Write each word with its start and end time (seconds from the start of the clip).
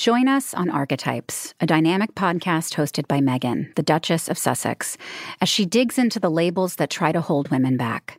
Join 0.00 0.28
us 0.28 0.54
on 0.54 0.70
Archetypes, 0.70 1.52
a 1.60 1.66
dynamic 1.66 2.14
podcast 2.14 2.72
hosted 2.76 3.06
by 3.06 3.18
Meghan, 3.18 3.74
the 3.74 3.82
Duchess 3.82 4.30
of 4.30 4.38
Sussex, 4.38 4.96
as 5.42 5.50
she 5.50 5.66
digs 5.66 5.98
into 5.98 6.18
the 6.18 6.30
labels 6.30 6.76
that 6.76 6.88
try 6.88 7.12
to 7.12 7.20
hold 7.20 7.50
women 7.50 7.76
back. 7.76 8.18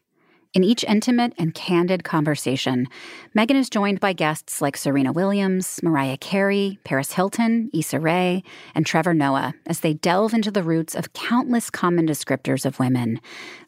In 0.54 0.64
each 0.64 0.84
intimate 0.84 1.34
and 1.40 1.56
candid 1.56 2.04
conversation, 2.04 2.88
Meghan 3.36 3.56
is 3.56 3.68
joined 3.68 4.00
by 4.00 4.14
guests 4.14 4.62
like 4.62 4.78
Serena 4.78 5.12
Williams, 5.12 5.80
Mariah 5.82 6.18
Carey, 6.18 6.78
Paris 6.84 7.14
Hilton, 7.14 7.72
Issa 7.74 8.00
Rae, 8.00 8.44
and 8.76 8.86
Trevor 8.86 9.16
Noah 9.16 9.56
as 9.66 9.80
they 9.80 9.96
delve 9.96 10.36
into 10.36 10.52
the 10.52 10.62
roots 10.62 10.94
of 10.94 11.14
countless 11.14 11.72
common 11.72 12.06
descriptors 12.06 12.64
of 12.64 12.78
women, 12.78 13.20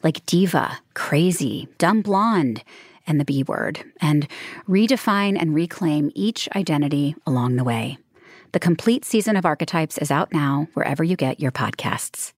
like 0.04 0.24
diva, 0.24 0.78
crazy, 0.94 1.66
dumb 1.78 2.00
blonde, 2.00 2.62
and 3.08 3.18
the 3.18 3.24
B 3.24 3.42
word, 3.42 3.84
and 4.00 4.28
redefine 4.68 5.36
and 5.36 5.52
reclaim 5.52 6.12
each 6.14 6.48
identity 6.54 7.16
along 7.26 7.56
the 7.56 7.64
way. 7.64 7.98
The 8.54 8.60
complete 8.60 9.04
season 9.04 9.34
of 9.34 9.44
Archetypes 9.44 9.98
is 9.98 10.12
out 10.12 10.32
now, 10.32 10.68
wherever 10.74 11.02
you 11.02 11.16
get 11.16 11.40
your 11.40 11.50
podcasts. 11.50 12.32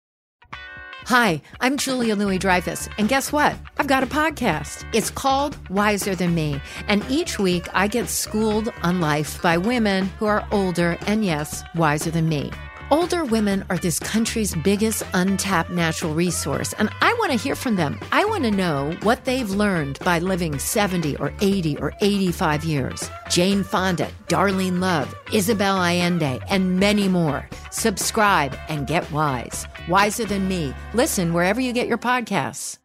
Hi, 1.08 1.42
I'm 1.60 1.76
Julia 1.76 2.16
Louis 2.16 2.38
Dreyfus, 2.38 2.88
and 2.98 3.10
guess 3.10 3.34
what? 3.34 3.54
I've 3.78 3.88
got 3.88 4.02
a 4.02 4.06
podcast. 4.06 4.86
It's 4.96 5.10
called 5.10 5.58
Wiser 5.70 6.16
Than 6.16 6.34
Me, 6.34 6.62
and 6.88 7.06
each 7.10 7.38
week 7.38 7.68
I 7.74 7.90
get 7.90 8.08
schooled 8.08 8.72
on 8.82 9.02
life 9.02 9.42
by 9.42 9.58
women 9.58 10.06
who 10.18 10.26
are 10.26 10.48
older 10.54 10.98
and, 11.06 11.26
yes, 11.26 11.66
wiser 11.76 12.12
than 12.12 12.30
me. 12.30 12.50
Older 12.92 13.26
women 13.26 13.66
are 13.72 13.80
this 13.80 13.98
country's 13.98 14.54
biggest 14.54 15.02
untapped 15.16 15.72
natural 15.72 16.14
resource, 16.14 16.74
and 16.74 16.92
I 17.02 17.14
want 17.14 17.32
to 17.32 17.38
hear 17.38 17.56
from 17.56 17.78
them. 17.78 18.00
I 18.12 18.26
want 18.26 18.44
to 18.44 18.52
know 18.52 18.96
what 19.02 19.26
they've 19.26 19.50
learned 19.50 19.98
by 20.00 20.20
living 20.20 20.60
70 20.60 21.16
or 21.16 21.34
80 21.42 21.78
or 21.78 21.94
85 22.02 22.64
years. 22.64 23.10
Jane 23.28 23.64
Fonda, 23.64 24.12
Darlene 24.28 24.80
Love, 24.80 25.16
Isabel 25.34 25.78
Allende, 25.78 26.40
and 26.48 26.80
many 26.80 27.08
more. 27.08 27.50
Subscribe 27.72 28.56
and 28.70 28.86
get 28.86 29.12
wise. 29.12 29.66
Wiser 29.90 30.26
than 30.26 30.48
me. 30.48 30.72
Listen 30.94 31.34
wherever 31.34 31.60
you 31.60 31.74
get 31.74 31.88
your 31.88 31.98
podcasts. 31.98 32.78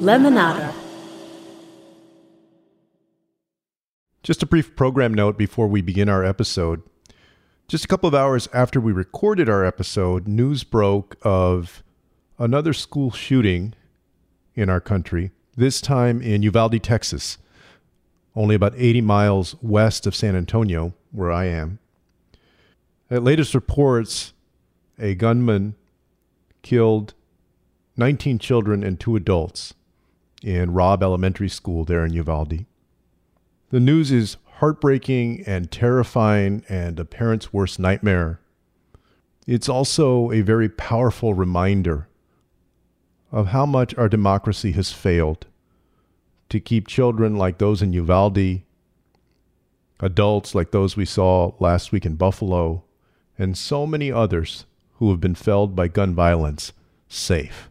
Lemonada. 0.00 0.72
Just 4.22 4.40
a 4.40 4.46
brief 4.46 4.76
program 4.76 5.12
note 5.12 5.36
before 5.36 5.66
we 5.66 5.82
begin 5.82 6.08
our 6.08 6.24
episode. 6.24 6.82
Just 7.66 7.84
a 7.84 7.88
couple 7.88 8.06
of 8.06 8.14
hours 8.14 8.48
after 8.52 8.80
we 8.80 8.92
recorded 8.92 9.48
our 9.48 9.64
episode, 9.64 10.28
news 10.28 10.62
broke 10.62 11.16
of 11.22 11.82
another 12.38 12.72
school 12.72 13.10
shooting 13.10 13.74
in 14.54 14.70
our 14.70 14.80
country, 14.80 15.32
this 15.56 15.80
time 15.80 16.22
in 16.22 16.44
Uvalde, 16.44 16.80
Texas, 16.84 17.38
only 18.36 18.54
about 18.54 18.74
80 18.76 19.00
miles 19.00 19.56
west 19.60 20.06
of 20.06 20.14
San 20.14 20.36
Antonio, 20.36 20.94
where 21.10 21.32
I 21.32 21.46
am. 21.46 21.80
At 23.10 23.24
latest 23.24 23.56
reports, 23.56 24.34
a 25.00 25.16
gunman 25.16 25.74
killed 26.62 27.14
19 27.96 28.38
children 28.38 28.84
and 28.84 29.00
two 29.00 29.16
adults 29.16 29.74
in 30.44 30.72
Robb 30.72 31.02
Elementary 31.02 31.48
School 31.48 31.84
there 31.84 32.04
in 32.04 32.12
Uvalde. 32.12 32.66
The 33.72 33.80
news 33.80 34.12
is 34.12 34.36
heartbreaking 34.58 35.44
and 35.46 35.70
terrifying 35.70 36.62
and 36.68 37.00
a 37.00 37.06
parent's 37.06 37.54
worst 37.54 37.78
nightmare. 37.78 38.38
It's 39.46 39.66
also 39.66 40.30
a 40.30 40.42
very 40.42 40.68
powerful 40.68 41.32
reminder 41.32 42.06
of 43.30 43.46
how 43.46 43.64
much 43.64 43.96
our 43.96 44.10
democracy 44.10 44.72
has 44.72 44.92
failed 44.92 45.46
to 46.50 46.60
keep 46.60 46.86
children 46.86 47.36
like 47.36 47.56
those 47.56 47.80
in 47.80 47.94
Uvalde, 47.94 48.60
adults 50.00 50.54
like 50.54 50.70
those 50.70 50.94
we 50.94 51.06
saw 51.06 51.54
last 51.58 51.92
week 51.92 52.04
in 52.04 52.16
Buffalo, 52.16 52.84
and 53.38 53.56
so 53.56 53.86
many 53.86 54.12
others 54.12 54.66
who 54.96 55.10
have 55.10 55.20
been 55.20 55.34
felled 55.34 55.74
by 55.74 55.88
gun 55.88 56.14
violence 56.14 56.74
safe. 57.08 57.70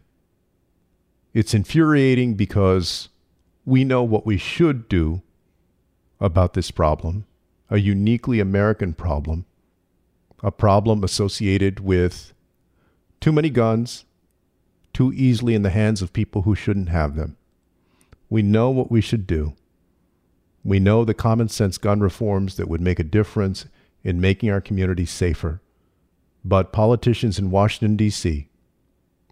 It's 1.32 1.54
infuriating 1.54 2.34
because 2.34 3.08
we 3.64 3.84
know 3.84 4.02
what 4.02 4.26
we 4.26 4.36
should 4.36 4.88
do 4.88 5.22
about 6.22 6.54
this 6.54 6.70
problem, 6.70 7.26
a 7.68 7.78
uniquely 7.78 8.38
American 8.38 8.94
problem, 8.94 9.44
a 10.42 10.52
problem 10.52 11.02
associated 11.02 11.80
with 11.80 12.32
too 13.20 13.32
many 13.32 13.50
guns, 13.50 14.04
too 14.92 15.12
easily 15.12 15.54
in 15.54 15.62
the 15.62 15.70
hands 15.70 16.00
of 16.00 16.12
people 16.12 16.42
who 16.42 16.54
shouldn't 16.54 16.88
have 16.88 17.16
them. 17.16 17.36
We 18.30 18.40
know 18.40 18.70
what 18.70 18.90
we 18.90 19.00
should 19.00 19.26
do. 19.26 19.54
We 20.64 20.78
know 20.78 21.04
the 21.04 21.12
common 21.12 21.48
sense 21.48 21.76
gun 21.76 22.00
reforms 22.00 22.56
that 22.56 22.68
would 22.68 22.80
make 22.80 23.00
a 23.00 23.04
difference 23.04 23.66
in 24.04 24.20
making 24.20 24.50
our 24.50 24.60
communities 24.60 25.10
safer. 25.10 25.60
But 26.44 26.72
politicians 26.72 27.38
in 27.38 27.50
Washington, 27.50 27.96
D.C., 27.96 28.48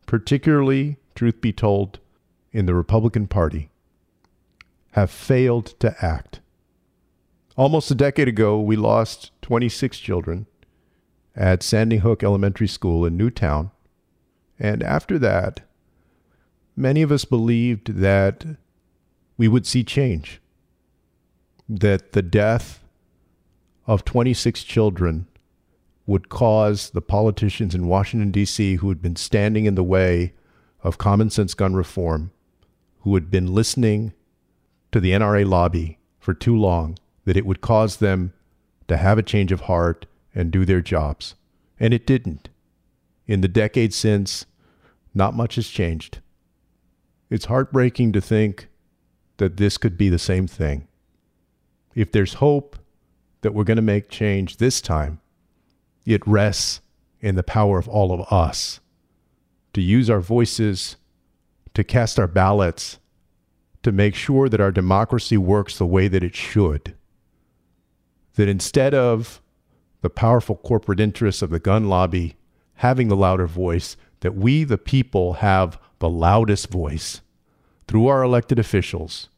particularly, 0.06 0.96
truth 1.14 1.40
be 1.40 1.52
told, 1.52 2.00
in 2.52 2.66
the 2.66 2.74
Republican 2.74 3.28
Party, 3.28 3.70
have 4.92 5.10
failed 5.10 5.66
to 5.78 5.94
act. 6.04 6.40
Almost 7.60 7.90
a 7.90 7.94
decade 7.94 8.26
ago, 8.26 8.58
we 8.58 8.74
lost 8.74 9.32
26 9.42 9.98
children 9.98 10.46
at 11.36 11.62
Sandy 11.62 11.98
Hook 11.98 12.22
Elementary 12.22 12.66
School 12.66 13.04
in 13.04 13.18
Newtown. 13.18 13.70
And 14.58 14.82
after 14.82 15.18
that, 15.18 15.60
many 16.74 17.02
of 17.02 17.12
us 17.12 17.26
believed 17.26 17.96
that 17.96 18.46
we 19.36 19.46
would 19.46 19.66
see 19.66 19.84
change, 19.84 20.40
that 21.68 22.12
the 22.12 22.22
death 22.22 22.82
of 23.86 24.06
26 24.06 24.64
children 24.64 25.26
would 26.06 26.30
cause 26.30 26.88
the 26.88 27.02
politicians 27.02 27.74
in 27.74 27.88
Washington, 27.88 28.30
D.C., 28.30 28.76
who 28.76 28.88
had 28.88 29.02
been 29.02 29.16
standing 29.16 29.66
in 29.66 29.74
the 29.74 29.84
way 29.84 30.32
of 30.82 30.96
common 30.96 31.28
sense 31.28 31.52
gun 31.52 31.74
reform, 31.74 32.30
who 33.00 33.14
had 33.14 33.30
been 33.30 33.52
listening 33.52 34.14
to 34.92 34.98
the 34.98 35.10
NRA 35.10 35.46
lobby 35.46 35.98
for 36.18 36.32
too 36.32 36.56
long, 36.56 36.96
that 37.24 37.36
it 37.36 37.46
would 37.46 37.60
cause 37.60 37.96
them 37.96 38.32
to 38.88 38.96
have 38.96 39.18
a 39.18 39.22
change 39.22 39.52
of 39.52 39.62
heart 39.62 40.06
and 40.34 40.50
do 40.50 40.64
their 40.64 40.80
jobs. 40.80 41.34
And 41.78 41.94
it 41.94 42.06
didn't. 42.06 42.48
In 43.26 43.40
the 43.40 43.48
decades 43.48 43.96
since, 43.96 44.46
not 45.14 45.34
much 45.34 45.54
has 45.54 45.68
changed. 45.68 46.18
It's 47.28 47.44
heartbreaking 47.44 48.12
to 48.12 48.20
think 48.20 48.68
that 49.36 49.56
this 49.56 49.78
could 49.78 49.96
be 49.96 50.08
the 50.08 50.18
same 50.18 50.46
thing. 50.46 50.88
If 51.94 52.10
there's 52.12 52.34
hope 52.34 52.76
that 53.42 53.54
we're 53.54 53.64
going 53.64 53.76
to 53.76 53.82
make 53.82 54.08
change 54.08 54.56
this 54.56 54.80
time, 54.80 55.20
it 56.04 56.26
rests 56.26 56.80
in 57.20 57.36
the 57.36 57.42
power 57.42 57.78
of 57.78 57.88
all 57.88 58.12
of 58.12 58.20
us 58.32 58.80
to 59.72 59.80
use 59.80 60.10
our 60.10 60.20
voices, 60.20 60.96
to 61.74 61.84
cast 61.84 62.18
our 62.18 62.26
ballots, 62.26 62.98
to 63.82 63.92
make 63.92 64.14
sure 64.14 64.48
that 64.48 64.60
our 64.60 64.72
democracy 64.72 65.36
works 65.36 65.78
the 65.78 65.86
way 65.86 66.08
that 66.08 66.24
it 66.24 66.34
should 66.34 66.94
that 68.40 68.48
instead 68.48 68.94
of 68.94 69.42
the 70.00 70.08
powerful 70.08 70.56
corporate 70.56 70.98
interests 70.98 71.42
of 71.42 71.50
the 71.50 71.58
gun 71.58 71.90
lobby 71.90 72.36
having 72.76 73.08
the 73.08 73.16
louder 73.16 73.46
voice, 73.46 73.98
that 74.20 74.34
we, 74.34 74.64
the 74.64 74.78
people, 74.78 75.34
have 75.34 75.78
the 75.98 76.08
loudest 76.08 76.70
voice 76.70 77.20
through 77.86 78.06
our 78.06 78.22
elected 78.22 78.58
officials 78.58 79.28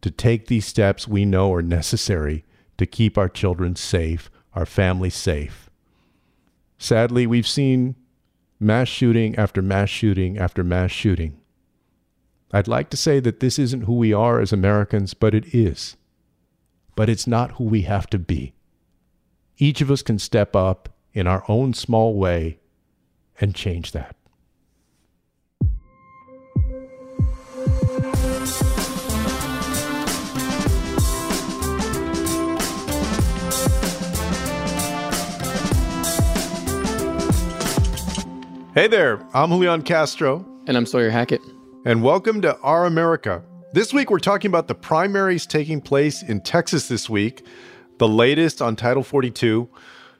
to 0.00 0.10
take 0.10 0.46
these 0.46 0.64
steps 0.64 1.06
we 1.06 1.26
know 1.26 1.52
are 1.52 1.60
necessary 1.60 2.42
to 2.78 2.86
keep 2.86 3.18
our 3.18 3.28
children 3.28 3.76
safe, 3.76 4.30
our 4.54 4.64
families 4.64 5.14
safe. 5.14 5.68
Sadly, 6.78 7.26
we've 7.26 7.46
seen 7.46 7.96
mass 8.58 8.88
shooting 8.88 9.36
after 9.36 9.60
mass 9.60 9.90
shooting 9.90 10.38
after 10.38 10.64
mass 10.64 10.90
shooting. 10.90 11.38
I'd 12.50 12.66
like 12.66 12.88
to 12.88 12.96
say 12.96 13.20
that 13.20 13.40
this 13.40 13.58
isn't 13.58 13.82
who 13.82 13.92
we 13.92 14.14
are 14.14 14.40
as 14.40 14.54
Americans, 14.54 15.12
but 15.12 15.34
it 15.34 15.54
is 15.54 15.98
but 16.94 17.08
it's 17.08 17.26
not 17.26 17.52
who 17.52 17.64
we 17.64 17.82
have 17.82 18.06
to 18.08 18.18
be. 18.18 18.54
Each 19.58 19.80
of 19.80 19.90
us 19.90 20.02
can 20.02 20.18
step 20.18 20.56
up 20.56 20.88
in 21.12 21.26
our 21.26 21.44
own 21.48 21.74
small 21.74 22.14
way 22.14 22.58
and 23.40 23.54
change 23.54 23.92
that. 23.92 24.16
Hey 38.74 38.88
there, 38.88 39.22
I'm 39.34 39.50
Julian 39.50 39.82
Castro. 39.82 40.46
And 40.66 40.76
I'm 40.76 40.86
Sawyer 40.86 41.10
Hackett. 41.10 41.42
And 41.84 42.02
welcome 42.02 42.40
to 42.40 42.56
Our 42.60 42.86
America, 42.86 43.44
this 43.72 43.94
week, 43.94 44.10
we're 44.10 44.18
talking 44.18 44.50
about 44.50 44.68
the 44.68 44.74
primaries 44.74 45.46
taking 45.46 45.80
place 45.80 46.22
in 46.22 46.42
Texas 46.42 46.88
this 46.88 47.08
week, 47.08 47.46
the 47.98 48.08
latest 48.08 48.60
on 48.60 48.76
Title 48.76 49.02
42. 49.02 49.68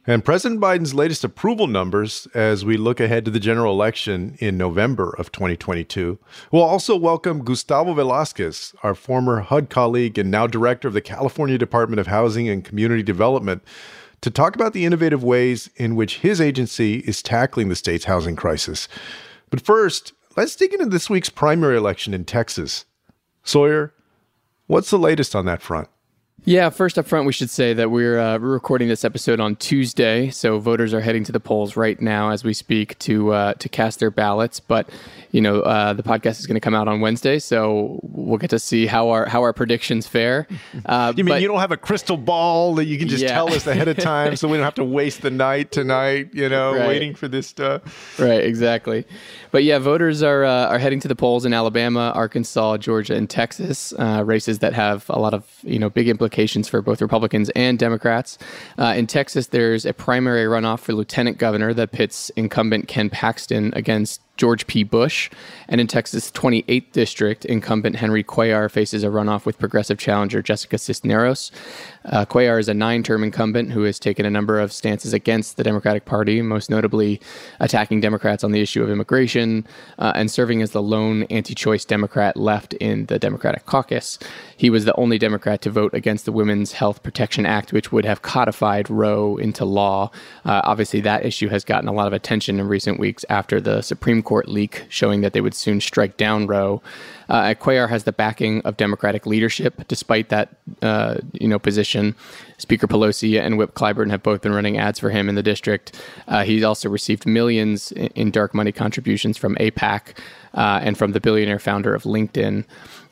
and 0.06 0.24
President 0.24 0.60
Biden's 0.60 0.94
latest 0.94 1.22
approval 1.22 1.66
numbers 1.66 2.26
as 2.34 2.64
we 2.64 2.76
look 2.76 2.98
ahead 2.98 3.24
to 3.26 3.30
the 3.30 3.38
general 3.38 3.72
election 3.72 4.36
in 4.40 4.56
November 4.56 5.14
of 5.18 5.30
2022. 5.32 6.18
We'll 6.50 6.62
also 6.62 6.96
welcome 6.96 7.44
Gustavo 7.44 7.92
Velasquez, 7.92 8.74
our 8.82 8.94
former 8.94 9.40
HUD 9.40 9.68
colleague 9.68 10.18
and 10.18 10.30
now 10.30 10.46
director 10.46 10.88
of 10.88 10.94
the 10.94 11.00
California 11.00 11.58
Department 11.58 12.00
of 12.00 12.06
Housing 12.06 12.48
and 12.48 12.64
Community 12.64 13.02
Development, 13.02 13.62
to 14.22 14.30
talk 14.30 14.54
about 14.54 14.72
the 14.72 14.86
innovative 14.86 15.22
ways 15.22 15.68
in 15.76 15.94
which 15.94 16.20
his 16.20 16.40
agency 16.40 17.00
is 17.00 17.22
tackling 17.22 17.68
the 17.68 17.76
state's 17.76 18.06
housing 18.06 18.34
crisis. 18.34 18.88
But 19.50 19.60
first, 19.60 20.14
let's 20.36 20.56
dig 20.56 20.72
into 20.72 20.86
this 20.86 21.10
week's 21.10 21.28
primary 21.28 21.76
election 21.76 22.14
in 22.14 22.24
Texas. 22.24 22.86
Sawyer, 23.42 23.92
what's 24.66 24.90
the 24.90 24.98
latest 24.98 25.34
on 25.34 25.44
that 25.46 25.62
front? 25.62 25.88
Yeah, 26.44 26.70
first 26.70 26.98
up 26.98 27.06
front, 27.06 27.24
we 27.24 27.32
should 27.32 27.50
say 27.50 27.72
that 27.72 27.92
we're, 27.92 28.18
uh, 28.18 28.36
recording 28.38 28.88
this 28.88 29.04
episode 29.04 29.38
on 29.38 29.54
Tuesday, 29.54 30.28
so 30.30 30.58
voters 30.58 30.92
are 30.92 31.00
heading 31.00 31.22
to 31.22 31.30
the 31.30 31.38
polls 31.38 31.76
right 31.76 32.00
now 32.00 32.30
as 32.30 32.42
we 32.42 32.52
speak 32.52 32.98
to 32.98 33.32
uh, 33.32 33.54
to 33.54 33.68
cast 33.68 34.00
their 34.00 34.10
ballots. 34.10 34.58
But 34.58 34.90
you 35.30 35.40
know, 35.40 35.60
uh, 35.60 35.92
the 35.92 36.02
podcast 36.02 36.40
is 36.40 36.46
going 36.48 36.56
to 36.56 36.60
come 36.60 36.74
out 36.74 36.88
on 36.88 37.00
Wednesday, 37.00 37.38
so 37.38 38.00
we'll 38.02 38.38
get 38.38 38.50
to 38.50 38.58
see 38.58 38.86
how 38.86 39.10
our 39.10 39.26
how 39.26 39.42
our 39.42 39.52
predictions 39.52 40.06
fare. 40.06 40.48
Uh, 40.86 41.12
you 41.16 41.22
mean 41.22 41.34
but, 41.34 41.42
you 41.42 41.48
don't 41.48 41.60
have 41.60 41.70
a 41.70 41.76
crystal 41.76 42.16
ball 42.16 42.74
that 42.74 42.86
you 42.86 42.98
can 42.98 43.06
just 43.06 43.22
yeah. 43.22 43.28
tell 43.28 43.52
us 43.52 43.66
ahead 43.66 43.88
of 43.88 43.96
time, 43.96 44.34
so 44.36 44.48
we 44.48 44.56
don't 44.56 44.64
have 44.64 44.74
to 44.74 44.84
waste 44.84 45.22
the 45.22 45.30
night 45.30 45.70
tonight, 45.70 46.30
you 46.32 46.48
know, 46.48 46.74
right. 46.74 46.88
waiting 46.88 47.14
for 47.14 47.28
this 47.28 47.46
stuff. 47.46 48.18
Right, 48.18 48.42
exactly. 48.42 49.06
But 49.52 49.64
yeah, 49.64 49.78
voters 49.78 50.22
are 50.22 50.44
uh, 50.44 50.66
are 50.66 50.78
heading 50.78 50.98
to 51.00 51.08
the 51.08 51.14
polls 51.14 51.44
in 51.44 51.52
Alabama, 51.54 52.12
Arkansas, 52.14 52.78
Georgia, 52.78 53.14
and 53.14 53.28
Texas, 53.30 53.92
uh, 53.98 54.22
races 54.24 54.58
that 54.60 54.72
have 54.72 55.08
a 55.08 55.20
lot 55.20 55.34
of 55.34 55.46
you 55.62 55.78
know 55.78 55.88
big 55.88 56.08
implications 56.08 56.31
for 56.68 56.82
both 56.82 57.00
Republicans 57.00 57.50
and 57.50 57.78
Democrats. 57.78 58.38
Uh, 58.78 58.94
in 58.96 59.06
Texas, 59.06 59.48
there's 59.48 59.86
a 59.86 59.92
primary 59.92 60.44
runoff 60.44 60.80
for 60.80 60.94
lieutenant 60.94 61.38
governor 61.38 61.72
that 61.74 61.92
pits 61.92 62.30
incumbent 62.30 62.88
Ken 62.88 63.08
Paxton 63.08 63.72
against 63.74 64.20
George 64.42 64.66
P. 64.66 64.82
Bush. 64.82 65.30
And 65.68 65.80
in 65.80 65.86
Texas' 65.86 66.28
28th 66.32 66.90
district, 66.90 67.44
incumbent 67.44 67.94
Henry 67.94 68.24
Cuellar 68.24 68.68
faces 68.68 69.04
a 69.04 69.06
runoff 69.06 69.46
with 69.46 69.56
progressive 69.56 69.98
challenger 69.98 70.42
Jessica 70.42 70.78
Cisneros. 70.78 71.52
Uh, 72.04 72.24
Cuellar 72.24 72.58
is 72.58 72.68
a 72.68 72.74
nine 72.74 73.04
term 73.04 73.22
incumbent 73.22 73.70
who 73.70 73.84
has 73.84 74.00
taken 74.00 74.26
a 74.26 74.30
number 74.30 74.58
of 74.58 74.72
stances 74.72 75.12
against 75.12 75.56
the 75.56 75.62
Democratic 75.62 76.06
Party, 76.06 76.42
most 76.42 76.70
notably 76.70 77.20
attacking 77.60 78.00
Democrats 78.00 78.42
on 78.42 78.50
the 78.50 78.60
issue 78.60 78.82
of 78.82 78.90
immigration 78.90 79.64
uh, 80.00 80.10
and 80.16 80.28
serving 80.28 80.60
as 80.60 80.72
the 80.72 80.82
lone 80.82 81.22
anti 81.30 81.54
choice 81.54 81.84
Democrat 81.84 82.36
left 82.36 82.74
in 82.74 83.06
the 83.06 83.20
Democratic 83.20 83.64
caucus. 83.64 84.18
He 84.56 84.70
was 84.70 84.86
the 84.86 84.96
only 84.96 85.18
Democrat 85.18 85.62
to 85.62 85.70
vote 85.70 85.94
against 85.94 86.24
the 86.24 86.32
Women's 86.32 86.72
Health 86.72 87.04
Protection 87.04 87.46
Act, 87.46 87.72
which 87.72 87.92
would 87.92 88.04
have 88.04 88.22
codified 88.22 88.90
Roe 88.90 89.36
into 89.36 89.64
law. 89.64 90.10
Uh, 90.44 90.62
obviously, 90.64 91.00
that 91.02 91.24
issue 91.24 91.48
has 91.48 91.64
gotten 91.64 91.88
a 91.88 91.92
lot 91.92 92.08
of 92.08 92.12
attention 92.12 92.58
in 92.58 92.66
recent 92.66 92.98
weeks 92.98 93.24
after 93.28 93.60
the 93.60 93.82
Supreme 93.82 94.20
Court 94.20 94.31
leak 94.40 94.86
showing 94.88 95.20
that 95.20 95.32
they 95.32 95.40
would 95.40 95.54
soon 95.54 95.80
strike 95.80 96.16
down 96.16 96.46
Roe. 96.46 96.82
Uh, 97.28 97.54
Cuellar 97.54 97.88
has 97.88 98.04
the 98.04 98.12
backing 98.12 98.60
of 98.62 98.76
Democratic 98.76 99.26
leadership, 99.26 99.86
despite 99.88 100.28
that 100.28 100.56
uh, 100.82 101.16
you 101.32 101.48
know 101.48 101.58
position. 101.58 102.14
Speaker 102.58 102.86
Pelosi 102.86 103.40
and 103.40 103.58
Whip 103.58 103.74
Clyburn 103.74 104.10
have 104.10 104.22
both 104.22 104.42
been 104.42 104.52
running 104.52 104.78
ads 104.78 104.98
for 104.98 105.10
him 105.10 105.28
in 105.28 105.34
the 105.34 105.42
district. 105.42 106.00
Uh, 106.28 106.44
he's 106.44 106.62
also 106.62 106.88
received 106.88 107.26
millions 107.26 107.92
in, 107.92 108.08
in, 108.08 108.30
dark 108.30 108.54
money 108.54 108.70
contributions 108.70 109.36
from 109.36 109.56
AIPAC 109.56 110.16
uh, 110.54 110.80
and 110.82 110.96
from 110.96 111.12
the 111.12 111.20
billionaire 111.20 111.58
founder 111.58 111.94
of 111.94 112.04
LinkedIn. 112.04 112.64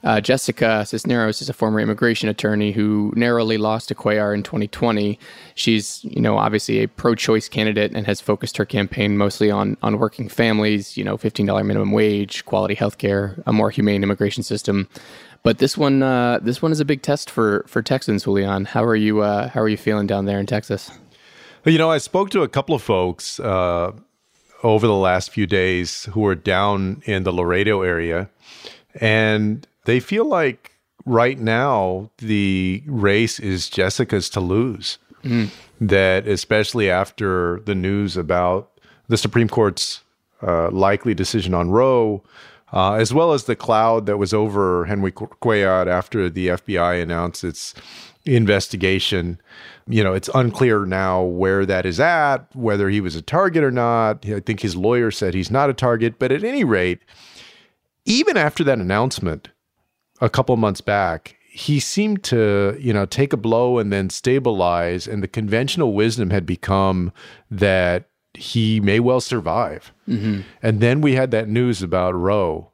Uh, 0.03 0.21
Jessica 0.21 0.85
Cisneros 0.87 1.43
is 1.43 1.49
a 1.49 1.53
former 1.53 1.79
immigration 1.81 2.29
attorney 2.29 2.73
who 2.73 3.13
narrowly 3.17 3.59
lost 3.59 3.89
to 3.89 3.95
Cuellar 3.95 4.35
in 4.35 4.43
2020. 4.43 5.19
She's, 5.55 6.03
you 6.05 6.21
know, 6.23 6.39
obviously 6.39 6.79
a 6.79 6.89
pro-choice 6.89 7.49
candidate 7.49 7.93
and 7.95 8.07
has 8.07 8.21
focused 8.21 8.57
her 8.57 8.65
campaign 8.65 9.19
mostly 9.19 9.51
on 9.51 9.77
on 9.83 9.99
working 9.99 10.29
families, 10.29 10.97
you 10.97 11.05
know, 11.05 11.19
$15 11.19 11.67
minimum 11.67 11.93
wage, 11.93 12.45
quality 12.47 12.75
health 12.75 12.99
care, 12.99 13.37
a 13.47 13.53
more 13.53 13.71
humane 13.71 14.03
immigration 14.03 14.43
system. 14.43 14.89
But 15.43 15.59
this 15.59 15.77
one, 15.77 16.03
uh, 16.03 16.39
this 16.43 16.61
one 16.61 16.73
is 16.73 16.81
a 16.81 16.85
big 16.85 17.03
test 17.03 17.31
for 17.31 17.65
for 17.67 17.83
Texans, 17.83 18.25
Julian. 18.25 18.67
How 18.67 18.85
are 18.85 18.97
you? 18.97 19.21
Uh, 19.21 19.49
how 19.49 19.61
are 19.61 19.69
you 19.69 19.77
feeling 19.77 20.07
down 20.07 20.27
there 20.27 20.39
in 20.39 20.47
Texas? 20.47 20.91
You 21.65 21.79
know, 21.79 21.91
I 21.91 21.99
spoke 21.99 22.31
to 22.31 22.43
a 22.43 22.49
couple 22.49 22.75
of 22.75 22.83
folks 22.83 23.39
uh, 23.39 23.93
over 24.63 24.87
the 24.87 24.95
last 24.95 25.31
few 25.31 25.47
days 25.47 26.05
who 26.13 26.25
are 26.27 26.35
down 26.35 27.03
in 27.05 27.23
the 27.25 27.33
Laredo 27.33 27.83
area, 27.83 28.31
and 28.95 29.67
they 29.91 29.99
feel 29.99 30.25
like 30.25 30.79
right 31.05 31.41
now 31.41 32.11
the 32.19 32.85
race 32.87 33.41
is 33.41 33.69
Jessica's 33.69 34.31
to 34.31 34.41
lose. 34.41 34.99
Mm. 35.25 35.51
That 35.81 36.29
especially 36.29 36.89
after 36.89 37.61
the 37.65 37.75
news 37.75 38.17
about 38.17 38.71
the 39.09 39.17
Supreme 39.17 39.49
Court's 39.49 40.03
uh, 40.47 40.71
likely 40.71 41.13
decision 41.13 41.55
on 41.55 41.71
Roe, 41.71 42.23
uh, 42.73 42.95
as 42.95 43.13
well 43.13 43.33
as 43.33 43.45
the 43.45 43.57
cloud 43.57 44.07
that 44.07 44.17
was 44.17 44.33
over 44.33 44.85
Henry 44.85 45.11
Cuellar 45.11 45.89
after 45.89 46.31
the 46.31 46.49
FBI 46.49 47.03
announced 47.03 47.43
its 47.43 47.75
investigation. 48.25 49.41
You 49.89 50.05
know, 50.05 50.15
it's 50.15 50.31
unclear 50.35 50.87
now 50.87 51.23
where 51.23 51.67
that 51.67 51.85
is 51.85 51.99
at, 51.99 52.55
whether 52.55 52.89
he 52.89 53.01
was 53.01 53.17
a 53.17 53.23
target 53.23 53.65
or 53.65 53.73
not. 53.73 54.25
I 54.25 54.39
think 54.41 54.61
his 54.61 54.77
lawyer 54.77 55.11
said 55.11 55.35
he's 55.35 55.51
not 55.51 55.69
a 55.69 55.75
target. 55.75 56.19
But 56.21 56.31
at 56.31 56.45
any 56.45 56.63
rate, 56.63 57.01
even 58.05 58.37
after 58.37 58.63
that 58.65 58.79
announcement, 58.79 59.49
a 60.21 60.31
couple 60.31 60.57
months 60.57 60.81
back, 60.81 61.37
he 61.51 61.81
seemed 61.81 62.23
to, 62.25 62.77
you 62.79 62.93
know, 62.93 63.07
take 63.07 63.33
a 63.33 63.37
blow 63.37 63.79
and 63.79 63.93
then 63.93 64.11
stabilize. 64.11 65.07
And 65.07 65.23
the 65.23 65.29
conventional 65.29 65.95
wisdom 65.95 66.31
had 66.31 66.47
become 66.47 67.13
that 67.51 68.09
he 68.35 68.81
may 68.81 69.01
well 69.01 69.21
survive. 69.21 69.93
Mm-hmm. 70.09 70.43
And 70.63 70.81
then 70.81 71.01
we 71.01 71.15
had 71.15 71.31
that 71.33 71.49
news 71.49 71.83
about 71.83 72.15
Roe. 72.15 72.71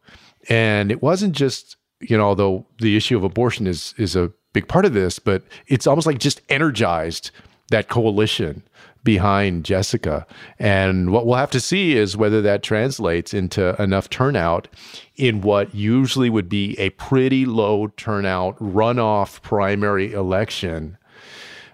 And 0.49 0.91
it 0.91 1.03
wasn't 1.03 1.35
just, 1.35 1.77
you 2.01 2.17
know, 2.17 2.25
although 2.25 2.67
the 2.79 2.97
issue 2.97 3.17
of 3.17 3.25
abortion 3.25 3.67
is 3.67 3.95
is 3.97 4.15
a 4.15 4.33
big 4.53 4.69
part 4.69 4.85
of 4.85 4.93
this, 4.93 5.19
but 5.19 5.43
it's 5.67 5.87
almost 5.87 6.07
like 6.07 6.19
just 6.19 6.41
energized 6.49 7.31
that 7.71 7.89
coalition 7.89 8.63
behind 9.07 9.65
Jessica. 9.65 10.27
And 10.59 11.11
what 11.13 11.25
we'll 11.25 11.37
have 11.37 11.53
to 11.53 11.61
see 11.61 11.97
is 11.97 12.17
whether 12.17 12.43
that 12.43 12.63
translates 12.63 13.33
into 13.33 13.81
enough 13.81 14.11
turnout 14.11 14.69
in 15.15 15.41
what 15.41 15.75
usually 15.75 16.29
would 16.29 16.51
be 16.51 16.79
a 16.79 16.91
pretty 16.91 17.47
low 17.47 17.87
turnout 17.97 18.59
runoff 18.59 19.41
primary 19.41 20.13
election 20.13 20.99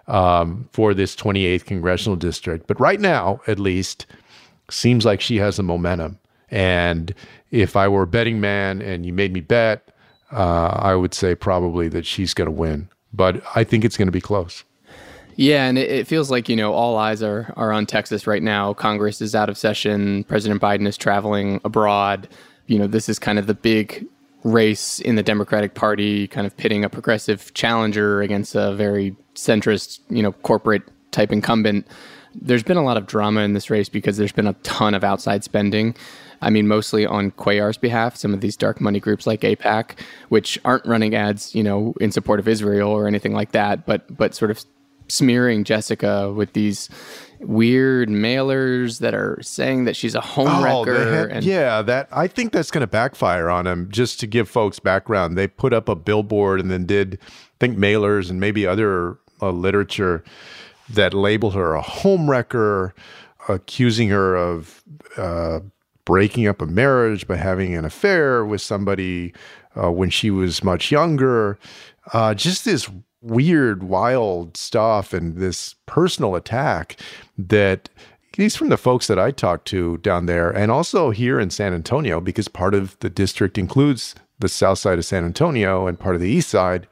um, 0.07 0.69
for 0.73 0.95
this 0.95 1.17
28th 1.17 1.65
congressional 1.65 2.17
district. 2.17 2.67
But 2.69 2.79
right 2.79 3.01
now, 3.01 3.41
at 3.49 3.59
least, 3.59 4.07
seems 4.71 5.05
like 5.05 5.21
she 5.21 5.39
has 5.39 5.57
the 5.57 5.63
momentum. 5.63 6.19
And 6.51 7.15
if 7.51 7.77
I 7.77 7.89
were 7.89 8.03
a 8.03 8.07
betting 8.07 8.41
man 8.41 8.83
and 8.83 9.07
you 9.07 9.13
made 9.13 9.33
me 9.33 9.41
bet, 9.41 9.89
uh, 10.31 10.77
I 10.79 10.95
would 10.95 11.15
say 11.15 11.35
probably 11.35 11.89
that 11.89 12.05
she's 12.05 12.35
going 12.35 12.47
to 12.47 12.53
win. 12.53 12.91
But 13.13 13.43
I 13.55 13.65
think 13.65 13.85
it's 13.85 13.97
going 13.97 14.09
to 14.09 14.13
be 14.13 14.21
close. 14.21 14.65
Yeah, 15.37 15.65
and 15.65 15.79
it, 15.79 15.91
it, 15.91 16.07
feels 16.07 16.31
like 16.31 16.49
you 16.49 16.57
know 16.57 16.73
all 16.73 16.97
eyes 16.99 17.23
are 17.23 17.53
are 17.57 17.73
on 17.73 17.87
Texas 17.87 18.27
right 18.27 18.43
now. 18.43 18.75
Congress 18.75 19.21
is 19.21 19.35
out 19.35 19.49
of 19.49 19.57
session. 19.57 20.25
President 20.25 20.61
Biden 20.61 20.87
is 20.87 20.97
traveling 20.97 21.61
abroad. 21.65 22.29
You 22.67 22.79
know, 22.79 22.87
this 22.87 23.09
is 23.09 23.19
kind 23.19 23.39
of 23.39 23.47
the 23.47 23.55
big 23.55 24.07
race 24.45 24.99
in 25.01 25.17
the 25.17 25.23
Democratic 25.23 25.75
Party, 25.75 26.27
kind 26.29 26.47
of 26.47 26.57
pitting 26.57 26.85
a 26.85 26.89
progressive 26.89 27.53
challenger 27.55 28.23
against 28.23 28.55
a 28.55 28.75
very 28.75 29.17
centrist, 29.35 30.01
you 30.11 30.23
know, 30.23 30.33
corporate 30.33 30.83
type 31.13 31.33
incumbent. 31.33 31.87
There's 32.35 32.63
been 32.63 32.77
a 32.77 32.85
lot 32.85 32.97
of 32.97 33.07
drama 33.07 33.41
in 33.41 33.53
this 33.53 33.71
race 33.71 33.89
because 33.89 34.17
there's 34.17 34.33
been 34.33 34.47
a 34.47 34.55
ton 34.55 34.95
of 34.95 35.05
outside 35.05 35.45
spending. 35.45 35.95
I 36.41 36.51
mean, 36.51 36.67
mostly 36.67 37.07
on 37.07 37.31
Cuellar's 37.33 37.79
behalf, 37.79 38.17
some 38.17 38.35
of 38.35 38.41
these 38.41 38.57
dark 38.57 38.81
money 38.81 38.99
groups 38.99 39.27
like 39.27 39.43
AIPAC, 39.43 39.99
which 40.29 40.59
aren't 40.65 40.85
running 40.87 41.15
ads, 41.15 41.55
you 41.55 41.63
know, 41.63 41.95
in 42.01 42.11
support 42.11 42.41
of 42.41 42.49
Israel 42.49 42.91
or 42.91 43.07
anything 43.07 43.33
like 43.33 43.53
that, 43.53 43.87
but 43.87 44.15
but 44.17 44.35
sort 44.35 44.51
of 44.51 44.65
smearing 45.09 45.65
Jessica 45.65 46.33
with 46.33 46.53
these 46.53 46.89
weird 47.41 48.09
mailers 48.09 49.01
that 49.01 49.15
are 49.15 49.39
saying 49.43 49.85
that 49.85 49.97
she's 49.97 50.15
a 50.15 50.21
homewrecker. 50.21 51.29
Oh, 51.29 51.29
and- 51.31 51.45
yeah, 51.45 51.83
that 51.83 52.09
I 52.13 52.29
think 52.29 52.53
that's 52.53 52.71
going 52.71 52.83
to 52.83 52.87
backfire 52.87 53.49
on 53.51 53.67
him. 53.67 53.89
Just 53.91 54.21
to 54.21 54.27
give 54.27 54.49
folks 54.49 54.79
background, 54.79 55.37
they 55.37 55.49
put 55.49 55.73
up 55.73 55.89
a 55.89 55.95
billboard 55.95 56.61
and 56.61 56.71
then 56.71 56.87
did 56.87 57.19
I 57.23 57.27
think 57.61 57.77
mailers 57.79 58.31
and 58.31 58.41
maybe 58.41 58.67
other 58.67 59.19
uh, 59.41 59.51
literature 59.51 60.25
that 60.91 61.15
labeled 61.15 61.55
her 61.55 61.75
a 61.75 61.83
homewrecker, 61.83 62.93
accusing 63.49 64.09
her 64.11 64.37
of 64.37 64.83
uh, 65.17 65.61
breaking 66.05 66.47
up 66.47 66.61
a 66.61 66.67
marriage 66.67 67.27
by 67.27 67.37
having 67.37 67.75
an 67.75 67.85
affair 67.85 68.45
with 68.45 68.61
somebody 68.61 69.33
uh, 69.81 69.91
when 69.91 70.11
she 70.11 70.31
was 70.31 70.63
much 70.63 70.91
younger. 70.91 71.59
Uh, 72.13 72.35
just 72.35 72.65
this 72.65 72.91
weird, 73.23 73.83
wild 73.83 74.57
stuff 74.57 75.13
and 75.13 75.37
this 75.37 75.75
personal 75.87 76.35
attack 76.35 76.97
that 77.39 77.89
he's 78.37 78.57
from 78.57 78.69
the 78.69 78.77
folks 78.77 79.07
that 79.07 79.19
I 79.19 79.31
talked 79.31 79.67
to 79.69 79.99
down 79.99 80.27
there 80.27 80.51
and 80.51 80.71
also 80.71 81.11
here 81.11 81.39
in 81.39 81.51
San 81.51 81.73
Antonio, 81.73 82.21
because 82.21 82.49
part 82.49 82.75
of 82.75 82.99
the 83.01 83.11
district 83.11 83.57
includes 83.57 84.15
the 84.41 84.49
south 84.49 84.79
side 84.79 84.99
of 84.99 85.05
San 85.05 85.25
Antonio 85.25 85.87
and 85.87 85.99
part 85.99 86.15
of 86.15 86.21
the 86.21 86.29
east 86.29 86.49
side. 86.49 86.87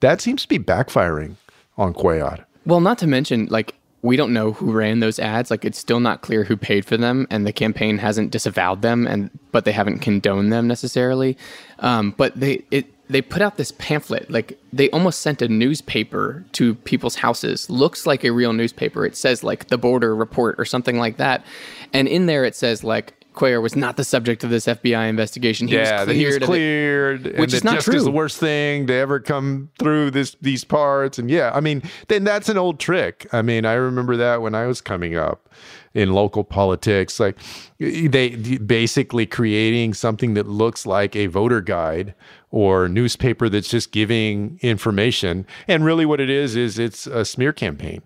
That 0.00 0.20
seems 0.20 0.42
to 0.42 0.48
be 0.48 0.58
backfiring 0.58 1.36
on 1.76 1.94
Cuellar. 1.94 2.44
Well, 2.66 2.80
not 2.80 2.98
to 2.98 3.06
mention, 3.06 3.46
like, 3.46 3.74
we 4.02 4.16
don't 4.16 4.32
know 4.32 4.52
who 4.52 4.72
ran 4.72 5.00
those 5.00 5.18
ads. 5.18 5.50
Like 5.50 5.64
it's 5.64 5.78
still 5.78 6.00
not 6.00 6.20
clear 6.20 6.44
who 6.44 6.56
paid 6.56 6.84
for 6.84 6.96
them, 6.96 7.26
and 7.30 7.46
the 7.46 7.52
campaign 7.52 7.98
hasn't 7.98 8.30
disavowed 8.30 8.82
them, 8.82 9.06
and 9.06 9.30
but 9.50 9.64
they 9.64 9.72
haven't 9.72 10.00
condoned 10.00 10.52
them 10.52 10.68
necessarily. 10.68 11.36
Um, 11.80 12.14
but 12.16 12.38
they 12.38 12.64
it 12.70 12.86
they 13.08 13.22
put 13.22 13.42
out 13.42 13.56
this 13.56 13.72
pamphlet. 13.72 14.30
Like 14.30 14.58
they 14.72 14.90
almost 14.90 15.20
sent 15.20 15.42
a 15.42 15.48
newspaper 15.48 16.44
to 16.52 16.74
people's 16.74 17.16
houses. 17.16 17.68
Looks 17.70 18.06
like 18.06 18.24
a 18.24 18.30
real 18.30 18.52
newspaper. 18.52 19.06
It 19.06 19.16
says 19.16 19.42
like 19.42 19.68
the 19.68 19.78
Border 19.78 20.14
Report 20.14 20.56
or 20.58 20.64
something 20.64 20.98
like 20.98 21.16
that, 21.16 21.44
and 21.92 22.08
in 22.08 22.26
there 22.26 22.44
it 22.44 22.54
says 22.54 22.84
like 22.84 23.14
Cuellar 23.38 23.62
was 23.62 23.76
not 23.76 23.96
the 23.96 24.04
subject 24.04 24.42
of 24.42 24.50
this 24.50 24.66
FBI 24.66 25.08
investigation. 25.08 25.68
He 25.68 25.76
yeah, 25.76 26.04
was 26.04 26.06
cleared, 26.06 26.16
he 26.16 26.26
was 26.26 26.38
cleared, 26.38 27.26
it, 27.26 27.38
which 27.38 27.54
is 27.54 27.62
not 27.62 27.76
just 27.76 27.84
true. 27.86 27.94
Is 27.94 28.04
the 28.04 28.10
worst 28.10 28.38
thing 28.38 28.86
to 28.88 28.92
ever 28.92 29.20
come 29.20 29.70
through 29.78 30.10
this 30.10 30.36
these 30.42 30.64
parts. 30.64 31.18
And 31.18 31.30
yeah, 31.30 31.52
I 31.54 31.60
mean, 31.60 31.82
then 32.08 32.24
that's 32.24 32.48
an 32.48 32.58
old 32.58 32.80
trick. 32.80 33.26
I 33.32 33.42
mean, 33.42 33.64
I 33.64 33.74
remember 33.74 34.16
that 34.16 34.42
when 34.42 34.54
I 34.54 34.66
was 34.66 34.80
coming 34.80 35.16
up 35.16 35.48
in 35.94 36.12
local 36.12 36.42
politics, 36.42 37.20
like 37.20 37.38
they 37.78 38.30
basically 38.58 39.24
creating 39.24 39.94
something 39.94 40.34
that 40.34 40.48
looks 40.48 40.84
like 40.84 41.14
a 41.14 41.26
voter 41.26 41.60
guide 41.60 42.14
or 42.50 42.88
newspaper 42.88 43.48
that's 43.48 43.68
just 43.68 43.92
giving 43.92 44.58
information. 44.62 45.46
And 45.66 45.84
really, 45.84 46.06
what 46.06 46.20
it 46.20 46.30
is 46.30 46.56
is 46.56 46.78
it's 46.78 47.06
a 47.06 47.24
smear 47.24 47.52
campaign. 47.52 48.02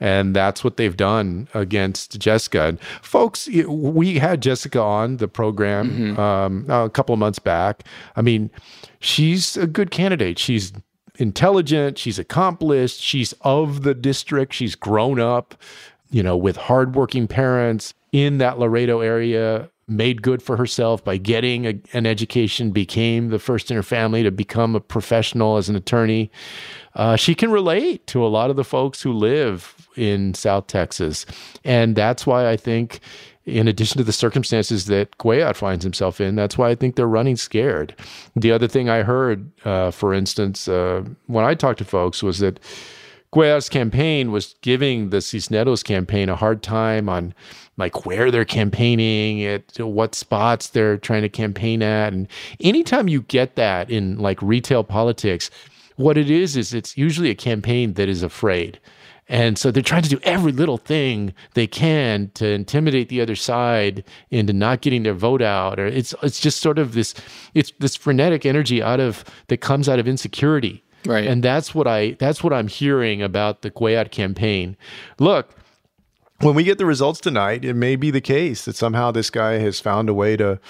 And 0.00 0.34
that's 0.34 0.62
what 0.62 0.76
they've 0.76 0.96
done 0.96 1.48
against 1.54 2.18
Jessica. 2.20 2.62
And 2.62 2.80
folks, 3.02 3.48
we 3.48 4.18
had 4.18 4.40
Jessica 4.40 4.80
on 4.80 5.16
the 5.16 5.26
program 5.26 5.90
mm-hmm. 5.90 6.20
um, 6.20 6.66
a 6.68 6.88
couple 6.88 7.12
of 7.12 7.18
months 7.18 7.40
back. 7.40 7.82
I 8.14 8.22
mean, 8.22 8.50
she's 9.00 9.56
a 9.56 9.66
good 9.66 9.90
candidate. 9.90 10.38
She's 10.38 10.72
intelligent, 11.16 11.98
she's 11.98 12.18
accomplished, 12.18 13.00
she's 13.00 13.32
of 13.40 13.82
the 13.82 13.94
district, 13.94 14.54
she's 14.54 14.76
grown 14.76 15.18
up, 15.18 15.56
you 16.10 16.22
know, 16.22 16.36
with 16.36 16.56
hardworking 16.56 17.26
parents 17.26 17.92
in 18.12 18.38
that 18.38 18.58
Laredo 18.58 19.00
area 19.00 19.68
made 19.88 20.22
good 20.22 20.42
for 20.42 20.56
herself 20.56 21.02
by 21.02 21.16
getting 21.16 21.66
a, 21.66 21.74
an 21.92 22.06
education, 22.06 22.70
became 22.70 23.28
the 23.30 23.38
first 23.38 23.70
in 23.70 23.76
her 23.76 23.82
family 23.82 24.22
to 24.22 24.30
become 24.30 24.76
a 24.76 24.80
professional 24.80 25.56
as 25.56 25.68
an 25.68 25.76
attorney. 25.76 26.30
Uh, 26.94 27.16
she 27.16 27.34
can 27.34 27.50
relate 27.50 28.06
to 28.06 28.24
a 28.24 28.28
lot 28.28 28.50
of 28.50 28.56
the 28.56 28.64
folks 28.64 29.02
who 29.02 29.12
live 29.12 29.74
in 29.96 30.34
South 30.34 30.66
Texas. 30.66 31.26
And 31.64 31.96
that's 31.96 32.26
why 32.26 32.48
I 32.48 32.56
think, 32.56 33.00
in 33.44 33.66
addition 33.66 33.98
to 33.98 34.04
the 34.04 34.12
circumstances 34.12 34.86
that 34.86 35.16
Cuellar 35.18 35.56
finds 35.56 35.84
himself 35.84 36.20
in, 36.20 36.34
that's 36.34 36.58
why 36.58 36.68
I 36.68 36.74
think 36.74 36.96
they're 36.96 37.06
running 37.06 37.36
scared. 37.36 37.94
The 38.36 38.52
other 38.52 38.68
thing 38.68 38.88
I 38.88 39.02
heard, 39.02 39.50
uh, 39.64 39.90
for 39.90 40.12
instance, 40.12 40.68
uh, 40.68 41.04
when 41.26 41.44
I 41.44 41.54
talked 41.54 41.78
to 41.78 41.84
folks, 41.84 42.22
was 42.22 42.40
that 42.40 42.60
Cuellar's 43.32 43.68
campaign 43.68 44.32
was 44.32 44.54
giving 44.62 45.10
the 45.10 45.20
Cisneros 45.20 45.82
campaign 45.82 46.28
a 46.28 46.36
hard 46.36 46.62
time 46.62 47.08
on 47.08 47.34
like 47.76 48.06
where 48.06 48.30
they're 48.30 48.44
campaigning 48.44 49.44
at 49.44 49.78
what 49.78 50.14
spots 50.14 50.68
they're 50.68 50.96
trying 50.96 51.22
to 51.22 51.28
campaign 51.28 51.82
at. 51.82 52.12
And 52.12 52.26
anytime 52.60 53.08
you 53.08 53.22
get 53.22 53.56
that 53.56 53.90
in 53.90 54.18
like 54.18 54.40
retail 54.40 54.82
politics 54.82 55.50
what 55.98 56.16
it 56.16 56.30
is 56.30 56.56
is 56.56 56.72
it's 56.72 56.96
usually 56.96 57.28
a 57.28 57.34
campaign 57.34 57.94
that 57.94 58.08
is 58.08 58.22
afraid. 58.22 58.80
And 59.28 59.58
so 59.58 59.70
they're 59.70 59.82
trying 59.82 60.04
to 60.04 60.08
do 60.08 60.20
every 60.22 60.52
little 60.52 60.78
thing 60.78 61.34
they 61.52 61.66
can 61.66 62.30
to 62.34 62.48
intimidate 62.48 63.10
the 63.10 63.20
other 63.20 63.34
side 63.36 64.04
into 64.30 64.52
not 64.54 64.80
getting 64.80 65.02
their 65.02 65.12
vote 65.12 65.42
out 65.42 65.78
or 65.78 65.86
it's 65.86 66.14
it's 66.22 66.40
just 66.40 66.62
sort 66.62 66.78
of 66.78 66.94
this 66.94 67.14
it's 67.52 67.72
this 67.78 67.94
frenetic 67.94 68.46
energy 68.46 68.82
out 68.82 69.00
of 69.00 69.24
that 69.48 69.58
comes 69.58 69.86
out 69.86 69.98
of 69.98 70.08
insecurity 70.08 70.82
Right. 71.04 71.26
And 71.26 71.42
that's 71.42 71.74
what 71.74 71.86
I 71.86 72.12
that's 72.12 72.42
what 72.42 72.52
I'm 72.52 72.68
hearing 72.68 73.22
about 73.22 73.62
the 73.62 73.70
Cuellar 73.70 74.10
campaign. 74.10 74.76
Look, 75.18 75.54
when 76.40 76.54
we 76.54 76.62
get 76.62 76.78
the 76.78 76.86
results 76.86 77.20
tonight, 77.20 77.64
it 77.64 77.74
may 77.74 77.96
be 77.96 78.10
the 78.10 78.20
case 78.20 78.64
that 78.64 78.76
somehow 78.76 79.10
this 79.10 79.30
guy 79.30 79.54
has 79.54 79.80
found 79.80 80.08
a 80.08 80.14
way 80.14 80.36
to 80.36 80.60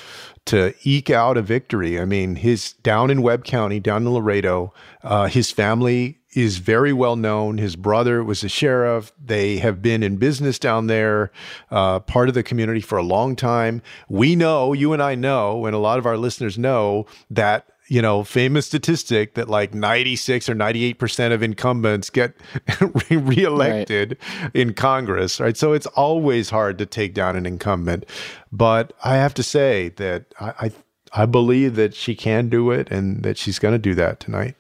to 0.47 0.73
eke 0.83 1.11
out 1.11 1.37
a 1.37 1.43
victory. 1.43 2.01
I 2.01 2.07
mean, 2.07 2.37
his 2.37 2.73
down 2.73 3.11
in 3.11 3.21
Webb 3.21 3.45
County, 3.45 3.81
down 3.81 4.07
in 4.07 4.13
Laredo, 4.13 4.73
uh, 5.03 5.27
his 5.27 5.51
family 5.51 6.19
is 6.35 6.59
very 6.59 6.93
well 6.93 7.17
known. 7.17 7.59
His 7.59 7.77
brother 7.77 8.23
was 8.25 8.43
a 8.45 8.49
sheriff. 8.49 9.13
They 9.23 9.59
have 9.59 9.83
been 9.83 10.03
in 10.03 10.17
business 10.17 10.59
down 10.59 10.87
there, 10.87 11.33
uh, 11.71 12.01
part 12.01 12.29
of 12.29 12.35
the 12.35 12.43
community 12.43 12.81
for 12.81 12.97
a 12.97 13.03
long 13.03 13.37
time. 13.37 13.83
We 14.09 14.37
know, 14.37 14.73
you 14.73 14.93
and 14.93 15.03
I 15.03 15.15
know, 15.15 15.67
and 15.67 15.75
a 15.75 15.79
lot 15.79 15.99
of 15.99 16.07
our 16.07 16.17
listeners 16.17 16.57
know 16.57 17.07
that 17.31 17.67
you 17.89 18.03
know, 18.03 18.23
famous 18.23 18.67
statistic 18.67 19.35
that 19.35 19.49
like 19.49 19.75
96 19.75 20.49
or 20.49 20.55
98% 20.55 21.33
of 21.33 21.43
incumbents 21.43 22.11
get 22.11 22.35
reelected 23.11 24.19
right. 24.21 24.51
in 24.55 24.75
Congress, 24.75 25.41
right? 25.41 25.57
So 25.57 25.73
it's 25.73 25.87
always 25.87 26.51
hard 26.51 26.79
to 26.79 26.87
take 26.87 27.15
down 27.15 27.35
an 27.37 27.47
incumbent. 27.47 28.05
But 28.53 28.93
I 29.03 29.17
have 29.17 29.35
to 29.35 29.43
say 29.43 29.89
that 29.97 30.27
I, 30.39 30.53
I, 30.61 31.23
I 31.23 31.27
believe 31.27 31.77
that 31.77 31.95
she 31.95 32.15
can 32.15 32.49
do 32.49 32.71
it 32.71 32.91
and 32.91 33.23
that 33.23 33.39
she's 33.39 33.59
going 33.59 33.73
to 33.73 33.79
do 33.79 33.95
that 33.95 34.21
tonight. 34.21 34.55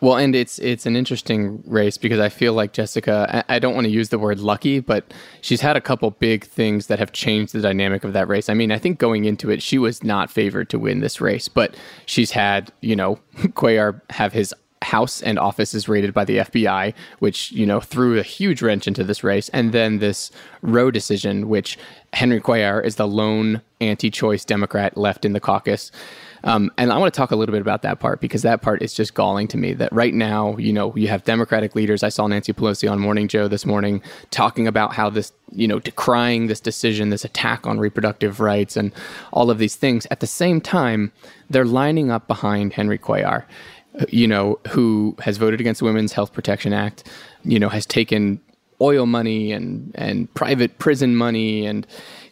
Well, 0.00 0.16
and 0.16 0.34
it's 0.34 0.58
it's 0.60 0.86
an 0.86 0.96
interesting 0.96 1.62
race 1.66 1.98
because 1.98 2.20
I 2.20 2.30
feel 2.30 2.54
like 2.54 2.72
Jessica. 2.72 3.44
I, 3.48 3.58
don't 3.58 3.74
want 3.74 3.84
to 3.84 3.90
use 3.90 4.08
the 4.08 4.18
word 4.18 4.40
lucky, 4.40 4.80
but 4.80 5.12
she's 5.42 5.60
had 5.60 5.76
a 5.76 5.80
couple 5.80 6.10
big 6.12 6.46
things 6.46 6.86
that 6.86 6.98
have 6.98 7.12
changed 7.12 7.52
the 7.52 7.60
dynamic 7.60 8.02
of 8.04 8.14
that 8.14 8.26
race. 8.26 8.48
I 8.48 8.54
mean, 8.54 8.72
I 8.72 8.78
think 8.78 8.98
going 8.98 9.26
into 9.26 9.50
it, 9.50 9.62
she 9.62 9.76
was 9.76 10.02
not 10.02 10.30
favored 10.30 10.70
to 10.70 10.78
win 10.78 11.00
this 11.00 11.20
race, 11.20 11.48
but 11.48 11.76
she's 12.06 12.30
had 12.30 12.72
you 12.80 12.96
know 12.96 13.18
Cuellar 13.36 14.00
have 14.10 14.32
his 14.32 14.54
house 14.82 15.20
and 15.20 15.38
office 15.38 15.74
is 15.74 15.88
raided 15.88 16.14
by 16.14 16.24
the 16.24 16.38
FBI, 16.38 16.94
which 17.18 17.52
you 17.52 17.66
know 17.66 17.80
threw 17.80 18.18
a 18.18 18.22
huge 18.22 18.62
wrench 18.62 18.88
into 18.88 19.04
this 19.04 19.22
race, 19.22 19.50
and 19.50 19.72
then 19.72 19.98
this 19.98 20.30
Roe 20.62 20.90
decision, 20.90 21.48
which 21.48 21.78
Henry 22.14 22.40
Cuellar 22.40 22.82
is 22.82 22.96
the 22.96 23.06
lone 23.06 23.60
anti-choice 23.80 24.44
Democrat 24.46 24.96
left 24.96 25.24
in 25.24 25.34
the 25.34 25.40
caucus. 25.40 25.92
Um, 26.44 26.70
and 26.78 26.92
I 26.92 26.98
want 26.98 27.12
to 27.12 27.18
talk 27.18 27.30
a 27.30 27.36
little 27.36 27.52
bit 27.52 27.60
about 27.60 27.82
that 27.82 28.00
part 28.00 28.20
because 28.20 28.42
that 28.42 28.62
part 28.62 28.82
is 28.82 28.94
just 28.94 29.14
galling 29.14 29.48
to 29.48 29.56
me. 29.56 29.74
That 29.74 29.92
right 29.92 30.14
now, 30.14 30.56
you 30.56 30.72
know, 30.72 30.94
you 30.96 31.08
have 31.08 31.24
Democratic 31.24 31.74
leaders. 31.74 32.02
I 32.02 32.08
saw 32.08 32.26
Nancy 32.26 32.52
Pelosi 32.52 32.90
on 32.90 32.98
Morning 32.98 33.28
Joe 33.28 33.48
this 33.48 33.66
morning 33.66 34.02
talking 34.30 34.66
about 34.66 34.94
how 34.94 35.10
this, 35.10 35.32
you 35.52 35.68
know, 35.68 35.78
decrying 35.80 36.48
this 36.48 36.60
decision, 36.60 37.10
this 37.10 37.24
attack 37.24 37.66
on 37.66 37.78
reproductive 37.78 38.40
rights, 38.40 38.76
and 38.76 38.92
all 39.32 39.50
of 39.50 39.58
these 39.58 39.76
things. 39.76 40.06
At 40.10 40.20
the 40.20 40.26
same 40.26 40.60
time, 40.60 41.12
they're 41.48 41.64
lining 41.64 42.10
up 42.10 42.26
behind 42.26 42.72
Henry 42.72 42.98
Cuellar, 42.98 43.44
you 44.08 44.26
know, 44.26 44.58
who 44.68 45.16
has 45.20 45.36
voted 45.36 45.60
against 45.60 45.80
the 45.80 45.84
Women's 45.84 46.12
Health 46.12 46.32
Protection 46.32 46.72
Act, 46.72 47.04
you 47.44 47.58
know, 47.58 47.68
has 47.68 47.86
taken 47.86 48.40
oil 48.80 49.04
money 49.06 49.52
and 49.52 49.92
and 49.94 50.32
private 50.32 50.78
prison 50.78 51.14
money 51.14 51.66
and 51.66 51.86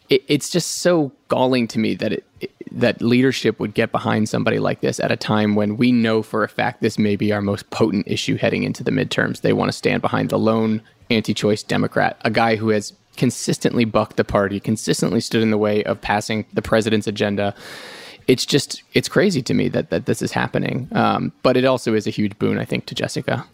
it, 0.09 0.23
it's 0.27 0.49
just 0.49 0.77
so 0.77 1.11
galling 1.27 1.67
to 1.67 1.79
me 1.79 1.93
that 1.95 2.11
it, 2.11 2.25
it, 2.41 2.51
that 2.71 3.01
leadership 3.01 3.59
would 3.59 3.73
get 3.73 3.91
behind 3.91 4.29
somebody 4.29 4.59
like 4.59 4.81
this 4.81 4.99
at 4.99 5.11
a 5.11 5.15
time 5.15 5.55
when 5.55 5.77
we 5.77 5.91
know 5.91 6.21
for 6.21 6.43
a 6.43 6.49
fact 6.49 6.81
this 6.81 6.99
may 6.99 7.15
be 7.15 7.31
our 7.31 7.41
most 7.41 7.69
potent 7.69 8.07
issue 8.07 8.37
heading 8.37 8.63
into 8.63 8.83
the 8.83 8.91
midterms. 8.91 9.41
They 9.41 9.53
want 9.53 9.69
to 9.69 9.77
stand 9.77 10.01
behind 10.01 10.29
the 10.29 10.39
lone 10.39 10.81
anti-choice 11.09 11.63
Democrat, 11.63 12.19
a 12.21 12.29
guy 12.29 12.55
who 12.55 12.69
has 12.69 12.93
consistently 13.17 13.83
bucked 13.83 14.17
the 14.17 14.23
party, 14.23 14.59
consistently 14.59 15.19
stood 15.19 15.41
in 15.41 15.51
the 15.51 15.57
way 15.57 15.83
of 15.83 15.99
passing 15.99 16.45
the 16.53 16.61
president's 16.61 17.07
agenda. 17.07 17.53
It's 18.27 18.45
just 18.45 18.83
it's 18.93 19.09
crazy 19.09 19.41
to 19.41 19.53
me 19.53 19.69
that 19.69 19.89
that 19.89 20.05
this 20.05 20.21
is 20.21 20.31
happening. 20.31 20.87
Um, 20.91 21.33
but 21.43 21.57
it 21.57 21.65
also 21.65 21.93
is 21.95 22.07
a 22.07 22.11
huge 22.11 22.37
boon, 22.39 22.59
I 22.59 22.65
think, 22.65 22.85
to 22.85 22.95
Jessica. 22.95 23.45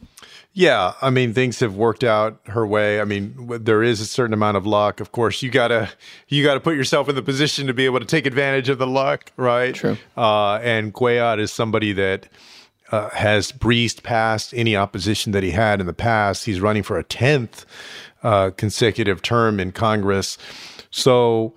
Yeah, 0.58 0.94
I 1.02 1.10
mean 1.10 1.34
things 1.34 1.60
have 1.60 1.76
worked 1.76 2.06
out 2.06 2.40
her 2.46 2.66
way. 2.66 3.02
I 3.02 3.04
mean 3.04 3.60
there 3.62 3.84
is 3.84 4.00
a 4.00 4.06
certain 4.06 4.34
amount 4.34 4.56
of 4.56 4.66
luck. 4.66 5.02
Of 5.02 5.12
course, 5.12 5.44
you 5.44 5.52
gotta 5.52 5.90
you 6.30 6.44
gotta 6.44 6.62
put 6.62 6.78
yourself 6.78 7.10
in 7.10 7.16
the 7.16 7.22
position 7.22 7.68
to 7.68 7.74
be 7.74 7.84
able 7.84 8.00
to 8.00 8.06
take 8.06 8.26
advantage 8.26 8.70
of 8.70 8.78
the 8.78 8.88
luck, 8.88 9.34
right? 9.36 9.76
True. 9.76 9.98
Uh, 10.16 10.56
and 10.64 10.94
Cuellar 10.94 11.38
is 11.40 11.52
somebody 11.52 11.92
that 11.92 12.30
uh, 12.90 13.10
has 13.10 13.52
breezed 13.52 14.04
past 14.04 14.54
any 14.56 14.78
opposition 14.78 15.34
that 15.34 15.44
he 15.44 15.52
had 15.52 15.82
in 15.82 15.88
the 15.88 15.94
past. 15.94 16.46
He's 16.46 16.62
running 16.62 16.84
for 16.84 16.98
a 16.98 17.04
tenth 17.04 17.66
uh, 18.24 18.52
consecutive 18.52 19.22
term 19.22 19.60
in 19.60 19.74
Congress, 19.74 20.38
so 20.90 21.54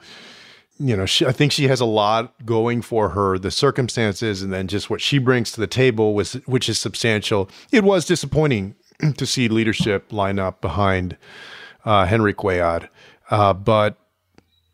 you 0.80 0.96
know, 0.96 1.06
she, 1.06 1.26
I 1.26 1.32
think 1.32 1.50
she 1.50 1.66
has 1.66 1.80
a 1.80 1.84
lot 1.84 2.34
going 2.46 2.82
for 2.82 3.10
her. 3.10 3.36
The 3.38 3.50
circumstances, 3.50 4.42
and 4.42 4.52
then 4.52 4.68
just 4.68 4.88
what 4.88 5.00
she 5.00 5.18
brings 5.18 5.50
to 5.52 5.60
the 5.60 5.66
table, 5.66 6.14
was 6.14 6.34
which 6.46 6.68
is 6.68 6.78
substantial. 6.78 7.48
It 7.72 7.84
was 7.84 8.04
disappointing 8.04 8.76
to 9.16 9.26
see 9.26 9.48
leadership 9.48 10.12
line 10.12 10.38
up 10.38 10.60
behind 10.60 11.16
uh, 11.84 12.06
Henry 12.06 12.34
Cuellar. 12.34 12.88
Uh, 13.30 13.52
but 13.52 13.96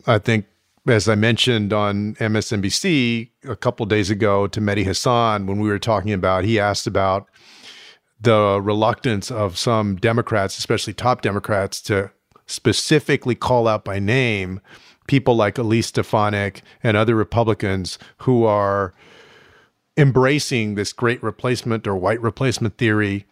I 0.07 0.19
think, 0.19 0.47
as 0.87 1.09
I 1.09 1.15
mentioned 1.15 1.73
on 1.73 2.15
MSNBC 2.17 3.31
a 3.45 3.57
couple 3.57 3.87
days 3.87 4.11
ago 4.11 4.47
to 4.47 4.61
Mehdi 4.61 4.85
Hasan, 4.85 5.47
when 5.47 5.59
we 5.59 5.69
were 5.69 5.79
talking 5.79 6.13
about, 6.13 6.45
he 6.45 6.59
asked 6.59 6.87
about 6.87 7.27
the 8.21 8.61
reluctance 8.63 9.31
of 9.31 9.59
some 9.59 9.97
Democrats, 9.97 10.59
especially 10.59 10.93
top 10.93 11.23
Democrats, 11.23 11.81
to 11.83 12.11
specifically 12.47 13.35
call 13.35 13.67
out 13.67 13.85
by 13.85 13.99
name 13.99 14.61
people 15.07 15.35
like 15.35 15.59
Elise 15.59 15.89
Stefanik 15.89 16.63
and 16.83 16.97
other 16.97 17.15
Republicans 17.15 17.99
who 18.19 18.45
are 18.45 18.95
embracing 19.97 20.75
this 20.75 20.93
great 20.93 21.23
replacement 21.23 21.87
or 21.87 21.97
white 21.97 22.21
replacement 22.21 22.79
theory 22.79 23.27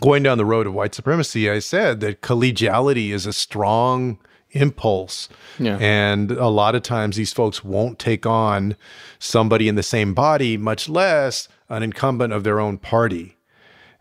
going 0.00 0.22
down 0.22 0.38
the 0.38 0.44
road 0.44 0.66
of 0.66 0.74
white 0.74 0.94
supremacy, 0.94 1.50
I 1.50 1.58
said 1.58 2.00
that 2.00 2.22
collegiality 2.22 3.10
is 3.10 3.26
a 3.26 3.32
strong 3.32 4.18
impulse. 4.50 5.28
Yeah. 5.58 5.78
And 5.80 6.30
a 6.30 6.48
lot 6.48 6.74
of 6.74 6.82
times 6.82 7.16
these 7.16 7.32
folks 7.32 7.64
won't 7.64 7.98
take 7.98 8.26
on 8.26 8.76
somebody 9.18 9.68
in 9.68 9.74
the 9.74 9.82
same 9.82 10.14
body, 10.14 10.56
much 10.56 10.88
less 10.88 11.48
an 11.68 11.82
incumbent 11.82 12.32
of 12.32 12.44
their 12.44 12.60
own 12.60 12.78
party. 12.78 13.36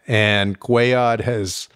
And 0.08 0.60
Cuellar 0.60 1.22
has 1.22 1.68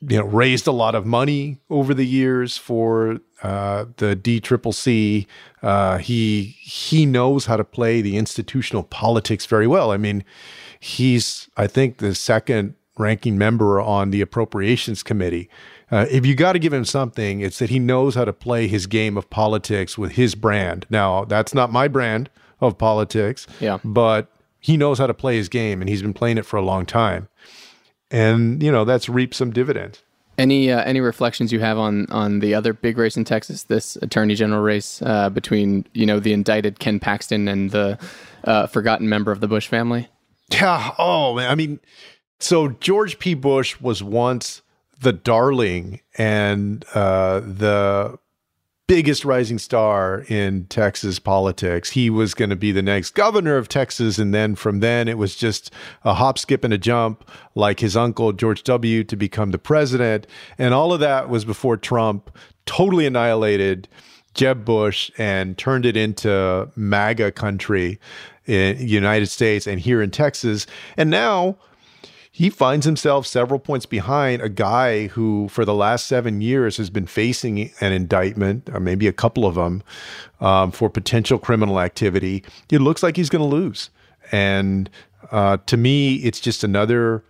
you 0.00 0.18
know 0.18 0.24
raised 0.24 0.66
a 0.66 0.72
lot 0.72 0.94
of 0.94 1.06
money 1.06 1.58
over 1.70 1.94
the 1.94 2.06
years 2.06 2.56
for 2.56 3.18
uh, 3.42 3.86
the 3.96 4.16
DCCC. 4.16 5.26
Uh, 5.62 5.98
he 5.98 6.56
he 6.60 7.06
knows 7.06 7.46
how 7.46 7.56
to 7.56 7.64
play 7.64 8.00
the 8.00 8.16
institutional 8.16 8.82
politics 8.82 9.46
very 9.46 9.66
well. 9.66 9.90
I 9.90 9.96
mean, 9.96 10.24
he's 10.80 11.48
I 11.56 11.66
think 11.66 11.98
the 11.98 12.14
second 12.14 12.74
ranking 12.98 13.36
member 13.38 13.80
on 13.80 14.10
the 14.10 14.20
appropriations 14.20 15.02
committee. 15.02 15.48
Uh, 15.90 16.06
if 16.10 16.26
you 16.26 16.34
got 16.34 16.54
to 16.54 16.58
give 16.58 16.72
him 16.72 16.84
something, 16.84 17.40
it's 17.40 17.58
that 17.60 17.70
he 17.70 17.78
knows 17.78 18.14
how 18.14 18.24
to 18.24 18.32
play 18.32 18.66
his 18.66 18.86
game 18.86 19.16
of 19.16 19.28
politics 19.30 19.96
with 19.96 20.12
his 20.12 20.34
brand. 20.34 20.84
Now, 20.90 21.24
that's 21.24 21.54
not 21.54 21.70
my 21.70 21.86
brand 21.88 22.28
of 22.60 22.76
politics, 22.78 23.46
Yeah. 23.60 23.78
but 23.84 24.28
he 24.58 24.76
knows 24.76 24.98
how 24.98 25.06
to 25.06 25.14
play 25.14 25.36
his 25.36 25.48
game, 25.48 25.80
and 25.80 25.88
he's 25.88 26.02
been 26.02 26.14
playing 26.14 26.38
it 26.38 26.46
for 26.46 26.56
a 26.56 26.62
long 26.62 26.86
time. 26.86 27.28
And 28.10 28.62
you 28.62 28.70
know 28.70 28.84
that's 28.84 29.08
reaped 29.08 29.34
some 29.34 29.50
dividends. 29.52 30.02
Any 30.38 30.70
uh, 30.70 30.82
any 30.84 31.00
reflections 31.00 31.52
you 31.52 31.60
have 31.60 31.76
on 31.78 32.06
on 32.10 32.38
the 32.40 32.54
other 32.54 32.72
big 32.72 32.98
race 32.98 33.16
in 33.16 33.24
Texas, 33.24 33.64
this 33.64 33.96
attorney 33.96 34.34
general 34.34 34.62
race 34.62 35.02
uh, 35.02 35.28
between 35.30 35.86
you 35.92 36.06
know 36.06 36.20
the 36.20 36.32
indicted 36.32 36.78
Ken 36.78 37.00
Paxton 37.00 37.48
and 37.48 37.70
the 37.72 37.98
uh, 38.44 38.66
forgotten 38.68 39.08
member 39.08 39.32
of 39.32 39.40
the 39.40 39.48
Bush 39.48 39.66
family? 39.66 40.08
Yeah. 40.52 40.92
Oh 40.98 41.34
man. 41.34 41.50
I 41.50 41.54
mean, 41.56 41.80
so 42.38 42.68
George 42.68 43.18
P. 43.18 43.34
Bush 43.34 43.80
was 43.80 44.02
once 44.02 44.62
the 45.00 45.12
darling 45.12 46.00
and 46.16 46.84
uh, 46.94 47.40
the 47.40 48.18
biggest 48.86 49.24
rising 49.24 49.58
star 49.58 50.24
in 50.28 50.64
Texas 50.66 51.18
politics. 51.18 51.90
He 51.90 52.08
was 52.08 52.34
going 52.34 52.50
to 52.50 52.56
be 52.56 52.70
the 52.72 52.82
next 52.82 53.14
governor 53.14 53.56
of 53.56 53.68
Texas. 53.68 54.18
And 54.18 54.32
then 54.32 54.54
from 54.54 54.80
then, 54.80 55.08
it 55.08 55.18
was 55.18 55.34
just 55.34 55.72
a 56.04 56.14
hop, 56.14 56.38
skip, 56.38 56.62
and 56.62 56.72
a 56.72 56.78
jump, 56.78 57.28
like 57.54 57.80
his 57.80 57.96
uncle, 57.96 58.32
George 58.32 58.62
W., 58.62 59.02
to 59.04 59.16
become 59.16 59.50
the 59.50 59.58
president. 59.58 60.26
And 60.56 60.72
all 60.72 60.92
of 60.92 61.00
that 61.00 61.28
was 61.28 61.44
before 61.44 61.76
Trump 61.76 62.36
totally 62.64 63.06
annihilated 63.06 63.88
Jeb 64.34 64.64
Bush 64.64 65.10
and 65.18 65.56
turned 65.58 65.86
it 65.86 65.96
into 65.96 66.70
MAGA 66.76 67.32
country 67.32 67.98
in 68.44 68.78
the 68.78 68.86
United 68.86 69.26
States 69.26 69.66
and 69.66 69.80
here 69.80 70.00
in 70.00 70.10
Texas. 70.10 70.66
And 70.96 71.10
now, 71.10 71.56
he 72.36 72.50
finds 72.50 72.84
himself 72.84 73.26
several 73.26 73.58
points 73.58 73.86
behind 73.86 74.42
a 74.42 74.50
guy 74.50 75.06
who, 75.06 75.48
for 75.48 75.64
the 75.64 75.72
last 75.72 76.06
seven 76.06 76.42
years, 76.42 76.76
has 76.76 76.90
been 76.90 77.06
facing 77.06 77.70
an 77.80 77.92
indictment, 77.92 78.68
or 78.74 78.78
maybe 78.78 79.06
a 79.06 79.12
couple 79.12 79.46
of 79.46 79.54
them, 79.54 79.82
um, 80.38 80.70
for 80.70 80.90
potential 80.90 81.38
criminal 81.38 81.80
activity. 81.80 82.44
It 82.70 82.82
looks 82.82 83.02
like 83.02 83.16
he's 83.16 83.30
going 83.30 83.40
to 83.40 83.56
lose. 83.56 83.88
And 84.32 84.90
uh, 85.30 85.56
to 85.64 85.78
me, 85.78 86.16
it's 86.16 86.38
just 86.38 86.62
another 86.62 87.24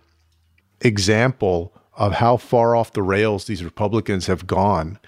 example 0.81 1.71
of 1.95 2.11
how 2.11 2.35
far 2.35 2.75
off 2.75 2.91
the 2.91 3.01
rails 3.01 3.45
these 3.45 3.63
Republicans 3.63 4.27
have 4.27 4.45
gone. 4.45 4.99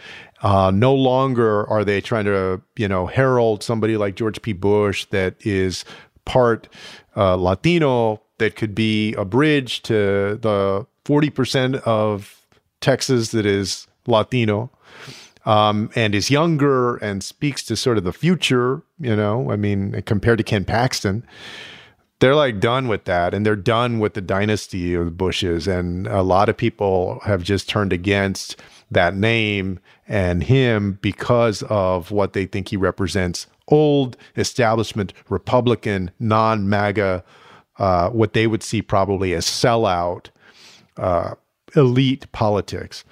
Uh, 0.42 0.72
no 0.74 0.96
longer 0.96 1.70
are 1.70 1.84
they 1.84 2.00
trying 2.00 2.24
to, 2.24 2.62
you 2.78 2.88
know, 2.88 3.08
herald 3.08 3.64
somebody 3.64 3.98
like 3.98 4.16
George 4.16 4.42
P. 4.42 4.54
Bush 4.54 5.08
that 5.08 5.36
is 5.46 5.84
part 6.24 6.70
uh, 7.18 7.36
Latino, 7.36 8.22
that 8.40 8.56
could 8.56 8.74
be 8.74 9.14
a 9.14 9.26
bridge 9.26 9.82
to 9.84 10.40
the 10.42 10.86
40% 11.06 11.76
of 11.84 12.46
Texas 12.82 13.32
that 13.32 13.46
is 13.46 13.88
Latino 14.08 14.72
um, 15.46 15.90
and 15.96 16.14
is 16.14 16.30
younger 16.30 16.98
and 16.98 17.24
speaks 17.24 17.64
to 17.64 17.76
sort 17.76 17.98
of 17.98 18.04
the 18.04 18.14
future, 18.14 18.82
you 19.00 19.16
know, 19.16 19.52
I 19.52 19.56
mean, 19.56 20.02
compared 20.06 20.38
to 20.40 20.44
Ken 20.44 20.66
Paxton. 20.66 21.26
They're 22.20 22.36
like 22.36 22.60
done 22.60 22.90
with 22.90 23.06
that 23.06 23.34
and 23.34 23.46
they're 23.46 23.56
done 23.56 24.00
with 24.00 24.14
the 24.14 24.22
dynasty 24.22 24.94
of 24.94 25.06
the 25.06 25.12
Bushes. 25.12 25.68
And 25.68 26.06
a 26.08 26.22
lot 26.22 26.50
of 26.50 26.58
people 26.58 27.22
have 27.24 27.44
just 27.44 27.70
turned 27.70 27.94
against 27.94 28.58
that 28.92 29.16
name 29.16 29.80
and 30.08 30.44
him 30.44 31.00
because 31.02 31.64
of 31.64 32.12
what 32.12 32.34
they 32.34 32.46
think 32.46 32.70
he 32.70 32.78
represents 32.78 33.48
old 33.70 34.18
establishment 34.36 35.14
Republican, 35.30 36.12
non 36.20 36.68
MAGA 36.68 37.24
uh, 37.80 38.10
what 38.10 38.34
they 38.34 38.46
would 38.46 38.62
see 38.62 38.82
probably 38.82 39.34
as 39.34 39.46
sellout 39.46 40.28
uh, 40.98 41.34
elite 41.76 42.32
politics. 42.32 43.04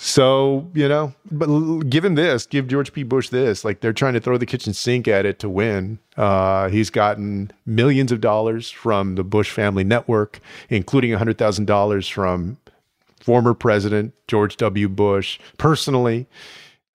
So, 0.00 0.70
you 0.74 0.88
know, 0.88 1.12
but 1.28 1.48
given 1.90 2.14
this, 2.14 2.46
give 2.46 2.68
George 2.68 2.92
P. 2.92 3.02
Bush 3.02 3.30
this. 3.30 3.64
Like 3.64 3.80
they're 3.80 3.92
trying 3.92 4.14
to 4.14 4.20
throw 4.20 4.38
the 4.38 4.46
kitchen 4.46 4.72
sink 4.72 5.08
at 5.08 5.26
it 5.26 5.40
to 5.40 5.48
win. 5.48 5.98
Uh, 6.16 6.68
he's 6.68 6.88
gotten 6.88 7.50
millions 7.66 8.12
of 8.12 8.20
dollars 8.20 8.70
from 8.70 9.16
the 9.16 9.24
Bush 9.24 9.50
family 9.50 9.82
network, 9.82 10.38
including 10.68 11.10
$100,000 11.10 12.12
from 12.12 12.58
former 13.20 13.54
President 13.54 14.14
George 14.28 14.56
W. 14.58 14.88
Bush 14.88 15.40
personally. 15.58 16.28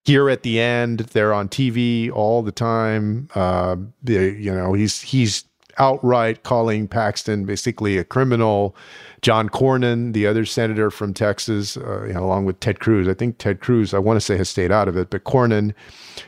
Here 0.06 0.30
at 0.30 0.44
the 0.44 0.60
end, 0.60 1.00
they're 1.00 1.34
on 1.34 1.50
TV 1.50 2.10
all 2.10 2.42
the 2.42 2.52
time. 2.54 3.30
Uh, 3.36 3.76
you 4.06 4.54
know, 4.54 4.74
he's 4.74 5.02
he's 5.02 5.46
outright 5.78 6.44
calling 6.44 6.88
Paxton 6.88 7.46
basically 7.46 7.98
a 7.98 8.04
criminal. 8.04 8.76
John 9.22 9.48
Cornyn, 9.48 10.12
the 10.12 10.28
other 10.28 10.46
senator 10.46 10.92
from 10.92 11.14
Texas, 11.14 11.78
uh, 11.78 12.04
you 12.04 12.14
know, 12.14 12.26
along 12.26 12.44
with 12.46 12.60
Ted 12.60 12.80
Cruz. 12.80 13.08
I 13.08 13.14
think 13.14 13.38
Ted 13.38 13.62
Cruz, 13.62 13.94
I 13.94 14.00
want 14.00 14.18
to 14.18 14.22
say, 14.22 14.36
has 14.36 14.50
stayed 14.50 14.72
out 14.72 14.90
of 14.90 14.98
it, 14.98 15.10
but 15.10 15.24
Cornyn 15.24 15.74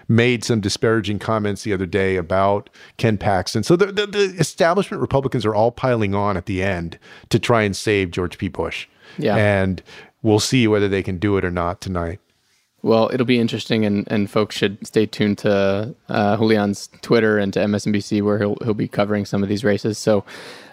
made 0.07 0.45
some 0.45 0.61
disparaging 0.61 1.19
comments 1.19 1.63
the 1.63 1.73
other 1.73 1.85
day 1.85 2.15
about 2.15 2.69
Ken 2.97 3.17
Paxton. 3.17 3.63
So 3.63 3.75
the, 3.75 3.87
the, 3.87 4.07
the 4.07 4.23
establishment 4.39 5.01
Republicans 5.01 5.45
are 5.45 5.53
all 5.53 5.71
piling 5.71 6.15
on 6.15 6.37
at 6.37 6.45
the 6.45 6.63
end 6.63 6.97
to 7.29 7.37
try 7.37 7.63
and 7.63 7.75
save 7.75 8.11
George 8.11 8.37
P. 8.37 8.47
Bush. 8.47 8.87
Yeah. 9.17 9.35
And 9.35 9.83
we'll 10.23 10.39
see 10.39 10.67
whether 10.67 10.87
they 10.87 11.03
can 11.03 11.17
do 11.17 11.37
it 11.37 11.43
or 11.43 11.51
not 11.51 11.81
tonight. 11.81 12.19
Well, 12.85 13.09
it'll 13.11 13.25
be 13.25 13.39
interesting, 13.39 13.83
and, 13.83 14.07
and 14.11 14.29
folks 14.29 14.55
should 14.55 14.85
stay 14.85 15.07
tuned 15.07 15.39
to 15.39 15.95
uh, 16.07 16.37
Julian's 16.37 16.87
Twitter 17.01 17.39
and 17.39 17.51
to 17.53 17.59
MSNBC, 17.61 18.21
where 18.21 18.37
he'll 18.37 18.57
he'll 18.63 18.75
be 18.75 18.87
covering 18.87 19.25
some 19.25 19.41
of 19.41 19.49
these 19.49 19.63
races. 19.63 19.97
So, 19.97 20.23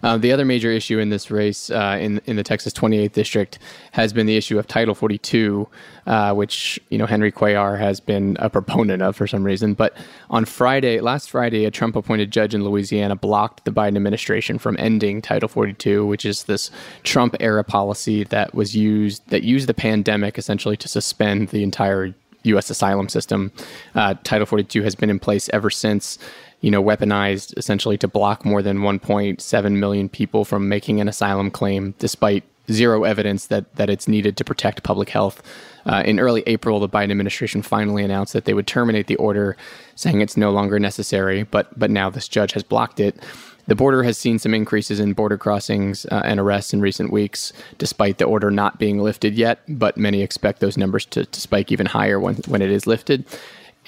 uh, 0.02 0.18
the 0.18 0.30
other 0.30 0.44
major 0.44 0.70
issue 0.70 0.98
in 0.98 1.08
this 1.08 1.30
race 1.30 1.70
uh, 1.70 1.96
in 1.98 2.20
in 2.26 2.36
the 2.36 2.42
Texas 2.42 2.74
28th 2.74 3.12
district 3.12 3.58
has 3.92 4.12
been 4.12 4.26
the 4.26 4.36
issue 4.36 4.58
of 4.58 4.66
Title 4.66 4.94
42, 4.94 5.66
uh, 6.06 6.34
which 6.34 6.78
you 6.90 6.98
know 6.98 7.06
Henry 7.06 7.32
Cuellar 7.32 7.78
has 7.78 7.98
been 7.98 8.36
a 8.40 8.50
proponent 8.50 9.00
of 9.02 9.16
for 9.16 9.26
some 9.26 9.42
reason. 9.42 9.72
But 9.72 9.96
on 10.28 10.44
Friday, 10.44 11.00
last 11.00 11.30
Friday, 11.30 11.64
a 11.64 11.70
Trump-appointed 11.70 12.30
judge 12.30 12.54
in 12.54 12.62
Louisiana 12.62 13.16
blocked 13.16 13.64
the 13.64 13.70
Biden 13.70 13.96
administration 13.96 14.58
from 14.58 14.76
ending 14.78 15.22
Title 15.22 15.48
42, 15.48 16.04
which 16.04 16.26
is 16.26 16.44
this 16.44 16.70
Trump-era 17.04 17.64
policy 17.64 18.24
that 18.24 18.54
was 18.54 18.76
used 18.76 19.26
that 19.30 19.44
used 19.44 19.66
the 19.66 19.72
pandemic 19.72 20.36
essentially 20.36 20.76
to 20.76 20.88
suspend 20.88 21.48
the 21.48 21.62
entire 21.62 22.01
U.S. 22.44 22.70
asylum 22.70 23.08
system. 23.08 23.52
Uh, 23.94 24.14
Title 24.24 24.46
42 24.46 24.82
has 24.82 24.94
been 24.94 25.10
in 25.10 25.18
place 25.18 25.48
ever 25.52 25.70
since, 25.70 26.18
you 26.60 26.70
know, 26.70 26.82
weaponized 26.82 27.56
essentially 27.56 27.98
to 27.98 28.08
block 28.08 28.44
more 28.44 28.62
than 28.62 28.78
1.7 28.78 29.72
million 29.72 30.08
people 30.08 30.44
from 30.44 30.68
making 30.68 31.00
an 31.00 31.08
asylum 31.08 31.50
claim, 31.50 31.94
despite 31.98 32.44
zero 32.70 33.04
evidence 33.04 33.46
that 33.46 33.74
that 33.74 33.90
it's 33.90 34.06
needed 34.06 34.36
to 34.36 34.44
protect 34.44 34.82
public 34.82 35.08
health. 35.08 35.42
Uh, 35.84 36.02
in 36.06 36.20
early 36.20 36.44
April, 36.46 36.78
the 36.78 36.88
Biden 36.88 37.10
administration 37.10 37.60
finally 37.60 38.04
announced 38.04 38.32
that 38.34 38.44
they 38.44 38.54
would 38.54 38.68
terminate 38.68 39.08
the 39.08 39.16
order, 39.16 39.56
saying 39.96 40.20
it's 40.20 40.36
no 40.36 40.50
longer 40.50 40.78
necessary. 40.78 41.42
But 41.42 41.76
but 41.78 41.90
now 41.90 42.08
this 42.10 42.28
judge 42.28 42.52
has 42.52 42.62
blocked 42.62 43.00
it. 43.00 43.16
The 43.66 43.76
border 43.76 44.02
has 44.02 44.18
seen 44.18 44.38
some 44.38 44.54
increases 44.54 44.98
in 44.98 45.12
border 45.12 45.38
crossings 45.38 46.04
uh, 46.06 46.22
and 46.24 46.40
arrests 46.40 46.74
in 46.74 46.80
recent 46.80 47.12
weeks, 47.12 47.52
despite 47.78 48.18
the 48.18 48.24
order 48.24 48.50
not 48.50 48.78
being 48.78 48.98
lifted 48.98 49.34
yet. 49.34 49.60
But 49.68 49.96
many 49.96 50.22
expect 50.22 50.60
those 50.60 50.76
numbers 50.76 51.04
to, 51.06 51.24
to 51.24 51.40
spike 51.40 51.70
even 51.70 51.86
higher 51.86 52.18
when, 52.18 52.36
when 52.48 52.60
it 52.60 52.70
is 52.70 52.86
lifted. 52.86 53.24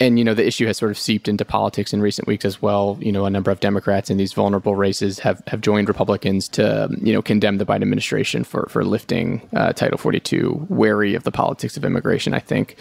And, 0.01 0.19
you 0.19 0.25
know, 0.25 0.35
the 0.35 0.47
issue 0.47 0.67
has 0.67 0.77
sort 0.77 0.91
of 0.91 0.99
seeped 0.99 1.29
into 1.29 1.45
politics 1.45 1.93
in 1.93 2.03
recent 2.03 2.27
weeks 2.27 2.45
as 2.45 2.61
well. 2.61 2.99
You 3.01 3.13
know, 3.13 3.27
a 3.27 3.31
number 3.31 3.53
of 3.53 3.61
Democrats 3.61 4.11
in 4.11 4.17
these 4.17 4.33
vulnerable 4.33 4.75
races 4.75 5.21
have, 5.21 5.41
have 5.47 5.61
joined 5.61 5.87
Republicans 5.87 6.49
to, 6.51 6.89
you 7.01 7.13
know, 7.13 7.23
condemn 7.23 7.59
the 7.59 7.67
Biden 7.67 7.83
administration 7.83 8.43
for, 8.43 8.67
for 8.69 8.85
lifting 8.85 9.49
uh, 9.55 9.73
Title 9.73 9.97
42, 9.97 10.67
wary 10.69 11.15
of 11.15 11.23
the 11.23 11.31
politics 11.31 11.77
of 11.77 11.85
immigration, 11.85 12.35
I 12.35 12.41
think. 12.41 12.77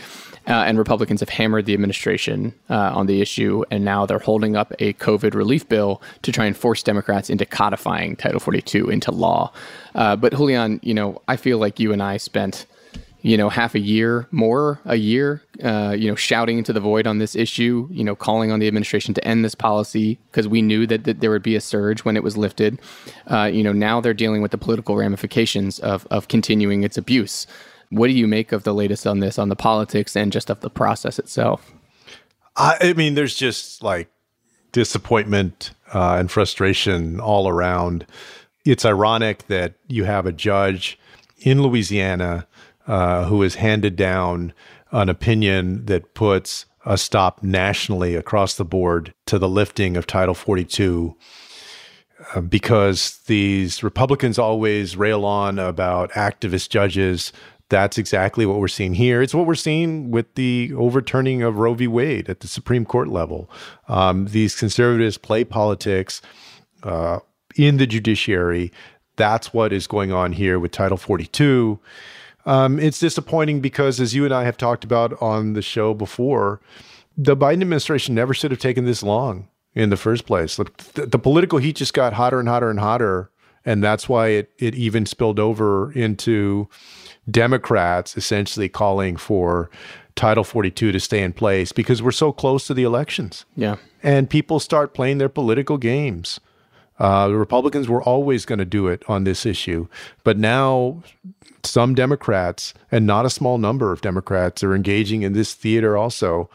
Uh, 0.48 0.64
and 0.66 0.78
Republicans 0.78 1.22
have 1.22 1.30
hammered 1.30 1.66
the 1.66 1.74
administration 1.74 2.54
uh, 2.70 2.92
on 2.94 3.06
the 3.06 3.22
issue, 3.22 3.64
and 3.72 3.86
now 3.86 4.06
they're 4.06 4.20
holding 4.20 4.56
up 4.56 4.74
a 4.80 4.94
COVID 4.94 5.36
relief 5.36 5.70
bill 5.70 6.02
to 6.24 6.32
try 6.32 6.46
and 6.46 6.58
force 6.58 6.84
Democrats 6.84 7.30
into 7.30 7.46
codifying 7.46 8.16
Title 8.16 8.40
42 8.40 8.90
into 8.90 9.12
law. 9.12 9.54
Uh, 9.96 10.16
but 10.16 10.34
Julian, 10.34 10.80
you 10.84 10.94
know, 10.94 11.22
I 11.28 11.38
feel 11.38 11.60
like 11.60 11.80
you 11.80 11.94
and 11.94 12.04
I 12.04 12.18
spent 12.18 12.66
you 13.24 13.38
know, 13.38 13.48
half 13.48 13.74
a 13.74 13.80
year 13.80 14.28
more, 14.32 14.82
a 14.84 14.98
year, 14.98 15.42
uh, 15.64 15.96
you 15.98 16.10
know, 16.10 16.16
shouting 16.16 16.58
into 16.58 16.74
the 16.74 16.82
void 16.82 17.08
on 17.08 17.20
this 17.20 17.38
issue, 17.38 17.88
you 17.90 18.04
know, 18.04 18.18
calling 18.18 18.52
on 18.52 18.60
the 18.60 18.68
administration 18.68 19.14
to 19.14 19.26
end 19.26 19.46
this 19.46 19.56
policy 19.56 20.20
because 20.30 20.46
we 20.46 20.62
knew 20.62 20.86
that, 20.86 21.06
that 21.06 21.22
there 21.22 21.32
would 21.32 21.42
be 21.42 21.56
a 21.56 21.62
surge 21.62 22.04
when 22.04 22.18
it 22.18 22.24
was 22.24 22.36
lifted. 22.36 22.80
Uh, 23.28 23.46
you 23.46 23.64
know, 23.64 23.72
now 23.72 24.02
they're 24.02 24.14
dealing 24.14 24.42
with 24.42 24.52
the 24.52 24.58
political 24.58 24.98
ramifications 24.98 25.80
of, 25.80 26.06
of 26.12 26.28
continuing 26.28 26.84
its 26.84 26.98
abuse. 26.98 27.48
What 27.92 28.08
do 28.08 28.14
you 28.14 28.28
make 28.28 28.52
of 28.52 28.64
the 28.64 28.74
latest 28.74 29.08
on 29.08 29.22
this, 29.22 29.40
on 29.40 29.48
the 29.48 29.56
politics 29.56 30.18
and 30.18 30.30
just 30.30 30.50
of 30.50 30.60
the 30.60 30.70
process 30.70 31.18
itself? 31.18 31.72
I, 32.58 32.78
I 32.82 32.94
mean, 32.94 33.16
there's 33.16 33.36
just 33.36 33.82
like 33.82 34.10
disappointment 34.74 35.72
uh, 35.94 36.18
and 36.20 36.30
frustration 36.30 37.22
all 37.22 37.48
around. 37.48 38.06
It's 38.66 38.84
ironic 38.84 39.48
that 39.48 39.76
you 39.88 40.04
have 40.04 40.26
a 40.26 40.34
judge 40.34 41.00
in 41.40 41.62
Louisiana 41.62 42.48
uh, 42.88 43.26
who 43.26 43.42
has 43.42 43.56
handed 43.56 43.96
down 43.96 44.54
an 44.92 45.10
opinion 45.10 45.86
that 45.86 46.14
puts 46.14 46.66
a 46.86 46.98
stop 46.98 47.42
nationally 47.44 48.16
across 48.16 48.56
the 48.56 48.66
board 48.66 49.14
to 49.26 49.40
the 49.40 49.50
lifting 49.50 49.96
of 49.96 50.06
Title 50.06 50.36
42 50.36 51.16
uh, 52.36 52.42
because 52.42 53.20
these 53.26 53.84
Republicans 53.84 54.38
always 54.38 54.96
rail 54.96 55.26
on 55.26 55.60
about 55.60 56.12
activist 56.12 56.70
judges. 56.70 57.32
That's 57.70 57.98
exactly 57.98 58.46
what 58.46 58.60
we're 58.60 58.68
seeing 58.68 58.94
here. 58.94 59.22
It's 59.22 59.34
what 59.34 59.48
we're 59.48 59.56
seeing 59.56 60.12
with 60.12 60.36
the 60.36 60.72
overturning 60.76 61.42
of 61.42 61.58
Roe 61.58 61.74
v. 61.74 61.88
Wade 61.88 62.30
at 62.30 62.42
the 62.42 62.48
Supreme 62.48 62.86
Court 62.86 63.08
level. 63.08 63.50
Um, 63.88 64.28
these 64.28 64.56
conservatives 64.56 65.18
play 65.18 65.44
politics 65.44 66.22
uh, 66.84 67.20
in 67.56 67.78
the 67.78 67.88
judiciary. 67.88 68.72
That's 69.16 69.54
what 69.54 69.74
is 69.74 69.88
going 69.88 70.12
on 70.12 70.34
here 70.34 70.60
with 70.60 70.72
Title 70.72 70.98
42. 70.98 71.80
Um, 72.46 72.80
it's 72.80 73.00
disappointing 73.00 73.62
because, 73.62 74.00
as 74.00 74.14
you 74.14 74.26
and 74.26 74.34
I 74.34 74.44
have 74.44 74.58
talked 74.58 74.84
about 74.84 75.20
on 75.22 75.54
the 75.54 75.62
show 75.62 75.94
before, 75.94 76.60
the 77.18 77.38
Biden 77.38 77.62
administration 77.62 78.16
never 78.16 78.34
should 78.34 78.52
have 78.52 78.60
taken 78.60 78.86
this 78.86 79.04
long 79.04 79.48
in 79.76 79.90
the 79.90 79.98
first 79.98 80.26
place. 80.26 80.56
The, 80.56 80.66
the, 80.94 81.20
political 81.20 81.60
heat 81.60 81.76
just 81.76 81.94
got 81.94 82.14
hotter 82.14 82.40
and 82.40 82.50
hotter 82.50 82.70
and 82.70 82.80
hotter, 82.80 83.32
and 83.66 83.84
that's 83.84 84.10
why 84.10 84.30
it 84.30 84.52
it 84.58 84.76
even 84.76 85.06
spilled 85.06 85.40
over 85.40 85.92
into 85.94 86.68
Democrats 87.30 88.18
essentially 88.18 88.70
calling 88.70 89.16
for 89.16 89.70
Title 90.16 90.44
42 90.44 90.92
to 90.92 91.00
stay 91.00 91.24
in 91.24 91.34
place 91.34 91.72
because 91.72 92.02
we're 92.02 92.12
so 92.12 92.32
close 92.32 92.68
to 92.68 92.74
the 92.74 92.84
elections. 92.84 93.46
Yeah, 93.56 93.78
and 94.02 94.30
people 94.30 94.60
start 94.60 94.94
playing 94.94 95.18
their 95.18 95.30
political 95.30 95.78
games. 95.78 96.40
Uh, 97.00 97.28
the 97.28 97.36
Republicans 97.36 97.88
were 97.88 98.04
always 98.04 98.46
going 98.46 98.60
to 98.60 98.66
do 98.66 98.88
it 98.88 99.04
on 99.08 99.24
this 99.24 99.46
issue, 99.46 99.88
but 100.24 100.38
now 100.38 101.02
some 101.64 101.96
Democrats, 101.96 102.74
and 102.92 103.08
not 103.08 103.26
a 103.26 103.30
small 103.30 103.58
number 103.58 103.92
of 103.92 104.02
Democrats, 104.02 104.64
are 104.64 104.76
engaging 104.76 105.22
in 105.22 105.34
this 105.34 105.54
theater 105.54 105.98
also, 105.98 106.50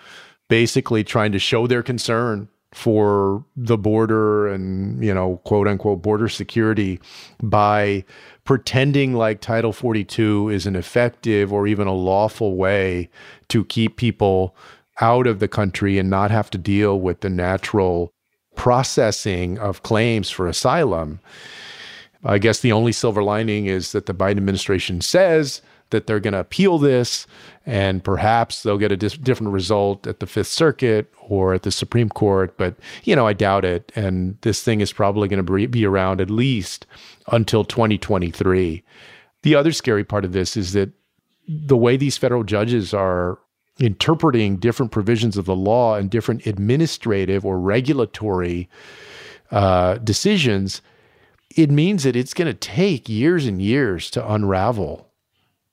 basically 0.48 1.02
trying 1.02 1.32
to 1.32 1.38
show 1.38 1.66
their 1.66 1.82
concern 1.82 2.48
for 2.72 3.44
the 3.56 3.78
border 3.78 4.46
and, 4.46 5.02
you 5.02 5.12
know, 5.12 5.40
quote 5.44 5.66
unquote 5.66 6.02
border 6.02 6.28
security 6.28 7.00
by 7.42 8.04
pretending 8.44 9.14
like 9.14 9.40
Title 9.40 9.72
42 9.72 10.50
is 10.50 10.66
an 10.66 10.76
effective 10.76 11.52
or 11.52 11.66
even 11.66 11.86
a 11.86 11.94
lawful 11.94 12.56
way 12.56 13.08
to 13.48 13.64
keep 13.64 13.96
people 13.96 14.54
out 15.00 15.26
of 15.26 15.38
the 15.38 15.48
country 15.48 15.98
and 15.98 16.10
not 16.10 16.30
have 16.30 16.50
to 16.50 16.58
deal 16.58 17.00
with 17.00 17.20
the 17.20 17.30
natural 17.30 18.12
processing 18.58 19.58
of 19.58 19.82
claims 19.82 20.28
for 20.28 20.46
asylum. 20.46 21.20
I 22.24 22.38
guess 22.38 22.60
the 22.60 22.72
only 22.72 22.92
silver 22.92 23.22
lining 23.22 23.66
is 23.66 23.92
that 23.92 24.06
the 24.06 24.12
Biden 24.12 24.36
administration 24.36 25.00
says 25.00 25.62
that 25.90 26.06
they're 26.06 26.20
going 26.20 26.34
to 26.34 26.40
appeal 26.40 26.76
this 26.76 27.26
and 27.64 28.04
perhaps 28.04 28.62
they'll 28.62 28.76
get 28.76 28.92
a 28.92 28.96
dis- 28.96 29.16
different 29.16 29.52
result 29.52 30.06
at 30.06 30.20
the 30.20 30.26
Fifth 30.26 30.48
Circuit 30.48 31.10
or 31.28 31.54
at 31.54 31.62
the 31.62 31.70
Supreme 31.70 32.10
Court. 32.10 32.58
But, 32.58 32.74
you 33.04 33.14
know, 33.16 33.26
I 33.26 33.32
doubt 33.32 33.64
it. 33.64 33.92
And 33.94 34.36
this 34.42 34.62
thing 34.62 34.80
is 34.80 34.92
probably 34.92 35.28
going 35.28 35.44
to 35.44 35.68
be 35.68 35.86
around 35.86 36.20
at 36.20 36.28
least 36.28 36.84
until 37.30 37.64
2023. 37.64 38.82
The 39.42 39.54
other 39.54 39.72
scary 39.72 40.04
part 40.04 40.24
of 40.24 40.32
this 40.32 40.56
is 40.56 40.72
that 40.72 40.90
the 41.46 41.76
way 41.76 41.96
these 41.96 42.18
federal 42.18 42.42
judges 42.42 42.92
are 42.92 43.38
interpreting 43.78 44.56
different 44.56 44.92
provisions 44.92 45.36
of 45.36 45.44
the 45.44 45.56
law 45.56 45.94
and 45.94 46.10
different 46.10 46.46
administrative 46.46 47.44
or 47.44 47.58
regulatory 47.58 48.68
uh, 49.50 49.94
decisions 49.98 50.82
it 51.56 51.70
means 51.70 52.04
that 52.04 52.16
it's 52.16 52.34
going 52.34 52.46
to 52.46 52.54
take 52.54 53.08
years 53.08 53.46
and 53.46 53.60
years 53.60 54.10
to 54.10 54.32
unravel 54.32 55.08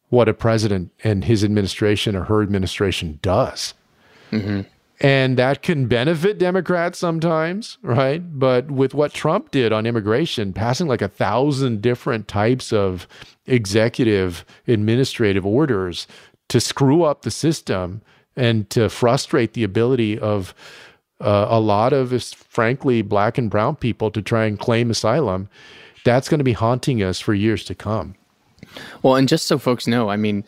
what 0.10 0.30
a 0.30 0.34
president 0.34 0.92
and 1.04 1.26
his 1.26 1.44
administration 1.44 2.16
or 2.16 2.26
her 2.26 2.42
administration 2.42 3.20
does. 3.22 3.74
Mm-hmm. 4.32 4.62
And 5.02 5.38
that 5.38 5.62
can 5.62 5.88
benefit 5.88 6.38
Democrats 6.38 6.98
sometimes, 6.98 7.78
right? 7.82 8.40
But 8.40 8.72
with 8.72 8.94
what 8.94 9.14
Trump 9.14 9.52
did 9.52 9.74
on 9.74 9.86
immigration, 9.86 10.54
passing 10.54 10.88
like 10.88 11.02
a 11.02 11.10
thousand 11.10 11.82
different 11.82 12.30
types 12.30 12.72
of 12.72 13.08
executive 13.46 14.46
administrative 14.68 15.46
orders 15.46 16.08
to 16.50 16.60
screw 16.60 17.04
up 17.04 17.22
the 17.22 17.32
system 17.32 18.02
and 18.36 18.70
to 18.70 18.90
frustrate 18.90 19.54
the 19.54 19.64
ability 19.64 20.18
of 20.20 20.54
uh, 21.22 21.48
a 21.50 21.60
lot 21.60 21.94
of, 21.94 22.12
frankly, 22.24 23.02
black 23.02 23.38
and 23.38 23.50
brown 23.50 23.76
people 23.76 24.12
to 24.12 24.22
try 24.22 24.46
and 24.46 24.60
claim 24.60 24.90
asylum, 24.92 25.50
that's 26.04 26.30
going 26.30 26.40
to 26.40 26.44
be 26.44 26.54
haunting 26.54 27.02
us 27.02 27.20
for 27.20 27.34
years 27.34 27.64
to 27.64 27.74
come. 27.74 28.16
Well, 29.02 29.16
and 29.16 29.28
just 29.28 29.48
so 29.48 29.58
folks 29.58 29.88
know, 29.88 30.10
I 30.10 30.18
mean, 30.18 30.44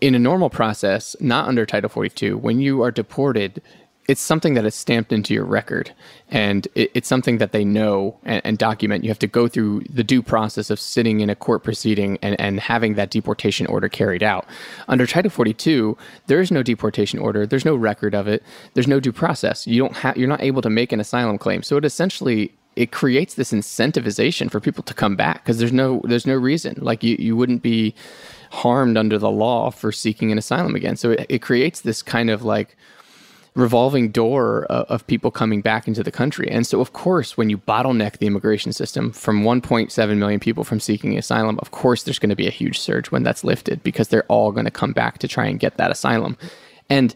in 0.00 0.14
a 0.14 0.18
normal 0.18 0.50
process, 0.50 1.14
not 1.20 1.46
under 1.46 1.64
Title 1.64 1.90
42, 1.90 2.38
when 2.38 2.60
you 2.60 2.82
are 2.82 2.90
deported, 2.90 3.62
it's 4.06 4.20
something 4.20 4.54
that 4.54 4.66
is 4.66 4.74
stamped 4.74 5.12
into 5.12 5.32
your 5.32 5.44
record 5.44 5.92
and 6.28 6.68
it, 6.74 6.90
it's 6.94 7.08
something 7.08 7.38
that 7.38 7.52
they 7.52 7.64
know 7.64 8.18
and, 8.24 8.42
and, 8.44 8.58
document. 8.58 9.02
You 9.02 9.10
have 9.10 9.18
to 9.20 9.26
go 9.26 9.48
through 9.48 9.82
the 9.88 10.04
due 10.04 10.22
process 10.22 10.70
of 10.70 10.78
sitting 10.78 11.20
in 11.20 11.30
a 11.30 11.34
court 11.34 11.62
proceeding 11.62 12.18
and, 12.20 12.38
and 12.38 12.60
having 12.60 12.94
that 12.94 13.10
deportation 13.10 13.66
order 13.66 13.88
carried 13.88 14.22
out. 14.22 14.46
Under 14.88 15.06
Title 15.06 15.30
42, 15.30 15.96
there 16.26 16.40
is 16.40 16.50
no 16.50 16.62
deportation 16.62 17.18
order. 17.18 17.46
There's 17.46 17.64
no 17.64 17.76
record 17.76 18.14
of 18.14 18.28
it. 18.28 18.42
There's 18.74 18.88
no 18.88 19.00
due 19.00 19.12
process. 19.12 19.66
You 19.66 19.80
don't 19.80 19.96
have, 19.96 20.16
you're 20.16 20.28
not 20.28 20.42
able 20.42 20.62
to 20.62 20.70
make 20.70 20.92
an 20.92 21.00
asylum 21.00 21.38
claim. 21.38 21.62
So 21.62 21.76
it 21.76 21.84
essentially 21.84 22.54
it 22.76 22.90
creates 22.90 23.34
this 23.34 23.52
incentivization 23.52 24.50
for 24.50 24.60
people 24.60 24.82
to 24.82 24.94
come 24.94 25.16
back 25.16 25.44
because 25.44 25.58
there's 25.58 25.72
no 25.72 26.00
there's 26.04 26.26
no 26.26 26.34
reason 26.34 26.76
like 26.80 27.04
you, 27.04 27.16
you 27.20 27.36
wouldn't 27.36 27.62
be 27.62 27.94
harmed 28.50 28.96
under 28.96 29.16
the 29.16 29.30
law 29.30 29.70
for 29.70 29.92
seeking 29.92 30.32
an 30.32 30.38
asylum 30.38 30.74
again 30.74 30.96
so 30.96 31.12
it, 31.12 31.26
it 31.28 31.38
creates 31.40 31.82
this 31.82 32.02
kind 32.02 32.30
of 32.30 32.42
like 32.42 32.76
revolving 33.54 34.10
door 34.10 34.64
of, 34.64 34.86
of, 34.86 35.06
people 35.06 35.30
coming 35.30 35.60
back 35.60 35.86
into 35.86 36.02
the 36.02 36.10
country. 36.10 36.50
And 36.50 36.66
so, 36.66 36.80
of 36.80 36.92
course, 36.92 37.36
when 37.36 37.50
you 37.50 37.58
bottleneck 37.58 38.18
the 38.18 38.26
immigration 38.26 38.72
system 38.72 39.12
from 39.12 39.44
1.7 39.44 40.16
million 40.16 40.40
people 40.40 40.64
from 40.64 40.80
seeking 40.80 41.16
asylum, 41.16 41.58
of 41.60 41.70
course, 41.70 42.02
there's 42.02 42.18
going 42.18 42.30
to 42.30 42.36
be 42.36 42.48
a 42.48 42.50
huge 42.50 42.78
surge 42.80 43.12
when 43.12 43.22
that's 43.22 43.44
lifted 43.44 43.82
because 43.84 44.08
they're 44.08 44.24
all 44.24 44.50
going 44.50 44.64
to 44.64 44.72
come 44.72 44.92
back 44.92 45.18
to 45.18 45.28
try 45.28 45.46
and 45.46 45.60
get 45.60 45.76
that 45.76 45.92
asylum. 45.92 46.36
And 46.90 47.14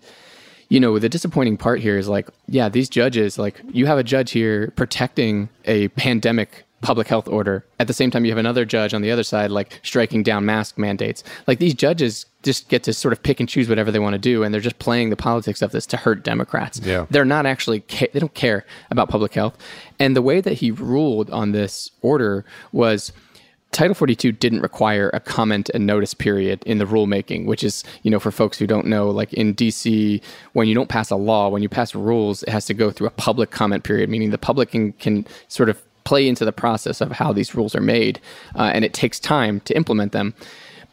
you 0.68 0.78
know, 0.78 0.98
the 0.98 1.08
disappointing 1.08 1.56
part 1.56 1.80
here 1.80 1.96
is 1.96 2.08
like, 2.08 2.28
yeah, 2.46 2.68
these 2.68 2.90
judges, 2.90 3.38
like, 3.38 3.60
you 3.72 3.86
have 3.86 3.96
a 3.96 4.04
judge 4.04 4.32
here 4.32 4.70
protecting 4.76 5.48
a 5.64 5.88
pandemic 5.88 6.66
public 6.80 7.08
health 7.08 7.26
order. 7.28 7.64
At 7.78 7.86
the 7.86 7.92
same 7.92 8.10
time, 8.10 8.24
you 8.24 8.30
have 8.30 8.38
another 8.38 8.64
judge 8.64 8.94
on 8.94 9.02
the 9.02 9.10
other 9.10 9.22
side, 9.22 9.50
like 9.50 9.80
striking 9.82 10.22
down 10.22 10.44
mask 10.44 10.78
mandates. 10.78 11.24
Like 11.46 11.58
these 11.58 11.74
judges 11.74 12.26
just 12.42 12.68
get 12.68 12.84
to 12.84 12.92
sort 12.92 13.12
of 13.12 13.22
pick 13.22 13.40
and 13.40 13.48
choose 13.48 13.68
whatever 13.68 13.90
they 13.90 13.98
want 13.98 14.14
to 14.14 14.18
do, 14.18 14.42
and 14.42 14.54
they're 14.54 14.60
just 14.60 14.78
playing 14.78 15.10
the 15.10 15.16
politics 15.16 15.60
of 15.60 15.72
this 15.72 15.86
to 15.86 15.96
hurt 15.96 16.22
Democrats. 16.22 16.80
Yeah. 16.82 17.06
They're 17.10 17.24
not 17.24 17.46
actually 17.46 17.80
ca- 17.80 18.08
they 18.12 18.20
don't 18.20 18.34
care 18.34 18.64
about 18.90 19.08
public 19.08 19.34
health. 19.34 19.56
And 19.98 20.14
the 20.14 20.22
way 20.22 20.40
that 20.40 20.54
he 20.54 20.70
ruled 20.70 21.30
on 21.30 21.52
this 21.52 21.90
order 22.02 22.44
was. 22.72 23.12
Title 23.70 23.92
42 23.92 24.32
didn't 24.32 24.62
require 24.62 25.10
a 25.12 25.20
comment 25.20 25.68
and 25.74 25.84
notice 25.84 26.14
period 26.14 26.62
in 26.64 26.78
the 26.78 26.86
rulemaking, 26.86 27.44
which 27.44 27.62
is, 27.62 27.84
you 28.02 28.10
know, 28.10 28.18
for 28.18 28.30
folks 28.30 28.58
who 28.58 28.66
don't 28.66 28.86
know, 28.86 29.10
like 29.10 29.30
in 29.34 29.54
DC, 29.54 30.22
when 30.54 30.68
you 30.68 30.74
don't 30.74 30.88
pass 30.88 31.10
a 31.10 31.16
law, 31.16 31.50
when 31.50 31.62
you 31.62 31.68
pass 31.68 31.94
rules, 31.94 32.42
it 32.44 32.48
has 32.48 32.64
to 32.64 32.72
go 32.72 32.90
through 32.90 33.08
a 33.08 33.10
public 33.10 33.50
comment 33.50 33.84
period, 33.84 34.08
meaning 34.08 34.30
the 34.30 34.38
public 34.38 34.70
can, 34.70 34.94
can 34.94 35.26
sort 35.48 35.68
of 35.68 35.82
play 36.04 36.26
into 36.26 36.46
the 36.46 36.52
process 36.52 37.02
of 37.02 37.12
how 37.12 37.34
these 37.34 37.54
rules 37.54 37.74
are 37.74 37.82
made, 37.82 38.18
uh, 38.54 38.70
and 38.72 38.86
it 38.86 38.94
takes 38.94 39.20
time 39.20 39.60
to 39.60 39.76
implement 39.76 40.12
them. 40.12 40.32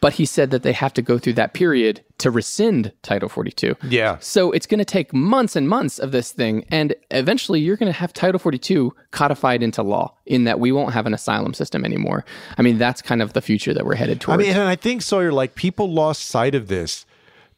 But 0.00 0.14
he 0.14 0.26
said 0.26 0.50
that 0.50 0.62
they 0.62 0.72
have 0.72 0.92
to 0.94 1.02
go 1.02 1.18
through 1.18 1.32
that 1.34 1.54
period 1.54 2.04
to 2.18 2.30
rescind 2.30 2.92
Title 3.02 3.28
42. 3.28 3.76
Yeah. 3.88 4.18
So 4.20 4.52
it's 4.52 4.66
going 4.66 4.78
to 4.78 4.84
take 4.84 5.12
months 5.14 5.56
and 5.56 5.68
months 5.68 5.98
of 5.98 6.12
this 6.12 6.32
thing. 6.32 6.64
And 6.68 6.94
eventually 7.10 7.60
you're 7.60 7.76
going 7.76 7.92
to 7.92 7.98
have 7.98 8.12
Title 8.12 8.38
42 8.38 8.94
codified 9.10 9.62
into 9.62 9.82
law 9.82 10.14
in 10.26 10.44
that 10.44 10.60
we 10.60 10.70
won't 10.70 10.92
have 10.92 11.06
an 11.06 11.14
asylum 11.14 11.54
system 11.54 11.84
anymore. 11.84 12.24
I 12.58 12.62
mean, 12.62 12.78
that's 12.78 13.00
kind 13.00 13.22
of 13.22 13.32
the 13.32 13.40
future 13.40 13.72
that 13.72 13.86
we're 13.86 13.94
headed 13.94 14.20
towards. 14.20 14.42
I 14.42 14.46
mean, 14.46 14.54
and 14.54 14.68
I 14.68 14.76
think, 14.76 15.02
Sawyer, 15.02 15.32
like 15.32 15.54
people 15.54 15.92
lost 15.92 16.26
sight 16.26 16.54
of 16.54 16.68
this. 16.68 17.06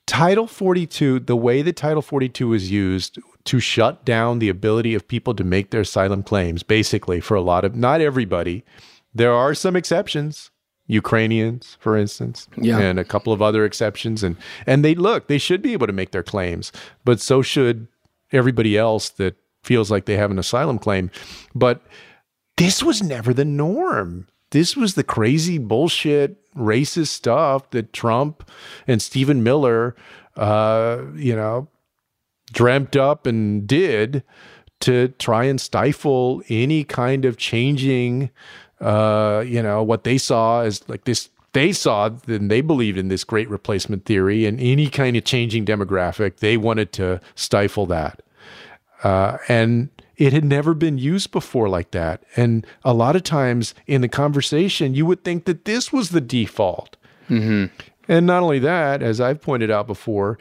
Title 0.07 0.47
42, 0.47 1.21
the 1.21 1.37
way 1.37 1.61
that 1.61 1.77
Title 1.77 2.01
42 2.01 2.49
was 2.49 2.71
used 2.71 3.19
to 3.45 3.61
shut 3.61 4.05
down 4.05 4.39
the 4.39 4.49
ability 4.49 4.95
of 4.95 5.07
people 5.07 5.35
to 5.35 5.45
make 5.45 5.71
their 5.71 5.83
asylum 5.83 6.23
claims, 6.23 6.63
basically, 6.63 7.21
for 7.21 7.35
a 7.35 7.43
lot 7.43 7.65
of, 7.65 7.75
not 7.75 8.01
everybody. 8.01 8.65
There 9.15 9.33
are 9.33 9.55
some 9.55 9.77
exceptions. 9.77 10.51
Ukrainians, 10.89 11.77
for 11.81 11.97
instance, 11.97 12.49
Yeah. 12.57 12.79
and 12.79 12.99
a 12.99 13.05
couple 13.05 13.33
of 13.33 13.41
other 13.41 13.65
exceptions. 13.65 14.23
And 14.25 14.37
and 14.67 14.85
they 14.85 14.95
look, 14.95 15.29
they 15.29 15.39
should 15.39 15.63
be 15.63 15.73
able 15.75 15.87
to 15.87 15.93
make 15.93 16.11
their 16.11 16.23
claims, 16.23 16.73
but 17.05 17.21
so 17.21 17.43
should 17.43 17.87
everybody 18.33 18.77
else 18.77 19.09
that 19.11 19.37
feels 19.63 19.91
like 19.91 20.07
they 20.07 20.17
have 20.17 20.31
an 20.31 20.39
asylum 20.39 20.79
claim. 20.79 21.11
But 21.55 21.83
this 22.57 22.83
was 22.83 23.03
never 23.03 23.33
the 23.33 23.45
norm. 23.45 24.27
This 24.51 24.77
was 24.77 24.95
the 24.95 25.05
crazy 25.05 25.59
bullshit, 25.59 26.37
racist 26.57 27.09
stuff 27.09 27.69
that 27.71 27.93
Trump 27.93 28.51
and 28.87 29.01
Stephen 29.03 29.43
Miller, 29.43 29.95
uh, 30.37 31.03
you 31.15 31.37
know, 31.37 31.69
dreamt 32.53 32.97
up 32.97 33.27
and 33.27 33.67
did 33.67 34.23
to 34.81 35.09
try 35.19 35.45
and 35.45 35.61
stifle 35.61 36.43
any 36.49 36.83
kind 36.85 37.25
of 37.27 37.37
changing, 37.37 38.31
uh, 38.81 39.45
you 39.47 39.63
know, 39.63 39.83
what 39.83 40.05
they 40.05 40.19
saw 40.19 40.63
as 40.63 40.87
like 40.89 41.05
this. 41.05 41.31
They 41.53 41.73
saw 41.73 42.11
and 42.27 42.51
they 42.51 42.61
believed 42.61 42.99
in 42.99 43.09
this 43.09 43.25
great 43.25 43.49
replacement 43.49 44.05
theory 44.05 44.45
and 44.45 44.61
any 44.61 44.89
kind 44.89 45.17
of 45.17 45.25
changing 45.25 45.65
demographic. 45.65 46.37
They 46.37 46.57
wanted 46.57 46.93
to 46.93 47.21
stifle 47.35 47.87
that. 47.87 48.23
Uh, 49.03 49.39
and 49.49 49.89
it 50.17 50.33
had 50.33 50.45
never 50.45 50.75
been 50.75 50.99
used 50.99 51.31
before 51.31 51.69
like 51.69 51.93
that. 51.93 52.23
And 52.37 52.67
a 52.85 52.93
lot 52.93 53.17
of 53.17 53.23
times 53.23 53.75
in 53.87 54.03
the 54.03 54.09
conversation, 54.09 54.95
you 54.95 55.07
would 55.07 55.25
think 55.25 55.47
that 55.47 55.65
this 55.65 55.93
was 55.93 56.11
the 56.11 56.21
default. 56.21 56.97
And 58.09 58.27
not 58.27 58.43
only 58.43 58.59
that, 58.59 59.03
as 59.03 59.21
I've 59.21 59.41
pointed 59.41 59.71
out 59.71 59.87
before, 59.87 60.39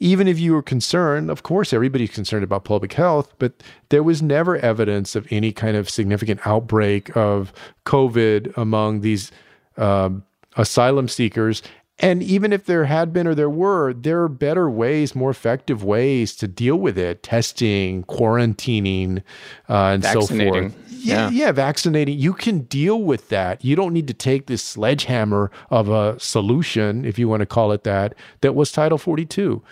even 0.00 0.28
if 0.28 0.38
you 0.38 0.52
were 0.52 0.62
concerned, 0.62 1.30
of 1.30 1.42
course, 1.42 1.72
everybody's 1.72 2.10
concerned 2.10 2.44
about 2.44 2.64
public 2.64 2.92
health, 2.92 3.32
but 3.38 3.62
there 3.88 4.02
was 4.02 4.22
never 4.22 4.56
evidence 4.56 5.16
of 5.16 5.26
any 5.30 5.52
kind 5.52 5.76
of 5.76 5.90
significant 5.90 6.40
outbreak 6.46 7.16
of 7.16 7.52
COVID 7.84 8.56
among 8.56 9.00
these 9.00 9.32
um, 9.76 10.24
asylum 10.56 11.08
seekers. 11.08 11.62
And 12.00 12.22
even 12.22 12.52
if 12.52 12.66
there 12.66 12.84
had 12.84 13.12
been 13.12 13.26
or 13.26 13.34
there 13.34 13.50
were, 13.50 13.92
there 13.92 14.22
are 14.22 14.28
better 14.28 14.70
ways, 14.70 15.16
more 15.16 15.30
effective 15.30 15.82
ways 15.82 16.36
to 16.36 16.46
deal 16.46 16.76
with 16.76 16.96
it 16.96 17.24
testing, 17.24 18.04
quarantining, 18.04 19.22
uh, 19.68 19.74
and 19.94 20.04
so 20.04 20.20
forth. 20.22 20.87
Yeah, 20.98 21.30
Yeah. 21.30 21.52
vaccinating. 21.52 22.18
You 22.18 22.32
can 22.32 22.60
deal 22.60 23.00
with 23.02 23.28
that. 23.28 23.64
You 23.64 23.76
don't 23.76 23.92
need 23.92 24.06
to 24.08 24.14
take 24.14 24.46
this 24.46 24.62
sledgehammer 24.62 25.50
of 25.70 25.88
a 25.88 26.18
solution, 26.18 27.04
if 27.04 27.18
you 27.18 27.28
want 27.28 27.40
to 27.40 27.46
call 27.46 27.72
it 27.72 27.84
that, 27.84 28.14
that 28.40 28.54
was 28.54 28.72
Title 28.72 28.98
42. 28.98 29.62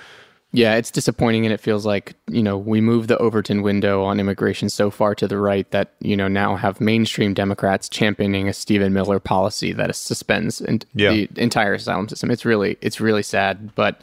Yeah, 0.52 0.76
it's 0.76 0.90
disappointing, 0.90 1.44
and 1.44 1.52
it 1.52 1.60
feels 1.60 1.84
like 1.84 2.14
you 2.30 2.42
know 2.42 2.56
we 2.56 2.80
moved 2.80 3.08
the 3.08 3.18
Overton 3.18 3.60
window 3.62 4.02
on 4.04 4.18
immigration 4.18 4.70
so 4.70 4.90
far 4.90 5.14
to 5.16 5.28
the 5.28 5.36
right 5.38 5.70
that 5.72 5.92
you 6.00 6.16
know 6.16 6.28
now 6.28 6.56
have 6.56 6.80
mainstream 6.80 7.34
Democrats 7.34 7.88
championing 7.90 8.48
a 8.48 8.52
Stephen 8.54 8.92
Miller 8.94 9.18
policy 9.18 9.72
that 9.74 9.94
suspends 9.94 10.60
in- 10.62 10.80
Yeah. 10.94 11.10
the 11.10 11.28
entire 11.36 11.74
asylum 11.74 12.08
system. 12.08 12.30
It's 12.30 12.44
really 12.46 12.78
it's 12.80 13.00
really 13.00 13.22
sad, 13.24 13.74
but. 13.74 14.00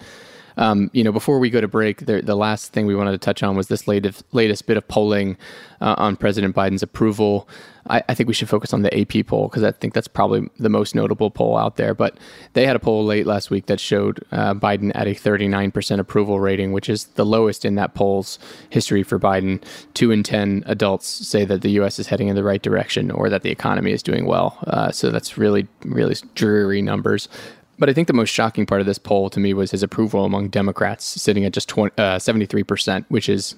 Um, 0.58 0.90
you 0.94 1.04
know, 1.04 1.12
before 1.12 1.40
we 1.40 1.50
go 1.50 1.62
to 1.62 1.68
break, 1.68 2.06
the, 2.06 2.22
the 2.22 2.36
last 2.36 2.74
thing 2.74 2.86
we 2.86 2.96
wanted 2.96 3.12
to 3.12 3.18
touch 3.18 3.44
on 3.44 3.56
was 3.56 3.68
this 3.68 3.88
latest 3.88 4.24
latest 4.34 4.66
bit 4.66 4.78
of 4.78 4.88
polling 4.88 5.38
uh, 5.82 5.96
on 5.98 6.16
President 6.16 6.56
Biden's 6.56 6.84
approval. 6.84 7.48
I, 7.90 8.02
I 8.08 8.14
think 8.14 8.28
we 8.28 8.34
should 8.34 8.50
focus 8.50 8.74
on 8.74 8.82
the 8.82 9.00
AP 9.00 9.28
poll 9.28 9.48
because 9.48 9.64
I 9.64 9.72
think 9.72 9.94
that's 9.94 10.08
probably 10.08 10.50
the 10.58 10.70
most 10.70 10.96
notable 10.96 11.30
poll 11.30 11.58
out 11.58 11.76
there. 11.76 11.94
But 11.94 12.18
they 12.54 12.66
had 12.66 12.76
a 12.76 12.80
poll 12.80 13.04
late 13.04 13.26
last 13.26 13.50
week 13.50 13.66
that 13.66 13.80
showed 13.80 14.24
uh, 14.32 14.54
Biden 14.54 14.92
at 14.96 15.08
a 15.08 15.12
39% 15.12 16.00
approval 16.00 16.40
rating, 16.40 16.72
which 16.72 16.90
is 16.90 17.06
the 17.06 17.26
lowest 17.26 17.66
in 17.66 17.76
that 17.76 17.94
poll's 17.94 18.40
history 18.70 19.04
for 19.04 19.20
Biden. 19.20 19.62
Two 19.94 20.12
in 20.12 20.24
10 20.24 20.64
adults 20.66 21.08
say 21.08 21.44
that 21.46 21.62
the 21.62 21.72
U.S. 21.72 22.00
is 22.00 22.08
heading 22.08 22.30
in 22.30 22.36
the 22.36 22.44
right 22.44 22.62
direction 22.62 23.12
or 23.12 23.30
that 23.30 23.42
the 23.44 23.52
economy 23.52 23.92
is 23.92 24.02
doing 24.02 24.26
well. 24.26 24.58
Uh, 24.68 24.92
so 24.92 25.10
that's 25.10 25.38
really, 25.38 25.68
really 25.84 26.16
dreary 26.36 26.82
numbers. 26.82 27.28
But 27.80 27.90
I 27.90 27.94
think 27.94 28.08
the 28.08 28.14
most 28.14 28.30
shocking 28.30 28.66
part 28.66 28.82
of 28.82 28.88
this 28.88 28.98
poll 28.98 29.30
to 29.32 29.40
me 29.40 29.54
was 29.54 29.72
his 29.72 29.84
approval 29.84 30.26
among 30.26 30.50
Democrats, 30.50 31.06
sitting 31.06 31.44
at 31.46 31.54
just 31.54 31.70
20, 31.70 31.94
uh, 31.98 32.18
73%, 32.18 33.06
which 33.10 33.28
is 33.28 33.56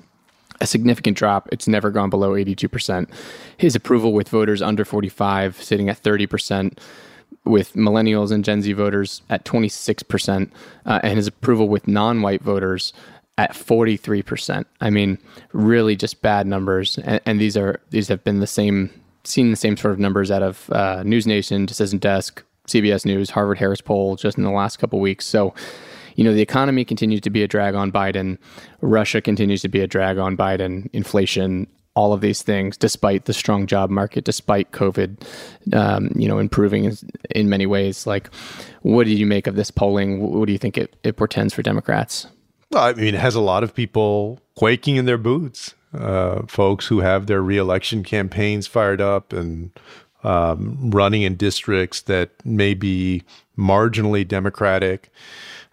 a 0.62 0.68
significant 0.68 1.18
drop. 1.18 1.50
It's 1.52 1.68
never 1.68 1.92
gone 1.92 2.10
below 2.10 2.32
82%. 2.32 3.10
His 3.58 3.76
approval 3.76 4.14
with 4.14 4.30
voters 4.30 4.62
under 4.62 4.86
45 4.86 5.62
sitting 5.62 5.90
at 5.90 6.02
30%, 6.02 6.78
with 7.44 7.74
millennials 7.74 8.32
and 8.32 8.44
Gen 8.44 8.62
Z 8.62 8.72
voters 8.74 9.22
at 9.30 9.46
26%, 9.46 10.50
uh, 10.86 11.00
and 11.04 11.18
his 11.18 11.28
approval 11.28 11.68
with 11.68 11.88
non 11.88 12.22
white 12.22 12.42
voters 12.42 12.94
at 13.38 13.52
43%. 13.52 14.66
I 14.82 14.90
mean, 14.90 15.18
really 15.54 15.96
just 15.96 16.22
bad 16.22 16.48
numbers. 16.48 16.98
And, 17.00 17.22
and 17.26 17.40
these 17.40 17.58
are 17.58 17.82
these 17.90 18.08
have 18.08 18.24
been 18.24 18.40
the 18.40 18.48
same, 18.48 18.90
seen 19.24 19.52
the 19.52 19.58
same 19.58 19.78
sort 19.78 19.94
of 19.94 20.00
numbers 20.00 20.32
out 20.32 20.42
of 20.42 20.70
uh, 20.72 21.04
News 21.04 21.28
Nation, 21.28 21.66
Decision 21.66 22.00
Desk, 22.00 22.44
CBS 22.68 23.06
News, 23.06 23.30
Harvard 23.30 23.58
Harris 23.58 23.82
poll 23.82 24.16
just 24.16 24.38
in 24.38 24.44
the 24.44 24.52
last 24.52 24.78
couple 24.78 25.00
weeks. 25.00 25.26
So, 25.26 25.54
you 26.16 26.24
know, 26.24 26.34
the 26.34 26.42
economy 26.42 26.86
continues 26.86 27.22
to 27.22 27.30
be 27.30 27.44
a 27.44 27.48
drag 27.48 27.76
on 27.76 27.92
Biden. 27.92 28.38
Russia 28.82 29.22
continues 29.22 29.62
to 29.62 29.70
be 29.70 29.82
a 29.82 29.88
drag 29.88 30.18
on 30.18 30.38
Biden. 30.38 30.90
Inflation, 30.94 31.68
all 31.96 32.14
of 32.14 32.22
these 32.22 32.42
things, 32.42 32.78
despite 32.78 33.26
the 33.26 33.34
strong 33.34 33.68
job 33.68 33.90
market, 33.90 34.26
despite 34.26 34.72
COVID, 34.72 35.26
um, 35.74 36.12
you 36.16 36.28
know, 36.28 36.40
improving 36.40 36.86
in, 36.86 36.98
in 37.32 37.50
many 37.50 37.66
ways. 37.66 38.06
Like, 38.06 38.34
what 38.82 39.06
do 39.06 39.14
you 39.14 39.26
make 39.26 39.48
of 39.48 39.56
this 39.56 39.72
polling? 39.72 40.20
What 40.20 40.46
do 40.46 40.52
you 40.52 40.58
think 40.58 40.78
it, 40.78 40.96
it 41.04 41.16
portends 41.16 41.54
for 41.54 41.62
Democrats? 41.62 42.28
Well, 42.72 42.84
I 42.84 42.94
mean, 42.94 43.16
it 43.16 43.20
has 43.20 43.36
a 43.36 43.42
lot 43.42 43.64
of 43.64 43.74
people 43.74 44.40
quaking 44.56 44.98
in 44.98 45.06
their 45.06 45.18
boots. 45.18 45.74
Uh, 45.94 46.46
folks 46.46 46.88
who 46.88 47.00
have 47.00 47.28
their 47.28 47.42
reelection 47.42 48.04
campaigns 48.04 48.68
fired 48.68 49.00
up 49.00 49.32
and 49.32 49.72
um, 50.26 50.92
running 50.92 51.22
in 51.22 51.36
districts 51.36 52.02
that 52.02 52.32
may 52.46 52.74
be 52.74 53.24
marginally 53.58 54.28
Democratic. 54.28 55.10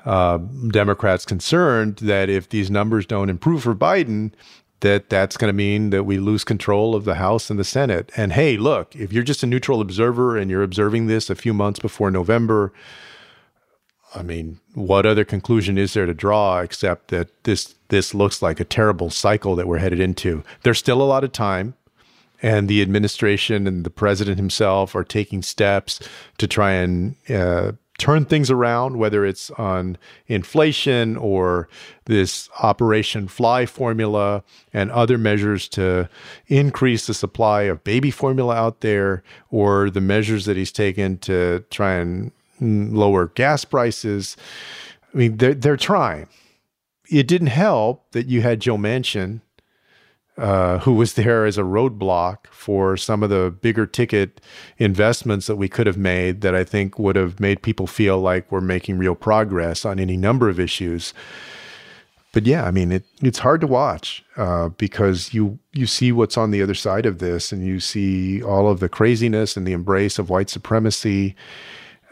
Uh, 0.04 0.38
Democrats 0.68 1.24
concerned 1.24 1.96
that 1.98 2.28
if 2.28 2.48
these 2.48 2.70
numbers 2.70 3.06
don't 3.06 3.30
improve 3.30 3.62
for 3.62 3.74
Biden, 3.74 4.32
that 4.80 5.08
that's 5.08 5.36
going 5.36 5.48
to 5.48 5.56
mean 5.56 5.90
that 5.90 6.04
we 6.04 6.18
lose 6.18 6.44
control 6.44 6.94
of 6.94 7.04
the 7.04 7.14
House 7.14 7.50
and 7.50 7.58
the 7.58 7.64
Senate. 7.64 8.10
And 8.16 8.32
hey, 8.32 8.56
look, 8.56 8.94
if 8.94 9.12
you're 9.12 9.22
just 9.22 9.42
a 9.42 9.46
neutral 9.46 9.80
observer 9.80 10.36
and 10.36 10.50
you're 10.50 10.62
observing 10.62 11.06
this 11.06 11.30
a 11.30 11.34
few 11.36 11.54
months 11.54 11.78
before 11.78 12.10
November, 12.10 12.72
I 14.14 14.22
mean, 14.22 14.58
what 14.74 15.06
other 15.06 15.24
conclusion 15.24 15.78
is 15.78 15.94
there 15.94 16.06
to 16.06 16.12
draw 16.12 16.60
except 16.60 17.08
that 17.08 17.44
this 17.44 17.76
this 17.88 18.12
looks 18.12 18.42
like 18.42 18.60
a 18.60 18.64
terrible 18.64 19.08
cycle 19.08 19.56
that 19.56 19.68
we're 19.68 19.78
headed 19.78 20.00
into? 20.00 20.42
There's 20.62 20.78
still 20.78 21.00
a 21.00 21.04
lot 21.04 21.24
of 21.24 21.32
time, 21.32 21.74
and 22.42 22.68
the 22.68 22.82
administration 22.82 23.66
and 23.66 23.84
the 23.84 23.90
president 23.90 24.36
himself 24.36 24.94
are 24.94 25.04
taking 25.04 25.42
steps 25.42 26.00
to 26.38 26.46
try 26.48 26.72
and 26.72 27.14
uh, 27.30 27.72
turn 27.98 28.24
things 28.24 28.50
around, 28.50 28.96
whether 28.96 29.24
it's 29.24 29.50
on 29.52 29.96
inflation 30.26 31.16
or 31.16 31.68
this 32.06 32.48
Operation 32.60 33.28
Fly 33.28 33.64
formula 33.64 34.42
and 34.72 34.90
other 34.90 35.16
measures 35.16 35.68
to 35.68 36.08
increase 36.48 37.06
the 37.06 37.14
supply 37.14 37.62
of 37.62 37.84
baby 37.84 38.10
formula 38.10 38.56
out 38.56 38.80
there, 38.80 39.22
or 39.50 39.88
the 39.88 40.00
measures 40.00 40.46
that 40.46 40.56
he's 40.56 40.72
taken 40.72 41.16
to 41.18 41.64
try 41.70 41.92
and 41.94 42.32
mm, 42.60 42.92
lower 42.92 43.28
gas 43.28 43.64
prices. 43.64 44.36
I 45.14 45.16
mean, 45.16 45.36
they're, 45.36 45.54
they're 45.54 45.76
trying. 45.76 46.26
It 47.08 47.28
didn't 47.28 47.48
help 47.48 48.10
that 48.12 48.26
you 48.26 48.42
had 48.42 48.58
Joe 48.58 48.78
Manchin 48.78 49.42
uh, 50.38 50.78
who 50.78 50.94
was 50.94 51.14
there 51.14 51.44
as 51.44 51.58
a 51.58 51.62
roadblock 51.62 52.46
for 52.50 52.96
some 52.96 53.22
of 53.22 53.30
the 53.30 53.54
bigger 53.60 53.86
ticket 53.86 54.40
investments 54.78 55.46
that 55.46 55.56
we 55.56 55.68
could 55.68 55.86
have 55.86 55.98
made 55.98 56.40
that 56.40 56.54
I 56.54 56.64
think 56.64 56.98
would 56.98 57.16
have 57.16 57.38
made 57.38 57.62
people 57.62 57.86
feel 57.86 58.18
like 58.18 58.50
we're 58.50 58.60
making 58.60 58.98
real 58.98 59.14
progress 59.14 59.84
on 59.84 60.00
any 60.00 60.16
number 60.16 60.48
of 60.48 60.58
issues. 60.58 61.12
But 62.32 62.46
yeah, 62.46 62.64
I 62.64 62.70
mean, 62.70 62.92
it, 62.92 63.04
it's 63.20 63.40
hard 63.40 63.60
to 63.60 63.66
watch 63.66 64.24
uh, 64.38 64.70
because 64.70 65.34
you 65.34 65.58
you 65.74 65.86
see 65.86 66.12
what's 66.12 66.38
on 66.38 66.50
the 66.50 66.62
other 66.62 66.74
side 66.74 67.04
of 67.04 67.18
this, 67.18 67.52
and 67.52 67.64
you 67.64 67.78
see 67.78 68.42
all 68.42 68.70
of 68.70 68.80
the 68.80 68.88
craziness 68.88 69.54
and 69.54 69.66
the 69.66 69.72
embrace 69.72 70.18
of 70.18 70.30
white 70.30 70.48
supremacy, 70.48 71.36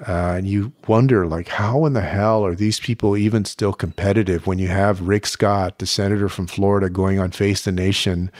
uh, 0.06 0.34
and 0.36 0.46
you 0.46 0.72
wonder, 0.86 1.26
like, 1.26 1.48
how 1.48 1.84
in 1.84 1.92
the 1.92 2.00
hell 2.00 2.44
are 2.44 2.54
these 2.54 2.80
people 2.80 3.16
even 3.16 3.44
still 3.44 3.72
competitive 3.72 4.46
when 4.46 4.58
you 4.58 4.68
have 4.68 5.02
Rick 5.02 5.26
Scott, 5.26 5.78
the 5.78 5.86
senator 5.86 6.28
from 6.28 6.46
Florida, 6.46 6.88
going 6.88 7.18
on 7.18 7.30
Face 7.30 7.62
the 7.62 7.72
Nation 7.72 8.30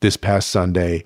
this 0.00 0.16
past 0.16 0.48
Sunday? 0.48 1.04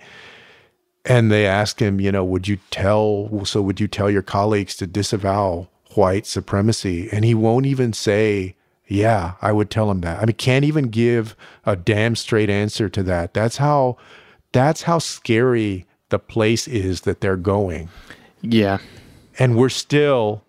And 1.04 1.30
they 1.30 1.46
ask 1.46 1.80
him, 1.80 2.00
you 2.00 2.10
know, 2.10 2.24
would 2.24 2.48
you 2.48 2.58
tell, 2.70 3.44
so 3.44 3.62
would 3.62 3.80
you 3.80 3.88
tell 3.88 4.10
your 4.10 4.22
colleagues 4.22 4.76
to 4.76 4.86
disavow 4.86 5.68
white 5.94 6.26
supremacy? 6.26 7.08
And 7.10 7.24
he 7.24 7.34
won't 7.34 7.66
even 7.66 7.92
say, 7.92 8.56
yeah, 8.88 9.34
I 9.40 9.52
would 9.52 9.70
tell 9.70 9.90
him 9.90 10.00
that. 10.02 10.20
I 10.20 10.24
mean, 10.26 10.34
can't 10.34 10.64
even 10.64 10.88
give 10.88 11.36
a 11.64 11.76
damn 11.76 12.16
straight 12.16 12.50
answer 12.50 12.88
to 12.88 13.02
that. 13.04 13.34
That's 13.34 13.56
how, 13.56 13.96
that's 14.52 14.82
how 14.82 14.98
scary 14.98 15.86
the 16.08 16.18
place 16.18 16.68
is 16.68 17.02
that 17.02 17.20
they're 17.20 17.36
going. 17.36 17.88
Yeah. 18.42 18.78
And 19.38 19.56
we're 19.56 19.68
still 19.68 20.42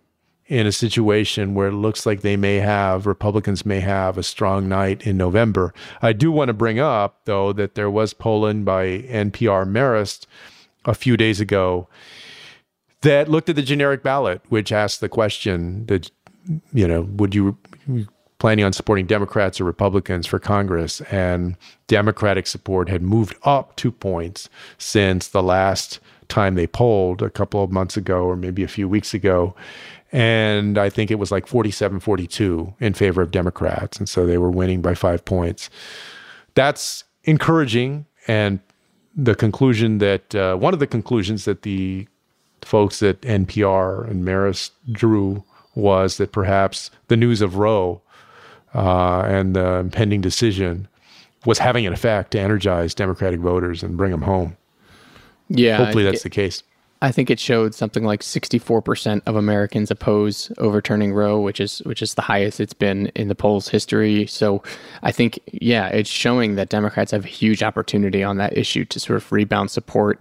in 0.47 0.65
a 0.65 0.71
situation 0.71 1.53
where 1.53 1.67
it 1.67 1.73
looks 1.73 2.05
like 2.05 2.21
they 2.21 2.37
may 2.37 2.55
have, 2.55 3.05
Republicans 3.05 3.65
may 3.65 3.81
have 3.81 4.17
a 4.17 4.23
strong 4.23 4.69
night 4.69 5.05
in 5.05 5.17
November. 5.17 5.73
I 6.01 6.13
do 6.13 6.31
want 6.31 6.47
to 6.47 6.53
bring 6.53 6.79
up, 6.79 7.19
though, 7.25 7.51
that 7.53 7.75
there 7.75 7.89
was 7.89 8.13
polling 8.13 8.63
by 8.63 8.99
NPR 9.01 9.67
Marist 9.67 10.25
a 10.85 10.93
few 10.93 11.17
days 11.17 11.41
ago 11.41 11.89
that 13.01 13.29
looked 13.29 13.49
at 13.49 13.55
the 13.55 13.61
generic 13.61 14.03
ballot, 14.03 14.41
which 14.49 14.71
asked 14.71 15.01
the 15.01 15.09
question 15.09 15.85
that, 15.87 16.09
you 16.73 16.87
know, 16.87 17.01
would 17.01 17.35
you 17.35 17.57
planning 18.39 18.65
on 18.65 18.73
supporting 18.73 19.05
Democrats 19.05 19.59
or 19.59 19.65
Republicans 19.65 20.25
for 20.25 20.39
Congress? 20.39 21.01
And 21.01 21.57
Democratic 21.87 22.47
support 22.47 22.89
had 22.89 23.01
moved 23.01 23.35
up 23.43 23.75
two 23.75 23.91
points 23.91 24.49
since 24.77 25.27
the 25.27 25.43
last 25.43 25.99
time 26.29 26.55
they 26.55 26.67
polled 26.67 27.21
a 27.21 27.29
couple 27.29 27.63
of 27.63 27.71
months 27.71 27.97
ago 27.97 28.23
or 28.23 28.35
maybe 28.35 28.63
a 28.63 28.67
few 28.67 28.87
weeks 28.87 29.13
ago. 29.13 29.55
And 30.11 30.77
I 30.77 30.89
think 30.89 31.11
it 31.11 31.19
was 31.19 31.31
like 31.31 31.47
47 31.47 31.99
42 31.99 32.73
in 32.79 32.93
favor 32.93 33.21
of 33.21 33.31
Democrats. 33.31 33.97
And 33.97 34.07
so 34.07 34.25
they 34.25 34.37
were 34.37 34.51
winning 34.51 34.81
by 34.81 34.95
five 34.95 35.25
points. 35.25 35.69
That's 36.55 37.03
encouraging. 37.23 38.05
And 38.27 38.59
the 39.15 39.35
conclusion 39.35 39.97
that 39.97 40.33
uh, 40.35 40.55
one 40.55 40.73
of 40.73 40.79
the 40.79 40.87
conclusions 40.87 41.45
that 41.45 41.63
the 41.63 42.07
folks 42.61 43.01
at 43.01 43.21
NPR 43.21 44.09
and 44.09 44.23
Marist 44.23 44.71
drew 44.91 45.43
was 45.75 46.17
that 46.17 46.31
perhaps 46.31 46.89
the 47.07 47.17
news 47.17 47.41
of 47.41 47.57
Roe 47.57 48.01
uh, 48.73 49.21
and 49.21 49.55
the 49.55 49.75
impending 49.75 50.21
decision 50.21 50.87
was 51.45 51.59
having 51.59 51.85
an 51.85 51.93
effect 51.93 52.31
to 52.31 52.39
energize 52.39 52.93
Democratic 52.93 53.39
voters 53.39 53.83
and 53.83 53.95
bring 53.95 54.11
them 54.11 54.23
home. 54.23 54.57
Yeah, 55.49 55.77
hopefully 55.77 56.03
that's 56.03 56.21
it, 56.21 56.23
the 56.23 56.29
case. 56.29 56.63
I 56.99 57.11
think 57.11 57.29
it 57.29 57.39
showed 57.39 57.75
something 57.75 58.03
like 58.03 58.21
64% 58.21 59.21
of 59.27 59.35
Americans 59.35 59.91
oppose 59.91 60.51
overturning 60.57 61.13
Roe, 61.13 61.39
which 61.39 61.59
is 61.59 61.79
which 61.79 62.01
is 62.01 62.15
the 62.15 62.23
highest 62.23 62.59
it's 62.59 62.73
been 62.73 63.07
in 63.15 63.27
the 63.27 63.35
polls 63.35 63.67
history. 63.67 64.25
So 64.25 64.63
I 65.03 65.11
think 65.11 65.39
yeah, 65.51 65.89
it's 65.89 66.09
showing 66.09 66.55
that 66.55 66.69
Democrats 66.69 67.11
have 67.11 67.23
a 67.23 67.27
huge 67.27 67.61
opportunity 67.61 68.23
on 68.23 68.37
that 68.37 68.57
issue 68.57 68.83
to 68.85 68.99
sort 68.99 69.17
of 69.17 69.31
rebound 69.31 69.69
support. 69.69 70.19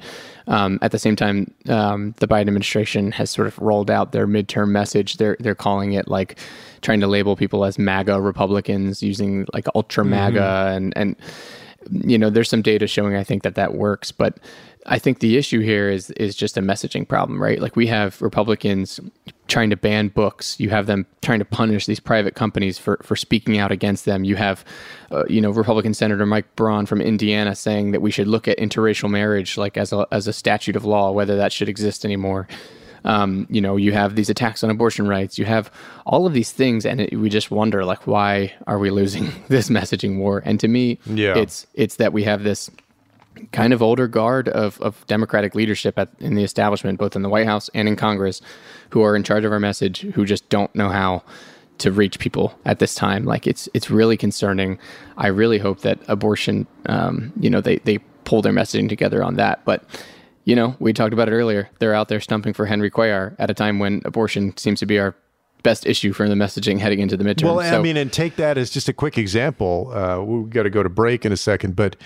Um, 0.48 0.78
at 0.82 0.92
the 0.92 0.98
same 0.98 1.16
time, 1.16 1.52
um, 1.68 2.14
the 2.18 2.28
Biden 2.28 2.42
administration 2.42 3.10
has 3.12 3.30
sort 3.30 3.48
of 3.48 3.58
rolled 3.58 3.90
out 3.90 4.12
their 4.12 4.26
midterm 4.26 4.68
message. 4.68 5.16
They're 5.16 5.38
they're 5.40 5.54
calling 5.54 5.94
it 5.94 6.08
like 6.08 6.38
trying 6.82 7.00
to 7.00 7.06
label 7.06 7.36
people 7.36 7.64
as 7.64 7.78
MAGA 7.78 8.20
Republicans 8.20 9.02
using 9.02 9.46
like 9.54 9.66
ultra 9.74 10.04
MAGA 10.04 10.40
mm-hmm. 10.40 10.76
and 10.76 10.92
and 10.94 11.16
you 12.06 12.18
know 12.18 12.28
there's 12.28 12.50
some 12.50 12.62
data 12.62 12.86
showing 12.86 13.16
I 13.16 13.24
think 13.24 13.44
that 13.44 13.54
that 13.54 13.74
works, 13.74 14.12
but 14.12 14.38
I 14.88 14.98
think 14.98 15.18
the 15.18 15.36
issue 15.36 15.60
here 15.60 15.90
is 15.90 16.10
is 16.12 16.34
just 16.34 16.56
a 16.56 16.60
messaging 16.60 17.06
problem, 17.06 17.42
right? 17.42 17.60
Like 17.60 17.76
we 17.76 17.88
have 17.88 18.22
Republicans 18.22 19.00
trying 19.48 19.70
to 19.70 19.76
ban 19.76 20.08
books. 20.08 20.58
You 20.58 20.70
have 20.70 20.86
them 20.86 21.06
trying 21.22 21.40
to 21.40 21.44
punish 21.44 21.86
these 21.86 22.00
private 22.00 22.34
companies 22.34 22.78
for 22.78 22.98
for 23.02 23.16
speaking 23.16 23.58
out 23.58 23.72
against 23.72 24.04
them. 24.04 24.24
You 24.24 24.36
have, 24.36 24.64
uh, 25.10 25.24
you 25.28 25.40
know, 25.40 25.50
Republican 25.50 25.92
Senator 25.92 26.24
Mike 26.24 26.54
Braun 26.56 26.86
from 26.86 27.00
Indiana 27.00 27.54
saying 27.54 27.90
that 27.92 28.00
we 28.00 28.10
should 28.10 28.28
look 28.28 28.46
at 28.48 28.58
interracial 28.58 29.10
marriage 29.10 29.58
like 29.58 29.76
as 29.76 29.92
a 29.92 30.06
as 30.12 30.28
a 30.28 30.32
statute 30.32 30.76
of 30.76 30.84
law, 30.84 31.10
whether 31.10 31.36
that 31.36 31.52
should 31.52 31.68
exist 31.68 32.04
anymore. 32.04 32.46
Um, 33.04 33.46
you 33.48 33.60
know, 33.60 33.76
you 33.76 33.92
have 33.92 34.16
these 34.16 34.30
attacks 34.30 34.64
on 34.64 34.70
abortion 34.70 35.06
rights. 35.06 35.38
You 35.38 35.44
have 35.44 35.70
all 36.04 36.26
of 36.26 36.32
these 36.32 36.50
things, 36.50 36.84
and 36.84 37.00
it, 37.00 37.16
we 37.16 37.28
just 37.28 37.52
wonder, 37.52 37.84
like, 37.84 38.04
why 38.06 38.52
are 38.66 38.80
we 38.80 38.90
losing 38.90 39.30
this 39.48 39.68
messaging 39.68 40.18
war? 40.18 40.42
And 40.44 40.58
to 40.60 40.68
me, 40.68 40.98
yeah. 41.06 41.36
it's 41.36 41.66
it's 41.74 41.96
that 41.96 42.12
we 42.12 42.24
have 42.24 42.42
this 42.42 42.68
kind 43.52 43.72
of 43.72 43.82
older 43.82 44.08
guard 44.08 44.48
of, 44.48 44.80
of 44.80 45.06
Democratic 45.06 45.54
leadership 45.54 45.98
at, 45.98 46.10
in 46.18 46.34
the 46.34 46.44
establishment, 46.44 46.98
both 46.98 47.16
in 47.16 47.22
the 47.22 47.28
White 47.28 47.46
House 47.46 47.70
and 47.74 47.88
in 47.88 47.96
Congress, 47.96 48.40
who 48.90 49.02
are 49.02 49.16
in 49.16 49.22
charge 49.22 49.44
of 49.44 49.52
our 49.52 49.60
message, 49.60 50.00
who 50.00 50.24
just 50.24 50.48
don't 50.48 50.74
know 50.74 50.88
how 50.88 51.22
to 51.78 51.92
reach 51.92 52.18
people 52.18 52.58
at 52.64 52.78
this 52.78 52.94
time. 52.94 53.24
Like 53.24 53.46
it's 53.46 53.68
it's 53.74 53.90
really 53.90 54.16
concerning. 54.16 54.78
I 55.16 55.28
really 55.28 55.58
hope 55.58 55.80
that 55.80 55.98
abortion, 56.08 56.66
um, 56.86 57.32
you 57.38 57.50
know, 57.50 57.60
they 57.60 57.76
they 57.78 57.98
pull 58.24 58.42
their 58.42 58.52
messaging 58.52 58.88
together 58.88 59.22
on 59.22 59.36
that. 59.36 59.64
But 59.64 59.84
you 60.44 60.54
know, 60.54 60.76
we 60.78 60.92
talked 60.92 61.12
about 61.12 61.28
it 61.28 61.32
earlier. 61.32 61.68
They're 61.78 61.94
out 61.94 62.08
there 62.08 62.20
stumping 62.20 62.54
for 62.54 62.66
Henry 62.66 62.90
Cuellar 62.90 63.34
at 63.38 63.50
a 63.50 63.54
time 63.54 63.78
when 63.78 64.00
abortion 64.04 64.56
seems 64.56 64.80
to 64.80 64.86
be 64.86 64.98
our 64.98 65.14
best 65.62 65.84
issue 65.84 66.12
for 66.12 66.28
the 66.28 66.36
messaging 66.36 66.78
heading 66.78 67.00
into 67.00 67.16
the 67.16 67.24
midterm. 67.24 67.56
Well, 67.56 67.68
so, 67.68 67.78
I 67.78 67.82
mean, 67.82 67.96
and 67.96 68.12
take 68.12 68.36
that 68.36 68.56
as 68.56 68.70
just 68.70 68.88
a 68.88 68.92
quick 68.92 69.18
example. 69.18 69.90
Uh, 69.92 70.22
we've 70.22 70.48
got 70.50 70.62
to 70.62 70.70
go 70.70 70.82
to 70.84 70.88
break 70.88 71.24
in 71.24 71.32
a 71.32 71.36
second, 71.36 71.74
but 71.74 71.96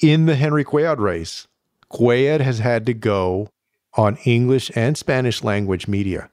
in 0.00 0.26
the 0.26 0.36
Henry 0.36 0.64
Cuellar 0.64 0.98
race, 0.98 1.46
Cuellar 1.90 2.40
has 2.40 2.58
had 2.58 2.86
to 2.86 2.94
go 2.94 3.48
on 3.94 4.16
English 4.24 4.70
and 4.74 4.98
Spanish 4.98 5.44
language 5.44 5.86
media 5.86 6.30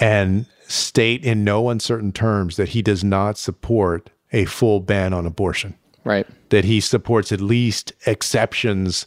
and 0.00 0.46
state 0.66 1.24
in 1.24 1.44
no 1.44 1.70
uncertain 1.70 2.12
terms 2.12 2.56
that 2.56 2.70
he 2.70 2.82
does 2.82 3.04
not 3.04 3.38
support 3.38 4.10
a 4.32 4.44
full 4.46 4.80
ban 4.80 5.12
on 5.12 5.26
abortion. 5.26 5.74
Right. 6.04 6.26
That 6.50 6.64
he 6.64 6.80
supports 6.80 7.32
at 7.32 7.40
least 7.40 7.92
exceptions, 8.06 9.06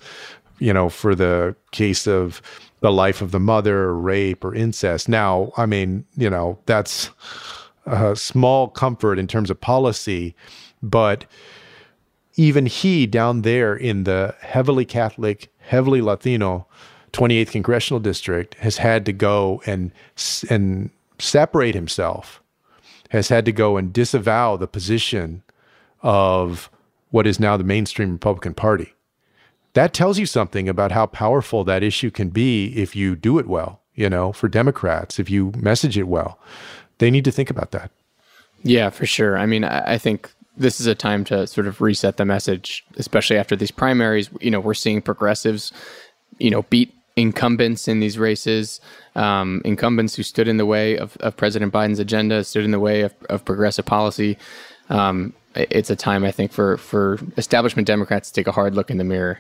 you 0.60 0.74
know, 0.74 0.90
for 0.90 1.16
the 1.16 1.56
case 1.72 2.08
of 2.08 2.42
the 2.82 2.92
life 2.92 3.22
of 3.22 3.32
the 3.32 3.40
mother, 3.40 3.94
rape, 3.94 4.44
or 4.44 4.56
incest. 4.56 5.10
Now, 5.10 5.52
I 5.58 5.66
mean, 5.66 6.06
you 6.16 6.30
know, 6.30 6.58
that's 6.66 7.10
a 7.86 8.16
small 8.16 8.70
comfort 8.70 9.20
in 9.20 9.28
terms 9.28 9.50
of 9.50 9.60
policy, 9.60 10.36
but 10.82 11.26
even 12.40 12.68
he 12.68 13.06
down 13.06 13.42
there 13.42 13.76
in 13.76 14.06
the 14.06 14.34
heavily 14.40 14.86
Catholic, 14.86 15.52
heavily 15.58 16.02
Latino 16.02 16.66
28th 17.12 17.52
congressional 17.52 18.00
district 18.00 18.56
has 18.56 18.78
had 18.78 19.06
to 19.06 19.12
go 19.12 19.62
and 19.66 19.92
and 20.50 20.90
separate 21.20 21.76
himself, 21.76 22.42
has 23.10 23.28
had 23.28 23.44
to 23.44 23.52
go 23.52 23.76
and 23.76 23.92
disavow 23.92 24.56
the 24.56 24.68
position 24.68 25.44
of 26.02 26.70
what 27.10 27.28
is 27.28 27.42
now 27.42 27.58
the 27.58 27.64
mainstream 27.66 28.14
Republican 28.14 28.54
Party. 28.54 28.94
That 29.74 29.94
tells 29.94 30.18
you 30.18 30.26
something 30.26 30.70
about 30.70 30.94
how 30.94 31.08
powerful 31.08 31.66
that 31.66 31.84
issue 31.84 32.10
can 32.10 32.30
be 32.30 32.68
if 32.68 32.96
you 32.96 33.18
do 33.18 33.38
it 33.38 33.48
well, 33.48 33.82
you 33.96 34.10
know, 34.10 34.32
for 34.32 34.48
Democrats, 34.48 35.20
if 35.20 35.30
you 35.30 35.52
message 35.58 35.98
it 35.98 36.08
well. 36.08 36.40
They 37.00 37.12
need 37.12 37.26
to 37.26 37.32
think 37.32 37.50
about 37.50 37.72
that. 37.72 37.92
Yeah, 38.64 38.92
for 38.92 39.06
sure. 39.06 39.38
I 39.38 39.46
mean, 39.46 39.66
I 39.66 39.98
think 39.98 40.32
this 40.60 40.80
is 40.80 40.86
a 40.86 40.96
time 40.96 41.24
to 41.26 41.48
sort 41.48 41.68
of 41.68 41.82
reset 41.82 42.18
the 42.18 42.26
message, 42.26 42.86
especially 42.98 43.38
after 43.38 43.56
these 43.56 43.72
primaries. 43.72 44.30
You 44.42 44.52
know, 44.52 44.60
we're 44.60 44.74
seeing 44.74 45.02
progressives, 45.02 45.72
you 46.38 46.52
know, 46.52 46.64
beat 46.64 46.94
incumbents 47.16 47.88
in 47.88 48.00
these 48.00 48.18
races, 48.18 48.80
um, 49.16 49.62
incumbents 49.66 50.16
who 50.16 50.24
stood 50.24 50.48
in 50.48 50.58
the 50.58 50.66
way 50.66 50.98
of, 50.98 51.18
of, 51.18 51.36
President 51.36 51.74
Biden's 51.74 52.00
agenda, 52.00 52.44
stood 52.44 52.64
in 52.64 52.72
the 52.72 52.80
way 52.80 53.02
of, 53.02 53.14
of 53.30 53.44
progressive 53.44 53.86
policy. 53.86 54.38
Um, 54.90 55.34
it's 55.56 55.90
a 55.90 55.96
time, 55.96 56.24
I 56.24 56.32
think, 56.32 56.52
for 56.52 56.78
for 56.78 57.20
establishment 57.38 57.88
Democrats 57.88 58.30
to 58.30 58.36
take 58.36 58.48
a 58.48 58.52
hard 58.52 58.76
look 58.76 58.92
in 58.92 58.98
the 58.98 59.04
mirror. 59.04 59.40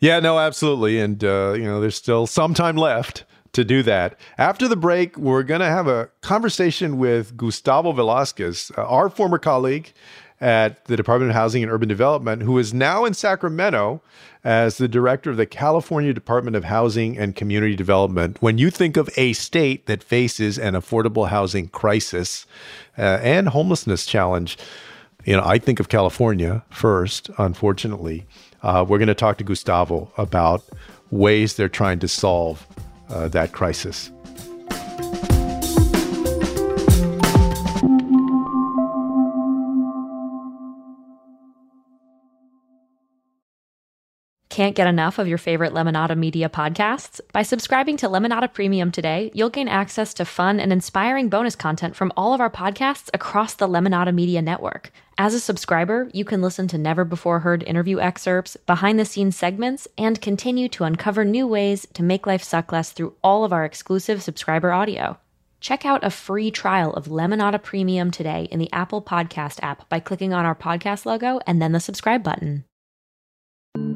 Yeah, 0.00 0.20
no, 0.20 0.38
absolutely, 0.38 1.00
and 1.00 1.22
uh, 1.22 1.54
you 1.56 1.64
know, 1.64 1.80
there's 1.80 1.96
still 1.96 2.26
some 2.26 2.54
time 2.54 2.76
left 2.76 3.24
to 3.52 3.64
do 3.64 3.82
that. 3.82 4.18
After 4.38 4.66
the 4.66 4.76
break, 4.76 5.16
we're 5.16 5.42
going 5.42 5.60
to 5.60 5.66
have 5.66 5.86
a 5.86 6.08
conversation 6.22 6.98
with 6.98 7.36
Gustavo 7.36 7.92
Velasquez, 7.92 8.72
uh, 8.76 8.82
our 8.82 9.10
former 9.10 9.38
colleague 9.38 9.92
at 10.42 10.84
the 10.86 10.96
Department 10.96 11.30
of 11.30 11.36
Housing 11.36 11.62
and 11.62 11.70
Urban 11.70 11.88
Development, 11.88 12.42
who 12.42 12.58
is 12.58 12.74
now 12.74 13.04
in 13.04 13.14
Sacramento 13.14 14.02
as 14.42 14.76
the 14.76 14.88
director 14.88 15.30
of 15.30 15.36
the 15.36 15.46
California 15.46 16.12
Department 16.12 16.56
of 16.56 16.64
Housing 16.64 17.16
and 17.16 17.36
Community 17.36 17.76
Development. 17.76 18.36
When 18.40 18.58
you 18.58 18.68
think 18.68 18.96
of 18.96 19.08
a 19.16 19.34
state 19.34 19.86
that 19.86 20.02
faces 20.02 20.58
an 20.58 20.74
affordable 20.74 21.28
housing 21.28 21.68
crisis 21.68 22.44
uh, 22.98 23.20
and 23.22 23.50
homelessness 23.50 24.04
challenge, 24.04 24.58
you 25.24 25.36
know, 25.36 25.44
I 25.44 25.58
think 25.58 25.78
of 25.78 25.88
California 25.88 26.64
first, 26.70 27.30
unfortunately. 27.38 28.26
Uh, 28.64 28.84
we're 28.86 28.98
going 28.98 29.06
to 29.06 29.14
talk 29.14 29.38
to 29.38 29.44
Gustavo 29.44 30.10
about 30.18 30.64
ways 31.12 31.54
they're 31.54 31.68
trying 31.68 32.00
to 32.00 32.08
solve 32.08 32.66
uh, 33.08 33.28
that 33.28 33.52
crisis. 33.52 34.10
Can't 44.52 44.76
get 44.76 44.86
enough 44.86 45.18
of 45.18 45.26
your 45.26 45.38
favorite 45.38 45.72
Lemonada 45.72 46.14
Media 46.14 46.50
podcasts? 46.50 47.22
By 47.32 47.40
subscribing 47.42 47.96
to 47.96 48.06
Lemonada 48.06 48.52
Premium 48.52 48.92
today, 48.92 49.30
you'll 49.32 49.48
gain 49.48 49.66
access 49.66 50.12
to 50.12 50.26
fun 50.26 50.60
and 50.60 50.70
inspiring 50.70 51.30
bonus 51.30 51.56
content 51.56 51.96
from 51.96 52.12
all 52.18 52.34
of 52.34 52.40
our 52.42 52.50
podcasts 52.50 53.08
across 53.14 53.54
the 53.54 53.66
Lemonada 53.66 54.12
Media 54.14 54.42
network. 54.42 54.92
As 55.16 55.32
a 55.32 55.40
subscriber, 55.40 56.10
you 56.12 56.26
can 56.26 56.42
listen 56.42 56.68
to 56.68 56.76
never 56.76 57.02
before 57.06 57.38
heard 57.38 57.62
interview 57.62 57.98
excerpts, 57.98 58.58
behind 58.66 58.98
the 58.98 59.06
scenes 59.06 59.38
segments, 59.38 59.88
and 59.96 60.20
continue 60.20 60.68
to 60.68 60.84
uncover 60.84 61.24
new 61.24 61.46
ways 61.46 61.86
to 61.94 62.02
make 62.02 62.26
life 62.26 62.42
suck 62.42 62.72
less 62.72 62.92
through 62.92 63.14
all 63.24 63.46
of 63.46 63.54
our 63.54 63.64
exclusive 63.64 64.22
subscriber 64.22 64.70
audio. 64.70 65.16
Check 65.60 65.86
out 65.86 66.04
a 66.04 66.10
free 66.10 66.50
trial 66.50 66.92
of 66.92 67.06
Lemonada 67.06 67.62
Premium 67.62 68.10
today 68.10 68.48
in 68.50 68.58
the 68.58 68.70
Apple 68.70 69.00
Podcast 69.00 69.60
app 69.62 69.88
by 69.88 69.98
clicking 69.98 70.34
on 70.34 70.44
our 70.44 70.54
podcast 70.54 71.06
logo 71.06 71.40
and 71.46 71.62
then 71.62 71.72
the 71.72 71.80
subscribe 71.80 72.22
button. 72.22 72.66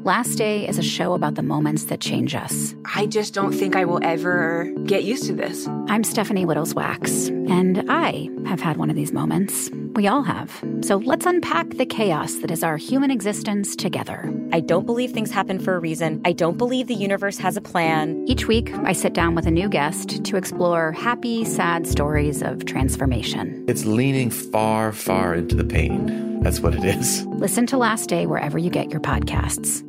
Last 0.07 0.37
Day 0.37 0.67
is 0.67 0.79
a 0.79 0.83
show 0.83 1.13
about 1.13 1.35
the 1.35 1.43
moments 1.43 1.83
that 1.85 1.99
change 1.99 2.33
us. 2.33 2.73
I 2.95 3.05
just 3.05 3.35
don't 3.35 3.51
think 3.51 3.75
I 3.75 3.85
will 3.85 3.99
ever 4.03 4.73
get 4.85 5.03
used 5.03 5.25
to 5.25 5.33
this. 5.33 5.67
I'm 5.87 6.03
Stephanie 6.03 6.47
Wittels 6.47 6.73
Wachs, 6.73 7.27
and 7.47 7.85
I 7.87 8.29
have 8.47 8.59
had 8.59 8.77
one 8.77 8.89
of 8.89 8.95
these 8.95 9.11
moments. 9.11 9.69
We 9.93 10.07
all 10.07 10.23
have. 10.23 10.63
So 10.81 10.97
let's 10.97 11.27
unpack 11.27 11.71
the 11.71 11.85
chaos 11.85 12.35
that 12.35 12.49
is 12.49 12.63
our 12.63 12.77
human 12.77 13.11
existence 13.11 13.75
together. 13.75 14.33
I 14.51 14.61
don't 14.61 14.85
believe 14.85 15.11
things 15.11 15.29
happen 15.29 15.59
for 15.59 15.75
a 15.75 15.79
reason. 15.79 16.21
I 16.25 16.31
don't 16.31 16.57
believe 16.57 16.87
the 16.87 16.95
universe 16.95 17.37
has 17.37 17.55
a 17.55 17.61
plan. 17.61 18.25
Each 18.27 18.47
week, 18.47 18.73
I 18.77 18.93
sit 18.93 19.13
down 19.13 19.35
with 19.35 19.45
a 19.45 19.51
new 19.51 19.69
guest 19.69 20.23
to 20.25 20.37
explore 20.37 20.91
happy, 20.93 21.45
sad 21.45 21.85
stories 21.85 22.41
of 22.41 22.65
transformation. 22.65 23.65
It's 23.67 23.85
leaning 23.85 24.31
far, 24.31 24.91
far 24.91 25.35
into 25.35 25.55
the 25.55 25.65
pain. 25.65 26.26
That's 26.41 26.59
what 26.59 26.75
it 26.75 26.83
is. 26.83 27.25
Listen 27.25 27.65
to 27.67 27.77
Last 27.77 28.07
Day 28.07 28.25
wherever 28.25 28.57
you 28.57 28.69
get 28.69 28.89
your 28.91 29.01
podcasts. 29.01 29.83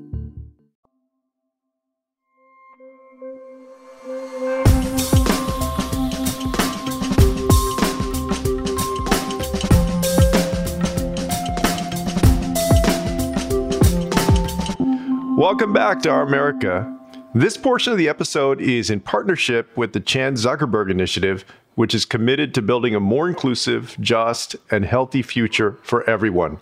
Welcome 15.39 15.73
back 15.73 16.03
to 16.03 16.11
Our 16.11 16.23
America. 16.23 16.98
This 17.35 17.59
portion 17.59 17.93
of 17.93 17.99
the 17.99 18.09
episode 18.09 18.59
is 18.59 18.89
in 18.89 19.01
partnership 19.01 19.77
with 19.77 19.93
the 19.93 20.01
Chan 20.01 20.37
Zuckerberg 20.37 20.91
Initiative, 20.91 21.45
which 21.75 21.95
is 21.95 22.07
committed 22.07 22.55
to 22.55 22.63
building 22.63 22.95
a 22.95 23.01
more 23.01 23.29
inclusive, 23.29 23.95
just, 24.01 24.57
and 24.71 24.87
healthy 24.87 25.21
future 25.21 25.77
for 25.83 26.09
everyone. 26.09 26.59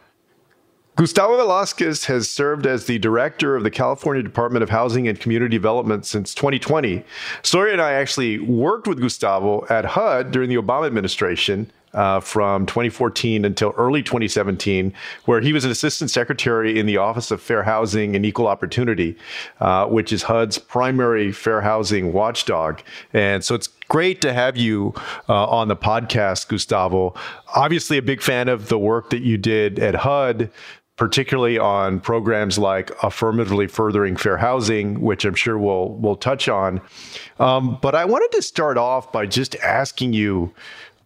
Gustavo 0.97 1.37
Velasquez 1.37 2.07
has 2.07 2.29
served 2.29 2.67
as 2.67 2.87
the 2.87 2.99
director 2.99 3.55
of 3.55 3.63
the 3.63 3.71
California 3.71 4.25
Department 4.25 4.65
of 4.65 4.71
Housing 4.71 5.07
and 5.07 5.21
Community 5.21 5.57
Development 5.57 6.05
since 6.05 6.35
2020. 6.35 7.05
Sawyer 7.43 7.69
and 7.69 7.81
I 7.81 7.93
actually 7.93 8.41
worked 8.41 8.89
with 8.89 9.01
Gustavo 9.01 9.65
at 9.71 9.85
HUD 9.85 10.33
during 10.33 10.49
the 10.49 10.57
Obama 10.57 10.87
administration 10.87 11.71
uh, 11.97 12.21
from 12.21 12.67
2014 12.67 13.45
until 13.45 13.75
early 13.77 14.03
2017, 14.03 14.93
where 15.25 15.41
he 15.41 15.53
was 15.53 15.65
an 15.65 15.71
assistant 15.71 16.11
secretary 16.11 16.79
in 16.79 16.87
the 16.87 16.99
Office 16.99 17.31
of 17.31 17.41
Fair 17.41 17.63
Housing 17.63 18.15
and 18.15 18.25
Equal 18.25 18.47
Opportunity, 18.47 19.17
uh, 19.61 19.87
which 19.87 20.13
is 20.13 20.23
HUD's 20.23 20.59
primary 20.59 21.33
fair 21.33 21.63
housing 21.63 22.13
watchdog. 22.13 22.83
And 23.13 23.43
so 23.43 23.55
it's 23.55 23.69
great 23.89 24.21
to 24.21 24.33
have 24.33 24.57
you 24.57 24.95
uh, 25.29 25.47
on 25.47 25.69
the 25.69 25.77
podcast, 25.77 26.49
Gustavo. 26.49 27.15
Obviously, 27.55 27.97
a 27.97 28.03
big 28.03 28.23
fan 28.23 28.49
of 28.49 28.69
the 28.69 28.79
work 28.79 29.11
that 29.11 29.23
you 29.23 29.39
did 29.39 29.79
at 29.79 29.95
HUD 29.95 30.51
particularly 30.97 31.59
on 31.59 32.01
programs 32.01 32.59
like 32.59 32.91
affirmatively 33.03 33.67
furthering 33.67 34.17
fair 34.17 34.39
housing, 34.39 35.01
which 35.01 35.25
I'm 35.25 35.35
sure 35.35 35.59
we'll 35.59 35.91
we'll 35.91 36.17
touch 36.17 36.49
on. 36.49 36.81
Um, 37.39 37.79
but 37.83 37.95
I 37.95 38.07
wanted 38.07 38.33
to 38.33 38.43
start 38.43 38.79
off 38.79 39.13
by 39.13 39.27
just 39.27 39.55
asking 39.57 40.15
you 40.15 40.55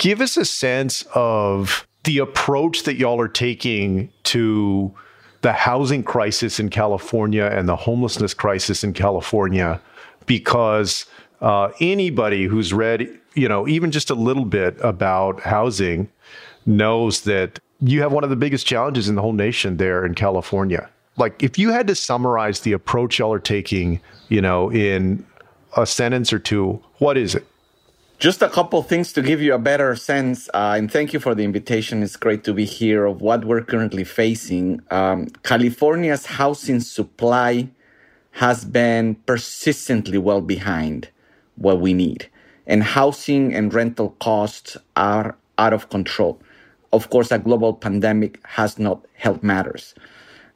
give 0.01 0.23
us 0.23 0.37
a 0.39 0.45
sense 0.47 1.05
of 1.15 1.87
the 2.05 2.19
approach 2.19 2.85
that 2.85 2.97
y'all 2.97 3.21
are 3.21 3.29
taking 3.29 4.11
to 4.25 4.93
the 5.43 5.53
housing 5.53 6.03
crisis 6.03 6.59
in 6.59 6.71
California 6.71 7.45
and 7.45 7.69
the 7.69 7.77
homelessness 7.77 8.35
crisis 8.35 8.83
in 8.83 8.95
California, 8.95 9.81
because 10.25 11.05
uh, 11.43 11.71
anybody 11.81 12.45
who's 12.45 12.73
read, 12.73 13.09
you 13.35 13.47
know, 13.47 13.69
even 13.69 13.91
just 13.91 14.11
a 14.11 14.15
little 14.15 14.47
bit 14.47 14.77
about 14.81 15.41
housing 15.41 16.09
knows 16.65 17.21
that 17.23 17.61
you 17.81 18.01
have 18.01 18.13
one 18.13 18.25
of 18.25 18.31
the 18.31 18.37
biggest 18.37 18.67
challenges 18.67 19.09
in 19.09 19.15
the 19.15 19.23
whole 19.23 19.33
nation 19.33 19.77
there 19.77 20.05
in 20.05 20.15
California. 20.15 20.89
Like, 21.19 21.43
if 21.43 21.59
you 21.59 21.71
had 21.71 21.87
to 21.89 21.95
summarize 21.95 22.61
the 22.61 22.73
approach 22.73 23.19
y'all 23.19 23.33
are 23.33 23.39
taking, 23.39 24.01
you 24.31 24.41
know, 24.41 24.73
in 24.73 25.27
a 25.77 25.85
sentence 25.87 26.33
or 26.33 26.39
two, 26.39 26.83
what 26.99 27.19
is 27.19 27.35
it? 27.35 27.47
Just 28.21 28.43
a 28.43 28.51
couple 28.51 28.83
things 28.83 29.15
to 29.15 29.23
give 29.23 29.41
you 29.41 29.55
a 29.55 29.59
better 29.59 29.97
sense, 29.97 30.51
uh, 30.53 30.75
and 30.77 30.93
thank 30.93 31.15
you 31.15 31.21
for 31.21 31.35
the 31.35 31.43
invitation. 31.43 32.03
It's 32.03 32.17
great 32.17 32.45
to 32.45 32.53
be 32.53 32.67
here 32.67 33.07
of 33.07 33.23
what 33.23 33.47
we're 33.47 33.63
currently 33.63 34.05
facing. 34.05 34.83
Um, 34.91 35.29
California's 35.43 36.27
housing 36.27 36.81
supply 36.81 37.71
has 38.33 38.67
been 38.67 39.15
persistently 39.25 40.19
well 40.19 40.43
behind 40.43 41.09
what 41.57 41.81
we 41.81 41.95
need, 41.95 42.29
and 42.67 42.83
housing 42.83 43.55
and 43.55 43.73
rental 43.73 44.11
costs 44.21 44.77
are 44.97 45.39
out 45.57 45.73
of 45.73 45.89
control. 45.89 46.43
Of 46.93 47.09
course, 47.09 47.33
a 47.33 47.39
global 47.39 47.73
pandemic 47.73 48.39
has 48.45 48.79
not 48.79 49.03
helped 49.15 49.43
matters. 49.43 49.95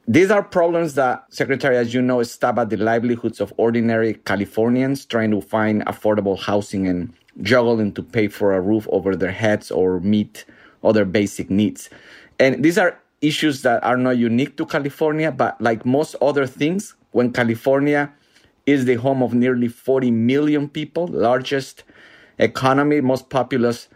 These 0.07 0.29
are 0.29 0.43
problems 0.43 0.93
that, 0.93 1.25
Secretary, 1.33 1.77
as 1.77 1.95
you 1.95 2.03
know, 2.03 2.21
stab 2.21 2.59
at 2.59 2.69
the 2.69 2.77
livelihoods 2.77 3.41
of 3.41 3.51
ordinary 3.57 4.13
Californians 4.13 5.03
trying 5.03 5.31
to 5.31 5.41
find 5.41 5.83
affordable 5.87 6.39
housing 6.39 6.87
and 6.87 7.11
juggling 7.41 7.93
to 7.93 8.03
pay 8.03 8.27
for 8.27 8.53
a 8.53 8.61
roof 8.61 8.87
over 8.91 9.15
their 9.15 9.31
heads 9.31 9.71
or 9.71 9.99
meet 9.99 10.45
other 10.83 11.05
basic 11.05 11.49
needs. 11.49 11.89
And 12.39 12.63
these 12.63 12.77
are 12.77 12.99
issues 13.21 13.61
that 13.63 13.83
are 13.83 13.97
not 13.97 14.17
unique 14.17 14.57
to 14.57 14.65
California, 14.65 15.31
but 15.31 15.59
like 15.61 15.85
most 15.85 16.15
other 16.21 16.45
things, 16.45 16.95
when 17.11 17.31
California 17.31 18.11
is 18.65 18.85
the 18.85 18.95
home 18.95 19.21
of 19.21 19.33
nearly 19.33 19.67
40 19.67 20.11
million 20.11 20.69
people, 20.69 21.07
largest 21.07 21.83
economy, 22.39 23.01
most 23.01 23.29
populous 23.29 23.87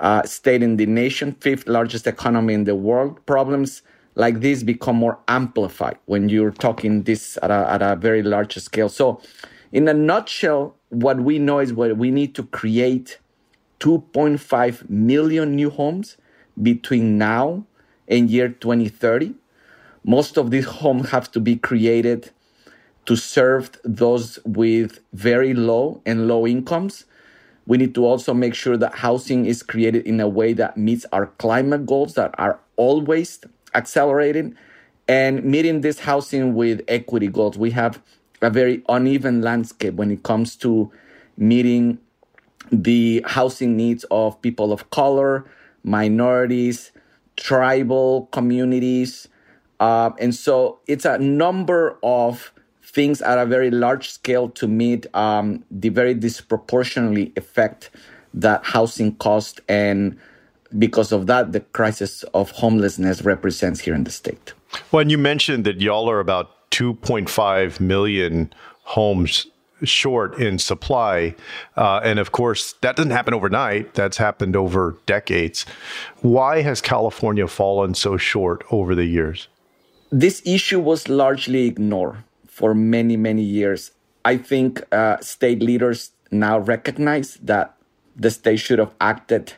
uh, 0.00 0.22
state 0.22 0.62
in 0.62 0.76
the 0.76 0.86
nation, 0.86 1.32
fifth 1.32 1.68
largest 1.68 2.06
economy 2.06 2.54
in 2.54 2.64
the 2.64 2.74
world, 2.74 3.24
problems 3.26 3.82
like 4.14 4.40
this 4.40 4.62
become 4.62 4.96
more 4.96 5.18
amplified 5.28 5.98
when 6.06 6.28
you're 6.28 6.52
talking 6.52 7.02
this 7.02 7.38
at 7.42 7.50
a, 7.50 7.70
at 7.70 7.82
a 7.82 7.96
very 7.96 8.22
large 8.22 8.54
scale. 8.56 8.88
So, 8.88 9.20
in 9.72 9.88
a 9.88 9.94
nutshell, 9.94 10.76
what 10.94 11.20
we 11.20 11.38
know 11.38 11.58
is 11.58 11.72
what 11.72 11.96
we 11.96 12.10
need 12.10 12.34
to 12.36 12.44
create 12.44 13.18
2.5 13.80 14.88
million 14.88 15.54
new 15.56 15.70
homes 15.70 16.16
between 16.60 17.18
now 17.18 17.64
and 18.08 18.30
year 18.30 18.48
2030. 18.48 19.34
Most 20.04 20.36
of 20.36 20.50
these 20.50 20.66
homes 20.66 21.10
have 21.10 21.30
to 21.32 21.40
be 21.40 21.56
created 21.56 22.30
to 23.06 23.16
serve 23.16 23.70
those 23.84 24.38
with 24.44 25.00
very 25.12 25.54
low 25.54 26.00
and 26.06 26.28
low 26.28 26.46
incomes. 26.46 27.04
We 27.66 27.78
need 27.78 27.94
to 27.94 28.04
also 28.04 28.34
make 28.34 28.54
sure 28.54 28.76
that 28.76 28.96
housing 28.96 29.46
is 29.46 29.62
created 29.62 30.06
in 30.06 30.20
a 30.20 30.28
way 30.28 30.52
that 30.54 30.76
meets 30.76 31.06
our 31.12 31.26
climate 31.38 31.86
goals 31.86 32.14
that 32.14 32.34
are 32.38 32.60
always 32.76 33.40
accelerating 33.74 34.56
and 35.08 35.44
meeting 35.44 35.80
this 35.80 36.00
housing 36.00 36.54
with 36.54 36.82
equity 36.88 37.28
goals. 37.28 37.58
We 37.58 37.70
have 37.72 38.00
a 38.42 38.50
very 38.50 38.82
uneven 38.88 39.42
landscape 39.42 39.94
when 39.94 40.10
it 40.10 40.22
comes 40.22 40.56
to 40.56 40.90
meeting 41.36 41.98
the 42.70 43.24
housing 43.26 43.76
needs 43.76 44.04
of 44.10 44.40
people 44.42 44.72
of 44.72 44.90
color, 44.90 45.44
minorities, 45.82 46.92
tribal 47.36 48.26
communities. 48.32 49.28
Uh, 49.80 50.10
and 50.18 50.34
so 50.34 50.78
it's 50.86 51.04
a 51.04 51.18
number 51.18 51.98
of 52.02 52.52
things 52.82 53.20
at 53.22 53.38
a 53.38 53.46
very 53.46 53.70
large 53.70 54.10
scale 54.10 54.48
to 54.48 54.68
meet 54.68 55.06
um, 55.14 55.64
the 55.70 55.88
very 55.88 56.14
disproportionately 56.14 57.32
effect 57.36 57.90
that 58.32 58.64
housing 58.64 59.14
cost 59.16 59.60
and 59.68 60.18
because 60.78 61.12
of 61.12 61.26
that 61.26 61.52
the 61.52 61.60
crisis 61.60 62.22
of 62.34 62.50
homelessness 62.50 63.22
represents 63.22 63.80
here 63.80 63.94
in 63.94 64.04
the 64.04 64.10
state. 64.10 64.52
Well, 64.90 65.00
and 65.00 65.10
you 65.10 65.18
mentioned 65.18 65.64
that 65.64 65.80
y'all 65.80 66.10
are 66.10 66.20
about 66.20 66.53
2.5 66.74 67.78
million 67.78 68.52
homes 68.82 69.46
short 69.84 70.36
in 70.40 70.58
supply. 70.58 71.32
Uh, 71.76 72.00
and 72.02 72.18
of 72.18 72.32
course, 72.32 72.74
that 72.80 72.96
doesn't 72.96 73.12
happen 73.12 73.32
overnight, 73.32 73.94
that's 73.94 74.16
happened 74.16 74.56
over 74.56 74.96
decades. 75.06 75.66
Why 76.20 76.62
has 76.62 76.80
California 76.80 77.46
fallen 77.46 77.94
so 77.94 78.16
short 78.16 78.64
over 78.72 78.96
the 78.96 79.04
years? 79.04 79.46
This 80.10 80.42
issue 80.44 80.80
was 80.80 81.08
largely 81.08 81.66
ignored 81.66 82.16
for 82.48 82.74
many, 82.74 83.16
many 83.16 83.42
years. 83.42 83.92
I 84.24 84.36
think 84.36 84.82
uh, 84.92 85.18
state 85.20 85.62
leaders 85.62 86.10
now 86.32 86.58
recognize 86.58 87.36
that 87.36 87.76
the 88.16 88.30
state 88.30 88.58
should 88.58 88.80
have 88.80 88.94
acted 89.00 89.52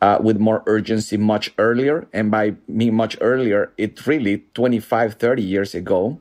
uh, 0.00 0.18
with 0.20 0.38
more 0.38 0.62
urgency 0.66 1.16
much 1.16 1.52
earlier. 1.58 2.06
And 2.12 2.30
by 2.30 2.54
me 2.66 2.90
much 2.90 3.16
earlier, 3.20 3.72
it 3.76 4.06
really 4.06 4.44
25, 4.54 5.14
30 5.14 5.42
years 5.42 5.74
ago 5.74 6.18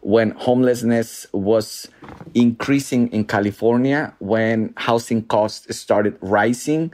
when 0.00 0.32
homelessness 0.32 1.26
was 1.32 1.88
increasing 2.34 3.08
in 3.12 3.24
California, 3.24 4.14
when 4.18 4.74
housing 4.76 5.22
costs 5.22 5.76
started 5.76 6.18
rising. 6.20 6.92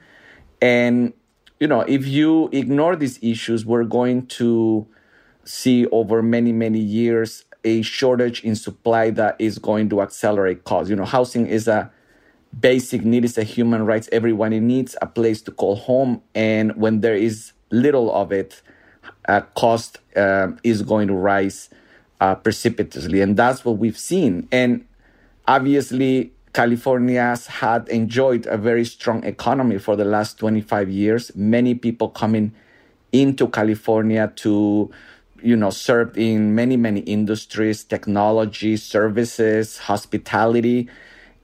And, 0.60 1.14
you 1.58 1.66
know, 1.66 1.80
if 1.80 2.06
you 2.06 2.50
ignore 2.52 2.96
these 2.96 3.18
issues, 3.22 3.64
we're 3.64 3.84
going 3.84 4.26
to 4.26 4.86
see 5.44 5.86
over 5.86 6.22
many, 6.22 6.52
many 6.52 6.78
years 6.78 7.44
a 7.64 7.82
shortage 7.82 8.44
in 8.44 8.54
supply 8.54 9.10
that 9.10 9.36
is 9.38 9.58
going 9.58 9.88
to 9.88 10.02
accelerate 10.02 10.64
costs. 10.64 10.90
You 10.90 10.96
know, 10.96 11.06
housing 11.06 11.46
is 11.46 11.66
a 11.66 11.90
basic 12.58 13.04
need 13.04 13.24
is 13.24 13.38
a 13.38 13.44
human 13.44 13.84
rights. 13.84 14.08
Everyone 14.12 14.50
needs 14.66 14.96
a 15.00 15.06
place 15.06 15.42
to 15.42 15.50
call 15.50 15.76
home, 15.76 16.22
and 16.34 16.76
when 16.76 17.00
there 17.00 17.16
is 17.16 17.52
little 17.70 18.12
of 18.14 18.32
it, 18.32 18.62
uh, 19.28 19.42
cost 19.54 19.98
uh, 20.16 20.48
is 20.64 20.82
going 20.82 21.08
to 21.08 21.14
rise 21.14 21.70
uh, 22.20 22.34
precipitously, 22.34 23.20
and 23.20 23.36
that's 23.36 23.64
what 23.64 23.78
we've 23.78 23.98
seen. 23.98 24.48
And 24.50 24.86
obviously, 25.46 26.32
California's 26.52 27.46
had 27.46 27.88
enjoyed 27.88 28.46
a 28.46 28.56
very 28.56 28.84
strong 28.84 29.24
economy 29.24 29.78
for 29.78 29.96
the 29.96 30.04
last 30.04 30.38
25 30.38 30.88
years. 30.90 31.30
Many 31.36 31.74
people 31.74 32.08
coming 32.08 32.52
into 33.12 33.48
California 33.48 34.32
to 34.36 34.90
you 35.40 35.56
know 35.56 35.70
served 35.70 36.18
in 36.18 36.54
many 36.54 36.76
many 36.76 37.00
industries 37.00 37.84
technology 37.84 38.76
services 38.76 39.78
hospitality 39.78 40.88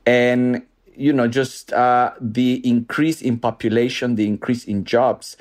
and 0.04 0.62
you 0.96 1.12
know 1.12 1.28
just 1.28 1.72
uh, 1.72 2.12
the 2.20 2.60
increase 2.68 3.22
in 3.22 3.38
population 3.38 4.16
the 4.16 4.26
increase 4.26 4.64
in 4.64 4.84
jobs 4.84 5.36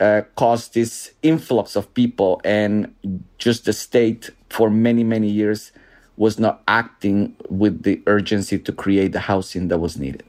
uh, 0.00 0.22
caused 0.36 0.74
this 0.74 1.12
influx 1.22 1.76
of 1.76 1.92
people 1.94 2.40
and 2.44 2.94
just 3.38 3.64
the 3.64 3.72
state 3.72 4.30
for 4.50 4.70
many 4.70 5.04
many 5.04 5.28
years 5.28 5.72
was 6.16 6.38
not 6.38 6.62
acting 6.66 7.36
with 7.48 7.82
the 7.82 8.00
urgency 8.06 8.58
to 8.58 8.72
create 8.72 9.12
the 9.12 9.20
housing 9.20 9.68
that 9.68 9.78
was 9.78 9.96
needed 9.98 10.22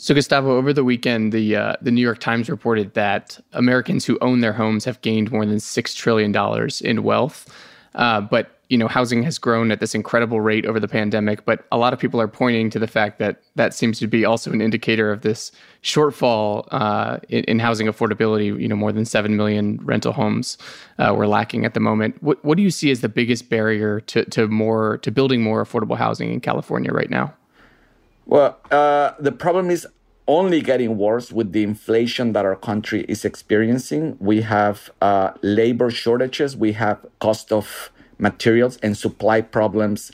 so, 0.00 0.14
Gustavo, 0.14 0.56
over 0.56 0.72
the 0.72 0.84
weekend, 0.84 1.32
the 1.32 1.56
uh, 1.56 1.72
the 1.82 1.90
New 1.90 2.00
York 2.00 2.20
Times 2.20 2.48
reported 2.48 2.94
that 2.94 3.40
Americans 3.52 4.04
who 4.04 4.16
own 4.20 4.42
their 4.42 4.52
homes 4.52 4.84
have 4.84 5.00
gained 5.00 5.32
more 5.32 5.44
than 5.44 5.58
six 5.58 5.92
trillion 5.92 6.30
dollars 6.30 6.80
in 6.80 7.02
wealth. 7.02 7.52
Uh, 7.96 8.20
but 8.20 8.57
you 8.68 8.76
know, 8.76 8.86
housing 8.86 9.22
has 9.22 9.38
grown 9.38 9.70
at 9.70 9.80
this 9.80 9.94
incredible 9.94 10.40
rate 10.40 10.66
over 10.66 10.78
the 10.78 10.88
pandemic. 10.88 11.44
But 11.44 11.64
a 11.72 11.78
lot 11.78 11.92
of 11.92 11.98
people 11.98 12.20
are 12.20 12.28
pointing 12.28 12.68
to 12.70 12.78
the 12.78 12.86
fact 12.86 13.18
that 13.18 13.42
that 13.54 13.72
seems 13.72 13.98
to 14.00 14.06
be 14.06 14.24
also 14.24 14.52
an 14.52 14.60
indicator 14.60 15.10
of 15.10 15.22
this 15.22 15.52
shortfall 15.82 16.68
uh, 16.70 17.18
in, 17.28 17.44
in, 17.44 17.58
housing 17.58 17.86
affordability. 17.86 18.60
You 18.60 18.68
know, 18.68 18.76
more 18.76 18.92
than 18.92 19.04
seven 19.04 19.36
million 19.36 19.80
rental 19.82 20.12
homes 20.12 20.58
uh, 20.98 21.14
we're 21.16 21.26
lacking 21.26 21.64
at 21.64 21.74
the 21.74 21.80
moment. 21.80 22.22
What 22.22 22.44
what 22.44 22.56
do 22.56 22.62
you 22.62 22.70
see 22.70 22.90
as 22.90 23.00
the 23.00 23.08
biggest 23.08 23.48
barrier 23.48 24.00
to 24.00 24.24
to 24.26 24.48
more 24.48 24.98
to 24.98 25.10
building 25.10 25.42
more 25.42 25.64
affordable 25.64 25.96
housing 25.96 26.32
in 26.32 26.40
California 26.40 26.92
right 26.92 27.10
now? 27.10 27.32
Well, 28.26 28.58
uh, 28.70 29.12
the 29.18 29.32
problem 29.32 29.70
is 29.70 29.86
only 30.26 30.60
getting 30.60 30.98
worse 30.98 31.32
with 31.32 31.52
the 31.52 31.62
inflation 31.62 32.34
that 32.34 32.44
our 32.44 32.54
country 32.54 33.06
is 33.08 33.24
experiencing. 33.24 34.18
We 34.20 34.42
have 34.42 34.90
uh, 35.00 35.30
labor 35.40 35.90
shortages, 35.90 36.54
we 36.54 36.72
have 36.72 36.98
cost 37.18 37.50
of 37.50 37.90
materials 38.18 38.76
and 38.82 38.96
supply 38.96 39.40
problems 39.40 40.12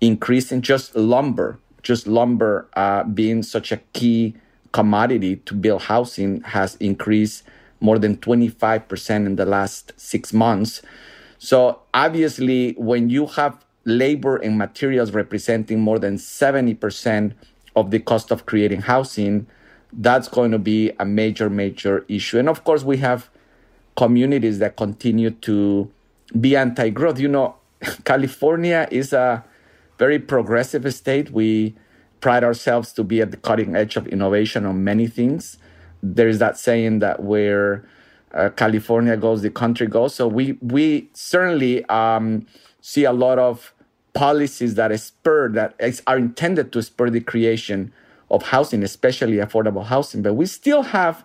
increasing. 0.00 0.62
Just 0.62 0.94
lumber, 0.94 1.58
just 1.82 2.06
lumber 2.06 2.68
uh, 2.74 3.04
being 3.04 3.42
such 3.42 3.72
a 3.72 3.78
key 3.92 4.34
commodity 4.72 5.36
to 5.36 5.54
build 5.54 5.82
housing 5.82 6.42
has 6.42 6.76
increased 6.76 7.42
more 7.80 7.98
than 7.98 8.16
25% 8.18 9.26
in 9.26 9.36
the 9.36 9.46
last 9.46 9.92
six 9.96 10.32
months. 10.32 10.82
So, 11.38 11.80
obviously, 11.92 12.72
when 12.72 13.10
you 13.10 13.26
have 13.26 13.64
labor 13.84 14.36
and 14.36 14.58
materials 14.58 15.12
representing 15.12 15.80
more 15.80 15.98
than 15.98 16.16
70% 16.16 17.34
of 17.74 17.90
the 17.90 18.00
cost 18.00 18.30
of 18.30 18.46
creating 18.46 18.82
housing, 18.82 19.46
that's 19.92 20.28
going 20.28 20.50
to 20.50 20.58
be 20.58 20.92
a 20.98 21.04
major, 21.04 21.48
major 21.48 22.04
issue. 22.08 22.38
And 22.38 22.48
of 22.48 22.64
course, 22.64 22.82
we 22.82 22.96
have 22.98 23.30
communities 23.96 24.58
that 24.58 24.76
continue 24.76 25.30
to 25.30 25.90
be 26.38 26.56
anti 26.56 26.90
growth. 26.90 27.18
You 27.18 27.28
know, 27.28 27.56
California 28.04 28.88
is 28.90 29.12
a 29.12 29.44
very 29.98 30.18
progressive 30.18 30.92
state. 30.94 31.30
We 31.30 31.74
pride 32.20 32.44
ourselves 32.44 32.92
to 32.94 33.04
be 33.04 33.20
at 33.20 33.30
the 33.30 33.36
cutting 33.36 33.76
edge 33.76 33.96
of 33.96 34.06
innovation 34.08 34.66
on 34.66 34.84
many 34.84 35.06
things. 35.06 35.58
There 36.02 36.28
is 36.28 36.38
that 36.38 36.58
saying 36.58 37.00
that 37.00 37.22
where 37.22 37.86
uh, 38.34 38.50
California 38.50 39.16
goes, 39.16 39.42
the 39.42 39.50
country 39.50 39.86
goes. 39.86 40.14
So 40.14 40.28
we 40.28 40.58
we 40.60 41.08
certainly 41.14 41.84
um, 41.86 42.46
see 42.80 43.04
a 43.04 43.12
lot 43.12 43.38
of 43.38 43.72
policies 44.14 44.76
that 44.76 44.98
spur 44.98 45.50
that 45.50 45.74
are 46.06 46.16
intended 46.16 46.72
to 46.72 46.82
spur 46.82 47.10
the 47.10 47.20
creation 47.20 47.92
of 48.30 48.42
housing, 48.42 48.82
especially 48.82 49.36
affordable 49.36 49.84
housing. 49.84 50.22
But 50.22 50.34
we 50.34 50.46
still 50.46 50.82
have, 50.82 51.24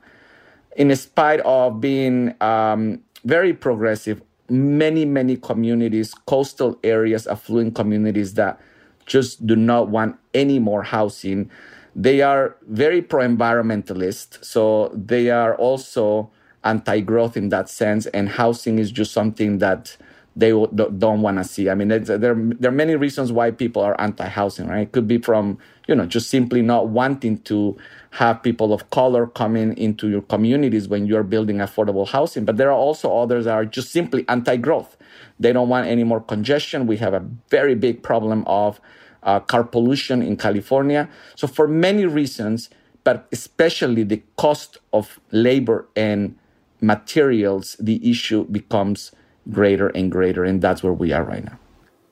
in 0.76 0.94
spite 0.96 1.40
of 1.42 1.80
being 1.80 2.36
um, 2.42 3.02
very 3.24 3.54
progressive, 3.54 4.22
many 4.52 5.06
many 5.06 5.38
communities, 5.38 6.14
coastal 6.26 6.78
areas, 6.84 7.26
affluent 7.28 7.74
communities 7.74 8.34
that 8.36 8.60
just 9.06 9.48
do 9.48 9.56
not 9.56 9.90
want 9.90 10.18
any 10.34 10.60
more 10.60 10.84
housing. 10.84 11.50
They 11.96 12.22
are 12.22 12.56
very 12.68 13.02
pro-environmentalist, 13.02 14.44
so 14.46 14.90
they 14.94 15.30
are 15.30 15.56
also 15.56 16.30
anti-growth 16.64 17.36
in 17.36 17.50
that 17.50 17.70
sense, 17.70 18.06
and 18.08 18.30
housing 18.30 18.80
is 18.80 18.92
just 18.92 19.12
something 19.12 19.58
that 19.58 19.98
they 20.36 20.52
don't 20.52 21.22
want 21.22 21.38
to 21.38 21.44
see. 21.44 21.70
I 21.70 21.76
mean, 21.76 21.90
there, 21.90 22.00
there 22.00 22.32
are 22.32 22.72
many 22.72 22.96
reasons 22.96 23.32
why 23.32 23.52
people 23.52 23.82
are 23.82 24.00
anti-housing, 24.00 24.68
right? 24.68 24.84
It 24.84 24.92
could 24.94 25.08
be 25.08 25.18
from, 25.18 25.58
you 25.88 25.96
know, 25.96 26.06
just 26.06 26.30
simply 26.30 26.62
not 26.62 26.88
wanting 26.88 27.40
to 27.40 27.78
have 28.12 28.44
people 28.44 28.74
of 28.74 28.90
color 28.90 29.26
coming 29.26 29.76
into 29.78 30.10
your 30.10 30.22
communities 30.22 30.88
when 30.88 31.06
you're 31.06 31.24
building 31.24 31.58
affordable 31.58 32.08
housing. 32.08 32.44
But 32.44 32.58
there 32.58 32.70
are 32.70 32.78
also 32.78 33.18
others 33.18 33.46
that 33.46 33.54
are 33.54 33.66
just 33.66 33.92
simply 33.92 34.26
anti-growth. 34.28 34.98
They 35.40 35.54
don't 35.54 35.70
want 35.70 35.88
any 35.88 36.04
more 36.04 36.20
congestion. 36.20 36.88
We 36.88 36.98
have 36.98 37.14
a 37.14 37.26
very 37.50 37.74
big 37.74 38.04
problem 38.04 38.44
of 38.48 38.82
uh, 39.24 39.40
car 39.40 39.64
pollution 39.64 40.22
in 40.22 40.36
California. 40.36 41.10
So 41.36 41.48
for 41.48 41.68
many 41.68 42.06
reasons, 42.06 42.70
but 43.04 43.28
especially 43.32 44.04
the 44.04 44.22
cost 44.36 44.78
of 44.92 45.20
labor 45.32 45.88
and 45.96 46.38
materials, 46.82 47.78
the 47.80 48.10
issue 48.10 48.44
becomes 48.46 49.12
greater 49.50 49.88
and 49.88 50.12
greater. 50.12 50.44
And 50.44 50.62
that's 50.62 50.84
where 50.84 50.94
we 50.94 51.14
are 51.14 51.24
right 51.24 51.46
now. 51.46 51.58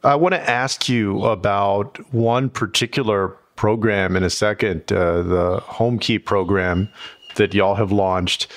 I 0.01 0.15
want 0.15 0.33
to 0.33 0.49
ask 0.49 0.87
you 0.87 1.25
about 1.25 1.97
one 2.13 2.49
particular 2.49 3.35
program 3.59 4.15
in 4.15 4.23
a 4.23 4.29
second, 4.29 4.89
uh, 4.89 5.21
the 5.21 5.61
HomeKey 5.67 6.23
program 6.23 6.87
that 7.35 7.53
y'all 7.53 7.75
have 7.75 7.91
launched. 7.91 8.47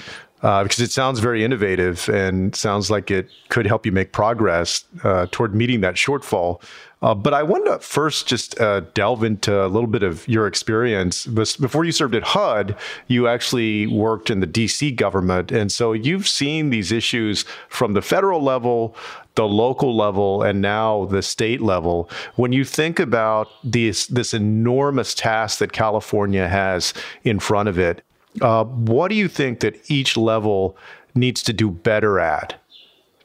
Uh, 0.42 0.62
because 0.62 0.78
it 0.78 0.92
sounds 0.92 1.18
very 1.18 1.44
innovative 1.44 2.08
and 2.08 2.54
sounds 2.54 2.88
like 2.88 3.10
it 3.10 3.28
could 3.48 3.66
help 3.66 3.84
you 3.84 3.90
make 3.90 4.12
progress 4.12 4.84
uh, 5.02 5.26
toward 5.32 5.56
meeting 5.56 5.80
that 5.80 5.94
shortfall. 5.94 6.62
Uh, 7.02 7.14
but 7.14 7.34
I 7.34 7.42
want 7.42 7.66
to 7.66 7.80
first 7.80 8.28
just 8.28 8.60
uh, 8.60 8.80
delve 8.94 9.24
into 9.24 9.64
a 9.64 9.66
little 9.66 9.88
bit 9.88 10.04
of 10.04 10.26
your 10.28 10.46
experience. 10.46 11.26
Before 11.26 11.84
you 11.84 11.90
served 11.90 12.14
at 12.14 12.22
HUD, 12.22 12.76
you 13.08 13.26
actually 13.26 13.88
worked 13.88 14.30
in 14.30 14.38
the 14.38 14.46
DC 14.46 14.94
government. 14.94 15.50
And 15.50 15.72
so 15.72 15.92
you've 15.92 16.28
seen 16.28 16.70
these 16.70 16.92
issues 16.92 17.44
from 17.68 17.94
the 17.94 18.02
federal 18.02 18.40
level, 18.40 18.94
the 19.34 19.48
local 19.48 19.96
level, 19.96 20.42
and 20.42 20.60
now 20.60 21.06
the 21.06 21.22
state 21.22 21.60
level. 21.60 22.08
When 22.36 22.52
you 22.52 22.64
think 22.64 23.00
about 23.00 23.48
this, 23.64 24.06
this 24.06 24.32
enormous 24.32 25.12
task 25.12 25.58
that 25.58 25.72
California 25.72 26.46
has 26.46 26.94
in 27.24 27.40
front 27.40 27.68
of 27.68 27.80
it, 27.80 28.04
uh, 28.40 28.64
what 28.64 29.08
do 29.08 29.16
you 29.16 29.26
think 29.28 29.60
that 29.60 29.90
each 29.90 30.16
level 30.16 30.76
needs 31.14 31.42
to 31.42 31.52
do 31.52 31.70
better 31.70 32.20
at 32.20 32.54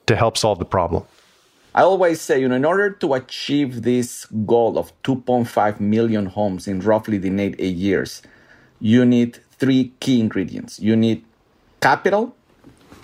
to 0.08 0.16
help 0.16 0.36
solve 0.36 0.58
the 0.58 0.66
problem? 0.66 1.06
I 1.78 1.84
always 1.84 2.20
say, 2.20 2.42
you 2.42 2.48
know, 2.48 2.56
in 2.56 2.66
order 2.66 2.90
to 2.90 3.14
achieve 3.14 3.84
this 3.84 4.26
goal 4.48 4.80
of 4.80 4.92
2.5 5.04 5.80
million 5.80 6.26
homes 6.26 6.68
in 6.68 6.80
roughly 6.80 7.20
the 7.20 7.30
next 7.30 7.58
eight 7.60 7.76
years, 7.76 8.24
you 8.80 9.06
need 9.06 9.38
three 9.60 9.94
key 10.00 10.20
ingredients. 10.20 10.80
You 10.80 10.96
need 10.96 11.24
capital. 11.80 12.36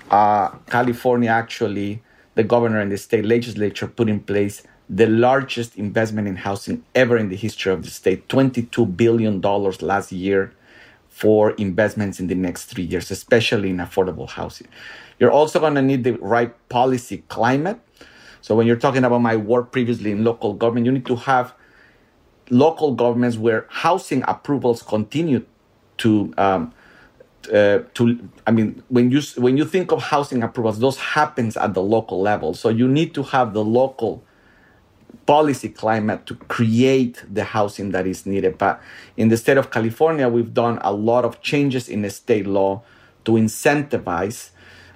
Uh, 0.09 0.47
California, 0.71 1.29
actually, 1.29 2.01
the 2.33 2.43
governor 2.43 2.79
and 2.79 2.91
the 2.91 2.97
state 2.97 3.25
legislature 3.25 3.85
put 3.85 4.09
in 4.09 4.21
place 4.21 4.63
the 4.89 5.05
largest 5.05 5.75
investment 5.75 6.27
in 6.27 6.37
housing 6.37 6.83
ever 6.95 7.15
in 7.15 7.29
the 7.29 7.35
history 7.35 7.71
of 7.71 7.83
the 7.83 7.91
state 7.91 8.27
$22 8.27 8.97
billion 8.97 9.39
last 9.81 10.11
year 10.11 10.51
for 11.09 11.51
investments 11.51 12.19
in 12.19 12.25
the 12.25 12.33
next 12.33 12.65
three 12.65 12.85
years, 12.85 13.11
especially 13.11 13.69
in 13.69 13.77
affordable 13.77 14.27
housing. 14.27 14.67
You're 15.19 15.31
also 15.31 15.59
going 15.59 15.75
to 15.75 15.83
need 15.83 16.03
the 16.03 16.13
right 16.13 16.51
policy 16.69 17.23
climate 17.27 17.79
so 18.43 18.55
when 18.55 18.67
you're 18.67 18.75
talking 18.75 19.05
about 19.05 19.19
my 19.19 19.37
work 19.37 19.71
previously 19.71 20.11
in 20.11 20.25
local 20.25 20.53
government, 20.53 20.85
you 20.85 20.91
need 20.91 21.05
to 21.05 21.15
have 21.15 21.53
local 22.49 22.93
governments 22.93 23.37
where 23.37 23.65
housing 23.69 24.21
approvals 24.27 24.83
continue 24.83 25.45
to 25.99 26.33
um, 26.37 26.73
uh, 27.53 27.79
to 27.93 28.29
I 28.45 28.51
mean 28.51 28.83
when 28.89 29.11
you 29.11 29.21
when 29.37 29.55
you 29.55 29.63
think 29.63 29.93
of 29.93 30.03
housing 30.03 30.43
approvals, 30.43 30.79
those 30.79 30.97
happens 30.97 31.55
at 31.55 31.73
the 31.73 31.81
local 31.81 32.19
level. 32.19 32.53
So 32.53 32.67
you 32.67 32.85
need 32.85 33.13
to 33.13 33.23
have 33.23 33.53
the 33.53 33.63
local 33.63 34.25
policy 35.25 35.69
climate 35.69 36.25
to 36.25 36.35
create 36.35 37.23
the 37.33 37.45
housing 37.45 37.91
that 37.91 38.05
is 38.05 38.25
needed. 38.25 38.57
But 38.57 38.81
in 39.15 39.29
the 39.29 39.37
state 39.37 39.55
of 39.55 39.71
California, 39.71 40.27
we've 40.27 40.53
done 40.53 40.79
a 40.81 40.91
lot 40.91 41.23
of 41.23 41.41
changes 41.41 41.87
in 41.87 42.01
the 42.01 42.09
state 42.09 42.45
law 42.45 42.83
to 43.23 43.31
incentivize 43.31 44.49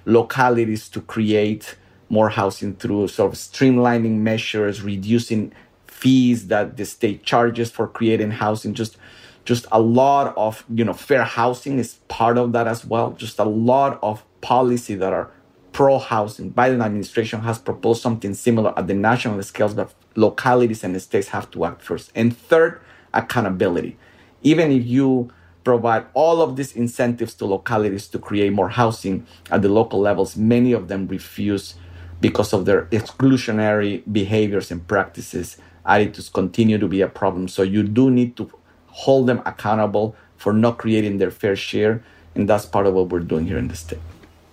localities 0.04 0.90
to 0.90 1.00
create 1.00 1.76
more 2.08 2.28
housing 2.28 2.74
through 2.76 3.08
sort 3.08 3.32
of 3.32 3.38
streamlining 3.38 4.18
measures, 4.18 4.82
reducing 4.82 5.52
fees 5.86 6.46
that 6.48 6.76
the 6.76 6.84
state 6.84 7.22
charges 7.24 7.70
for 7.70 7.86
creating 7.86 8.30
housing. 8.30 8.74
Just 8.74 8.96
just 9.44 9.66
a 9.72 9.80
lot 9.80 10.36
of 10.36 10.64
you 10.72 10.84
know 10.84 10.92
fair 10.92 11.24
housing 11.24 11.78
is 11.78 11.94
part 12.08 12.38
of 12.38 12.52
that 12.52 12.66
as 12.66 12.84
well. 12.84 13.12
Just 13.12 13.38
a 13.38 13.44
lot 13.44 13.98
of 14.02 14.24
policy 14.40 14.94
that 14.94 15.12
are 15.12 15.30
pro 15.72 15.98
housing. 15.98 16.52
Biden 16.52 16.84
administration 16.84 17.40
has 17.40 17.58
proposed 17.58 18.02
something 18.02 18.34
similar 18.34 18.76
at 18.78 18.86
the 18.86 18.94
national 18.94 19.42
scales, 19.42 19.74
but 19.74 19.92
localities 20.16 20.84
and 20.84 21.00
states 21.00 21.28
have 21.28 21.50
to 21.52 21.64
act 21.64 21.82
first. 21.82 22.10
And 22.14 22.36
third, 22.36 22.80
accountability. 23.14 23.96
Even 24.42 24.70
if 24.70 24.84
you 24.86 25.30
provide 25.64 26.06
all 26.14 26.40
of 26.40 26.56
these 26.56 26.74
incentives 26.74 27.34
to 27.34 27.44
localities 27.44 28.08
to 28.08 28.18
create 28.18 28.52
more 28.52 28.70
housing 28.70 29.26
at 29.50 29.62
the 29.62 29.68
local 29.68 30.00
levels, 30.00 30.36
many 30.36 30.72
of 30.72 30.88
them 30.88 31.06
refuse 31.08 31.74
because 32.20 32.52
of 32.52 32.64
their 32.64 32.86
exclusionary 32.86 34.02
behaviors 34.10 34.70
and 34.70 34.86
practices. 34.86 35.56
Attitudes 35.86 36.28
continue 36.28 36.78
to 36.78 36.88
be 36.88 37.00
a 37.00 37.08
problem. 37.08 37.48
So 37.48 37.62
you 37.62 37.82
do 37.82 38.10
need 38.10 38.36
to 38.36 38.50
hold 38.86 39.26
them 39.26 39.42
accountable 39.46 40.16
for 40.36 40.52
not 40.52 40.78
creating 40.78 41.18
their 41.18 41.30
fair 41.30 41.56
share. 41.56 42.02
And 42.34 42.48
that's 42.48 42.66
part 42.66 42.86
of 42.86 42.94
what 42.94 43.08
we're 43.08 43.20
doing 43.20 43.46
here 43.46 43.58
in 43.58 43.68
the 43.68 43.76
state. 43.76 44.00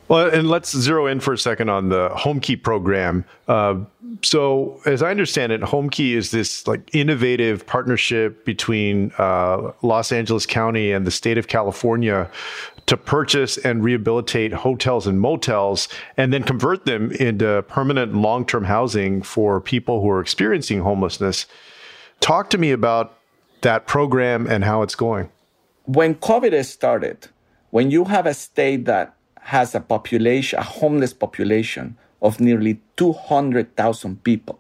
Well, 0.08 0.30
and 0.30 0.48
let's 0.48 0.76
zero 0.78 1.08
in 1.08 1.20
for 1.20 1.34
a 1.34 1.38
second 1.38 1.70
on 1.70 1.90
the 1.90 2.10
HomeKey 2.10 2.62
program. 2.62 3.26
Uh, 3.48 3.80
so, 4.22 4.80
as 4.86 5.02
I 5.02 5.10
understand 5.10 5.52
it, 5.52 5.62
HomeKey 5.62 6.14
is 6.14 6.30
this 6.30 6.68
like 6.68 6.94
innovative 6.94 7.66
partnership 7.66 8.46
between 8.46 9.12
uh, 9.18 9.72
Los 9.82 10.12
Angeles 10.12 10.46
County 10.46 10.92
and 10.92 11.08
the 11.08 11.12
state 11.12 11.40
of 11.40 11.48
California 11.48 12.30
to 12.86 12.98
purchase 12.98 13.58
and 13.58 13.84
rehabilitate 13.84 14.54
hotels 14.54 15.08
and 15.08 15.20
motels 15.20 15.88
and 16.18 16.32
then 16.32 16.44
convert 16.44 16.86
them 16.86 17.12
into 17.14 17.64
permanent 17.68 18.14
long 18.14 18.46
term 18.46 18.64
housing 18.64 19.24
for 19.24 19.60
people 19.60 20.02
who 20.02 20.10
are 20.10 20.22
experiencing 20.22 20.82
homelessness. 20.82 21.48
Talk 22.20 22.52
to 22.52 22.60
me 22.60 22.72
about 22.72 23.18
that 23.62 23.88
program 23.88 24.46
and 24.46 24.64
how 24.64 24.84
it's 24.84 24.96
going. 24.96 25.30
When 25.86 26.14
COVID 26.16 26.64
started, 26.64 27.28
when 27.72 27.90
you 27.90 28.06
have 28.06 28.28
a 28.28 28.34
state 28.36 28.86
that 28.86 29.15
has 29.46 29.76
a 29.76 29.80
population, 29.80 30.58
a 30.58 30.64
homeless 30.64 31.14
population 31.14 31.96
of 32.20 32.40
nearly 32.40 32.82
200,000 32.98 34.24
people. 34.24 34.60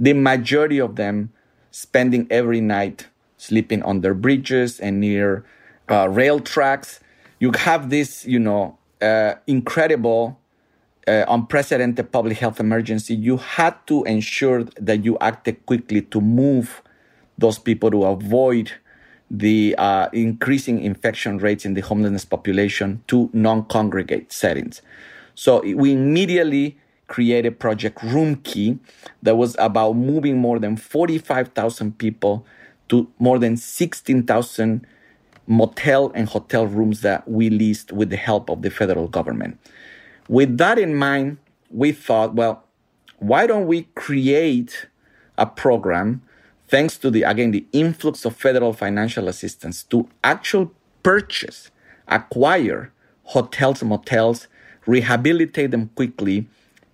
The 0.00 0.14
majority 0.14 0.80
of 0.80 0.96
them 0.96 1.32
spending 1.70 2.26
every 2.28 2.60
night 2.60 3.06
sleeping 3.36 3.84
under 3.84 4.12
bridges 4.12 4.80
and 4.80 5.00
near 5.00 5.44
uh, 5.88 6.08
rail 6.08 6.40
tracks. 6.40 6.98
You 7.38 7.52
have 7.52 7.90
this, 7.90 8.26
you 8.26 8.40
know, 8.40 8.76
uh, 9.00 9.34
incredible, 9.46 10.40
uh, 11.06 11.24
unprecedented 11.28 12.10
public 12.10 12.38
health 12.38 12.58
emergency. 12.58 13.14
You 13.14 13.36
had 13.36 13.76
to 13.86 14.02
ensure 14.04 14.64
that 14.80 15.04
you 15.04 15.18
acted 15.20 15.64
quickly 15.66 16.02
to 16.02 16.20
move 16.20 16.82
those 17.38 17.60
people 17.60 17.92
to 17.92 18.04
avoid 18.06 18.72
the 19.30 19.74
uh, 19.78 20.08
increasing 20.12 20.82
infection 20.82 21.38
rates 21.38 21.64
in 21.64 21.74
the 21.74 21.80
homelessness 21.80 22.24
population 22.24 23.02
to 23.06 23.30
non-congregate 23.32 24.32
settings. 24.32 24.82
So 25.34 25.62
we 25.62 25.92
immediately 25.92 26.76
created 27.06 27.58
Project 27.58 27.98
Roomkey 27.98 28.78
that 29.22 29.36
was 29.36 29.56
about 29.58 29.94
moving 29.96 30.38
more 30.38 30.58
than 30.58 30.76
45,000 30.76 31.98
people 31.98 32.46
to 32.88 33.10
more 33.18 33.38
than 33.38 33.56
16,000 33.56 34.86
motel 35.46 36.12
and 36.14 36.28
hotel 36.28 36.66
rooms 36.66 37.00
that 37.02 37.28
we 37.28 37.50
leased 37.50 37.92
with 37.92 38.10
the 38.10 38.16
help 38.16 38.48
of 38.48 38.62
the 38.62 38.70
federal 38.70 39.08
government. 39.08 39.58
With 40.28 40.58
that 40.58 40.78
in 40.78 40.94
mind, 40.94 41.38
we 41.70 41.92
thought, 41.92 42.34
well, 42.34 42.64
why 43.18 43.46
don't 43.46 43.66
we 43.66 43.82
create 43.94 44.86
a 45.36 45.46
program 45.46 46.22
thanks 46.70 46.96
to 46.98 47.10
the 47.10 47.22
again 47.22 47.50
the 47.50 47.66
influx 47.72 48.24
of 48.24 48.36
federal 48.36 48.72
financial 48.72 49.28
assistance 49.28 49.82
to 49.84 50.08
actual 50.22 50.72
purchase 51.02 51.70
acquire 52.08 52.92
hotels 53.24 53.82
motels 53.82 54.48
rehabilitate 54.86 55.70
them 55.70 55.90
quickly 55.94 56.46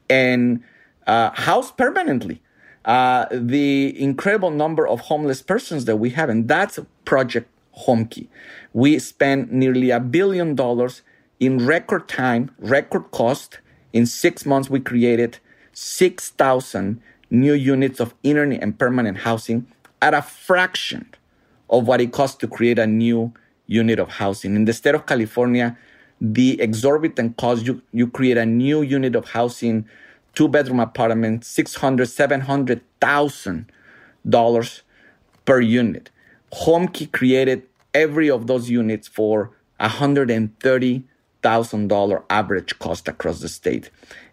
and 0.08 0.62
uh, 1.06 1.30
house 1.30 1.70
permanently. 1.70 2.42
Uh, 2.84 3.26
the 3.32 4.00
incredible 4.00 4.50
number 4.50 4.86
of 4.86 5.00
homeless 5.00 5.42
persons 5.42 5.86
that 5.86 5.96
we 5.96 6.10
have 6.10 6.28
and 6.28 6.46
that's 6.46 6.78
project 7.04 7.48
homekey 7.84 8.28
we 8.72 8.96
spent 8.98 9.50
nearly 9.50 9.90
a 9.90 9.98
billion 9.98 10.54
dollars 10.54 11.02
in 11.40 11.66
record 11.66 12.08
time 12.08 12.50
record 12.58 13.10
cost. 13.10 13.58
In 13.92 14.06
six 14.06 14.46
months 14.46 14.70
we 14.70 14.78
created 14.78 15.38
6000 15.72 17.00
new 17.30 17.54
units 17.54 18.00
of 18.00 18.14
internet 18.22 18.62
and 18.62 18.78
permanent 18.78 19.18
housing 19.18 19.66
at 20.00 20.14
a 20.14 20.22
fraction 20.22 21.08
of 21.68 21.86
what 21.86 22.00
it 22.00 22.12
costs 22.12 22.36
to 22.38 22.46
create 22.46 22.78
a 22.78 22.86
new 22.86 23.32
unit 23.66 23.98
of 23.98 24.08
housing. 24.08 24.54
In 24.54 24.64
the 24.64 24.72
state 24.72 24.94
of 24.94 25.06
California, 25.06 25.76
the 26.20 26.60
exorbitant 26.60 27.36
cost 27.36 27.66
you, 27.66 27.82
you 27.92 28.06
create 28.06 28.36
a 28.36 28.46
new 28.46 28.82
unit 28.82 29.14
of 29.16 29.30
housing, 29.30 29.86
two 30.34 30.48
bedroom 30.48 30.80
apartment, 30.80 31.44
six 31.44 31.74
hundred, 31.74 32.06
seven 32.06 32.42
hundred 32.42 32.82
thousand 33.00 33.70
dollars 34.28 34.82
per 35.44 35.60
unit. 35.60 36.10
HomeKey 36.52 37.12
created 37.12 37.64
every 37.92 38.30
of 38.30 38.46
those 38.46 38.70
units 38.70 39.08
for 39.08 39.50
hundred 39.80 40.30
and 40.30 40.58
thirty 40.60 41.04
thousand 41.42 41.88
dollar 41.88 42.24
average 42.30 42.78
cost 42.78 43.08
across 43.08 43.40
the 43.40 43.48
state, 43.48 43.90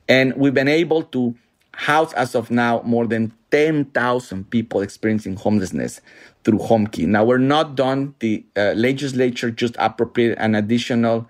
and 0.08 0.34
we've 0.36 0.54
been 0.54 0.68
able 0.68 1.04
to 1.04 1.36
house 1.74 2.14
as 2.14 2.36
of 2.36 2.52
now 2.52 2.82
more 2.86 3.08
than 3.08 3.34
10,000 3.52 4.50
people 4.50 4.82
experiencing 4.82 5.36
homelessness 5.36 6.02
through 6.44 6.60
HomeKey. 6.60 7.08
Now 7.08 7.26
we're 7.26 7.38
not 7.38 7.76
done. 7.76 8.16
The 8.20 8.46
uh, 8.56 8.74
legislature 8.76 9.52
just 9.52 9.76
appropriated 9.80 10.38
an 10.40 10.56
additional 10.56 11.28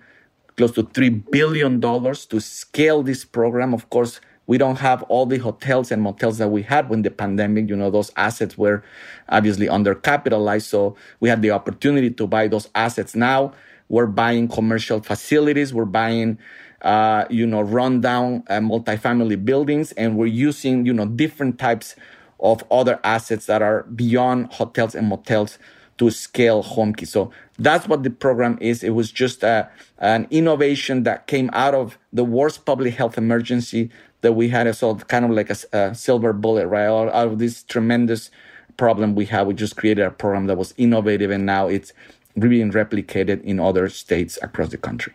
close 0.58 0.72
to 0.74 0.84
$3 0.84 1.32
billion 1.32 1.82
to 1.82 2.40
scale 2.40 3.04
this 3.04 3.26
program. 3.26 3.74
Of 3.74 3.90
course, 3.90 4.20
we 4.46 4.58
don't 4.58 4.80
have 4.80 5.04
all 5.04 5.26
the 5.26 5.38
hotels 5.38 5.92
and 5.92 6.02
motels 6.02 6.38
that 6.38 6.50
we 6.50 6.64
had 6.64 6.90
when 6.90 7.02
the 7.02 7.12
pandemic, 7.12 7.70
you 7.70 7.76
know, 7.76 7.90
those 7.90 8.12
assets 8.18 8.58
were 8.58 8.84
obviously 9.30 9.68
undercapitalized. 9.68 10.64
So 10.64 10.96
we 11.20 11.30
had 11.30 11.42
the 11.42 11.52
opportunity 11.52 12.10
to 12.12 12.28
buy 12.28 12.48
those 12.48 12.70
assets. 12.76 13.16
Now 13.16 13.54
we're 13.88 14.06
buying 14.08 14.48
commercial 14.48 15.00
facilities. 15.02 15.74
We're 15.74 15.86
buying 15.86 16.38
uh, 16.84 17.26
you 17.30 17.48
know, 17.48 17.62
rundown 17.62 18.44
uh, 18.50 18.60
multifamily 18.60 19.44
buildings, 19.44 19.92
and 19.94 20.18
we're 20.18 20.26
using, 20.26 20.86
you 20.86 20.94
know, 20.94 21.06
different 21.06 21.58
types 21.58 21.96
of 22.40 22.64
other 22.70 23.00
assets 23.04 23.46
that 23.46 23.62
are 23.62 23.84
beyond 23.84 24.52
hotels 24.54 24.96
and 24.96 25.08
motels 25.08 25.58
to 25.98 26.10
scale 26.12 26.64
HomeKey. 26.64 27.08
So 27.08 27.32
that's 27.58 27.88
what 27.88 28.04
the 28.04 28.10
program 28.10 28.58
is. 28.60 28.84
It 28.84 28.90
was 28.90 29.12
just 29.12 29.44
a, 29.44 29.48
uh, 29.48 29.66
an 30.00 30.28
innovation 30.30 31.04
that 31.04 31.28
came 31.28 31.50
out 31.54 31.74
of 31.74 31.98
the 32.12 32.24
worst 32.24 32.66
public 32.66 32.96
health 32.96 33.18
emergency 33.18 33.90
that 34.22 34.34
we 34.34 34.50
had. 34.50 34.76
So 34.76 34.96
kind 34.96 35.24
of 35.24 35.32
like 35.32 35.50
a, 35.50 35.58
a 35.72 35.96
silver 35.96 36.34
bullet, 36.34 36.68
right? 36.68 36.88
Out, 36.88 37.10
out 37.10 37.28
of 37.28 37.40
this 37.40 37.64
tremendous 37.64 38.32
problem 38.76 39.16
we 39.16 39.26
had, 39.26 39.48
we 39.48 39.54
just 39.54 39.78
created 39.78 40.04
a 40.04 40.12
program 40.12 40.48
that 40.48 40.58
was 40.58 40.74
innovative, 40.78 41.32
and 41.32 41.46
now 41.46 41.68
it's 41.68 41.94
being 42.38 42.72
replicated 42.72 43.42
in 43.44 43.60
other 43.60 43.88
states 43.88 44.40
across 44.42 44.70
the 44.70 44.78
country. 44.78 45.14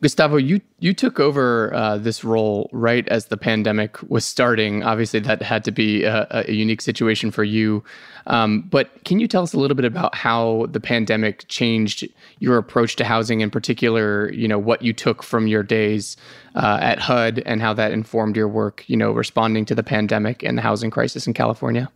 Gustavo, 0.00 0.36
you 0.36 0.60
you 0.78 0.94
took 0.94 1.18
over 1.18 1.74
uh, 1.74 1.98
this 1.98 2.22
role 2.22 2.70
right 2.72 3.06
as 3.08 3.26
the 3.26 3.36
pandemic 3.36 4.00
was 4.08 4.24
starting. 4.24 4.84
Obviously, 4.84 5.18
that 5.20 5.42
had 5.42 5.64
to 5.64 5.72
be 5.72 6.04
a, 6.04 6.26
a 6.30 6.52
unique 6.52 6.80
situation 6.80 7.32
for 7.32 7.42
you. 7.42 7.82
Um, 8.28 8.62
but 8.62 9.04
can 9.04 9.18
you 9.18 9.26
tell 9.26 9.42
us 9.42 9.54
a 9.54 9.58
little 9.58 9.74
bit 9.74 9.84
about 9.84 10.14
how 10.14 10.66
the 10.70 10.78
pandemic 10.78 11.48
changed 11.48 12.06
your 12.38 12.58
approach 12.58 12.94
to 12.96 13.04
housing, 13.04 13.40
in 13.40 13.50
particular? 13.50 14.32
You 14.32 14.46
know 14.46 14.58
what 14.58 14.82
you 14.82 14.92
took 14.92 15.24
from 15.24 15.48
your 15.48 15.64
days 15.64 16.16
uh, 16.54 16.78
at 16.80 17.00
HUD 17.00 17.42
and 17.44 17.60
how 17.60 17.74
that 17.74 17.90
informed 17.90 18.36
your 18.36 18.48
work. 18.48 18.84
You 18.86 18.96
know, 18.96 19.10
responding 19.10 19.64
to 19.64 19.74
the 19.74 19.82
pandemic 19.82 20.44
and 20.44 20.56
the 20.56 20.62
housing 20.62 20.90
crisis 20.90 21.26
in 21.26 21.34
California. 21.34 21.90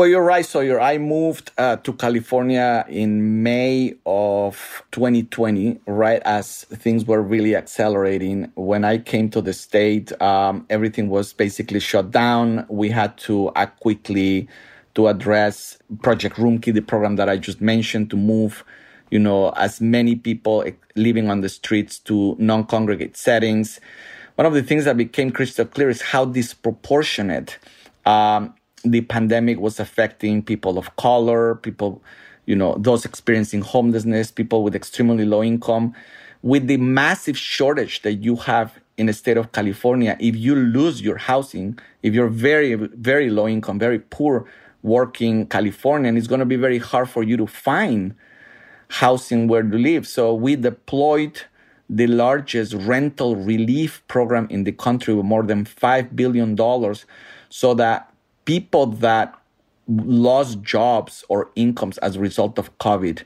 Well, 0.00 0.08
you're 0.08 0.24
right, 0.24 0.46
Sawyer. 0.46 0.80
I 0.80 0.96
moved 0.96 1.50
uh, 1.58 1.76
to 1.76 1.92
California 1.92 2.86
in 2.88 3.42
May 3.42 3.96
of 4.06 4.82
2020, 4.92 5.78
right 5.84 6.22
as 6.24 6.64
things 6.64 7.04
were 7.04 7.20
really 7.20 7.54
accelerating. 7.54 8.50
When 8.54 8.82
I 8.82 8.96
came 8.96 9.28
to 9.28 9.42
the 9.42 9.52
state, 9.52 10.10
um, 10.22 10.64
everything 10.70 11.10
was 11.10 11.34
basically 11.34 11.80
shut 11.80 12.12
down. 12.12 12.64
We 12.70 12.88
had 12.88 13.18
to 13.28 13.52
act 13.54 13.80
quickly 13.80 14.48
to 14.94 15.08
address 15.08 15.76
Project 16.00 16.36
Roomkey, 16.36 16.72
the 16.72 16.80
program 16.80 17.16
that 17.16 17.28
I 17.28 17.36
just 17.36 17.60
mentioned, 17.60 18.08
to 18.08 18.16
move, 18.16 18.64
you 19.10 19.18
know, 19.18 19.50
as 19.50 19.82
many 19.82 20.16
people 20.16 20.64
living 20.96 21.28
on 21.28 21.42
the 21.42 21.50
streets 21.50 21.98
to 21.98 22.36
non-congregate 22.38 23.18
settings. 23.18 23.80
One 24.36 24.46
of 24.46 24.54
the 24.54 24.62
things 24.62 24.86
that 24.86 24.96
became 24.96 25.30
crystal 25.30 25.66
clear 25.66 25.90
is 25.90 26.00
how 26.00 26.24
disproportionate 26.24 27.58
um, 28.06 28.54
the 28.84 29.02
pandemic 29.02 29.58
was 29.58 29.80
affecting 29.80 30.42
people 30.42 30.78
of 30.78 30.94
color, 30.96 31.56
people, 31.56 32.02
you 32.46 32.56
know, 32.56 32.76
those 32.78 33.04
experiencing 33.04 33.62
homelessness, 33.62 34.30
people 34.30 34.62
with 34.62 34.74
extremely 34.74 35.24
low 35.24 35.42
income. 35.42 35.94
With 36.42 36.66
the 36.66 36.78
massive 36.78 37.36
shortage 37.36 38.02
that 38.02 38.14
you 38.14 38.36
have 38.36 38.80
in 38.96 39.06
the 39.06 39.12
state 39.12 39.36
of 39.36 39.52
California, 39.52 40.16
if 40.18 40.36
you 40.36 40.54
lose 40.54 41.02
your 41.02 41.18
housing, 41.18 41.78
if 42.02 42.14
you're 42.14 42.28
very, 42.28 42.74
very 42.74 43.28
low 43.30 43.46
income, 43.46 43.78
very 43.78 43.98
poor 43.98 44.46
working 44.82 45.46
Californian, 45.46 46.16
it's 46.16 46.26
going 46.26 46.38
to 46.40 46.46
be 46.46 46.56
very 46.56 46.78
hard 46.78 47.10
for 47.10 47.22
you 47.22 47.36
to 47.36 47.46
find 47.46 48.14
housing 48.88 49.46
where 49.48 49.62
to 49.62 49.78
live. 49.78 50.06
So 50.06 50.34
we 50.34 50.56
deployed 50.56 51.42
the 51.88 52.06
largest 52.06 52.72
rental 52.74 53.36
relief 53.36 54.02
program 54.08 54.46
in 54.48 54.64
the 54.64 54.72
country 54.72 55.12
with 55.12 55.26
more 55.26 55.42
than 55.42 55.64
$5 55.64 56.14
billion 56.14 56.56
so 57.48 57.74
that 57.74 58.09
people 58.50 58.86
that 58.86 59.32
lost 59.86 60.60
jobs 60.62 61.24
or 61.28 61.50
incomes 61.54 61.98
as 61.98 62.16
a 62.16 62.20
result 62.20 62.58
of 62.58 62.66
COVID 62.78 63.22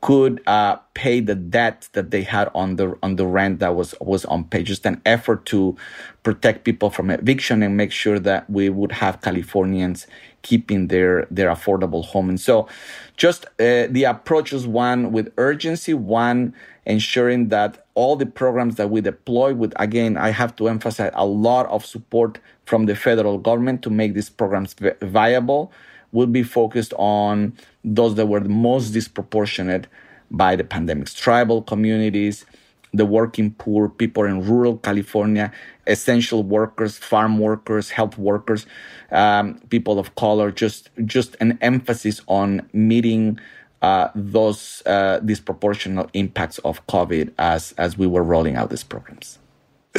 could 0.00 0.40
uh, 0.46 0.76
pay 0.94 1.20
the 1.20 1.34
debt 1.34 1.90
that 1.92 2.10
they 2.10 2.22
had 2.22 2.50
on 2.54 2.76
the 2.76 2.86
on 3.02 3.16
the 3.16 3.26
rent 3.26 3.60
that 3.60 3.74
was 3.76 3.94
was 4.00 4.24
unpaid. 4.30 4.64
Just 4.64 4.86
an 4.86 4.98
effort 5.04 5.44
to 5.52 5.76
protect 6.22 6.64
people 6.64 6.88
from 6.88 7.10
eviction 7.10 7.62
and 7.62 7.76
make 7.76 7.92
sure 7.92 8.18
that 8.18 8.48
we 8.48 8.70
would 8.70 8.92
have 8.92 9.20
Californians 9.20 10.06
keeping 10.42 10.88
their 10.88 11.26
their 11.30 11.48
affordable 11.48 12.04
home. 12.04 12.28
And 12.28 12.40
so, 12.40 12.68
just 13.16 13.46
uh, 13.60 13.86
the 13.90 14.04
approach 14.04 14.52
is 14.52 14.66
one 14.66 15.12
with 15.12 15.32
urgency, 15.36 15.94
one 15.94 16.54
ensuring 16.86 17.48
that 17.48 17.86
all 17.94 18.16
the 18.16 18.26
programs 18.26 18.76
that 18.76 18.90
we 18.90 19.00
deploy 19.00 19.54
with 19.54 19.72
again 19.76 20.16
i 20.16 20.30
have 20.30 20.54
to 20.56 20.68
emphasize 20.68 21.12
a 21.14 21.26
lot 21.26 21.66
of 21.66 21.84
support 21.84 22.38
from 22.64 22.86
the 22.86 22.96
federal 22.96 23.38
government 23.38 23.82
to 23.82 23.90
make 23.90 24.14
these 24.14 24.30
programs 24.30 24.74
viable 25.02 25.72
will 26.12 26.26
be 26.26 26.42
focused 26.42 26.92
on 26.98 27.52
those 27.84 28.14
that 28.16 28.26
were 28.26 28.40
most 28.40 28.90
disproportionate 28.90 29.86
by 30.30 30.56
the 30.56 30.64
pandemics 30.64 31.14
tribal 31.14 31.62
communities 31.62 32.44
the 32.92 33.06
working 33.06 33.52
poor 33.52 33.88
people 33.88 34.24
in 34.24 34.44
rural 34.44 34.76
california 34.78 35.52
essential 35.86 36.42
workers 36.42 36.96
farm 36.96 37.38
workers 37.38 37.90
health 37.90 38.16
workers 38.18 38.66
um, 39.10 39.54
people 39.70 39.98
of 39.98 40.14
color 40.14 40.50
just 40.50 40.90
just 41.04 41.36
an 41.40 41.58
emphasis 41.60 42.20
on 42.28 42.68
meeting 42.72 43.38
uh, 43.82 44.08
those 44.14 44.82
uh, 44.86 45.18
disproportionate 45.20 46.08
impacts 46.14 46.58
of 46.58 46.86
covid 46.86 47.32
as 47.38 47.72
as 47.78 47.98
we 47.98 48.06
were 48.06 48.22
rolling 48.22 48.56
out 48.56 48.70
these 48.70 48.84
programs 48.84 49.38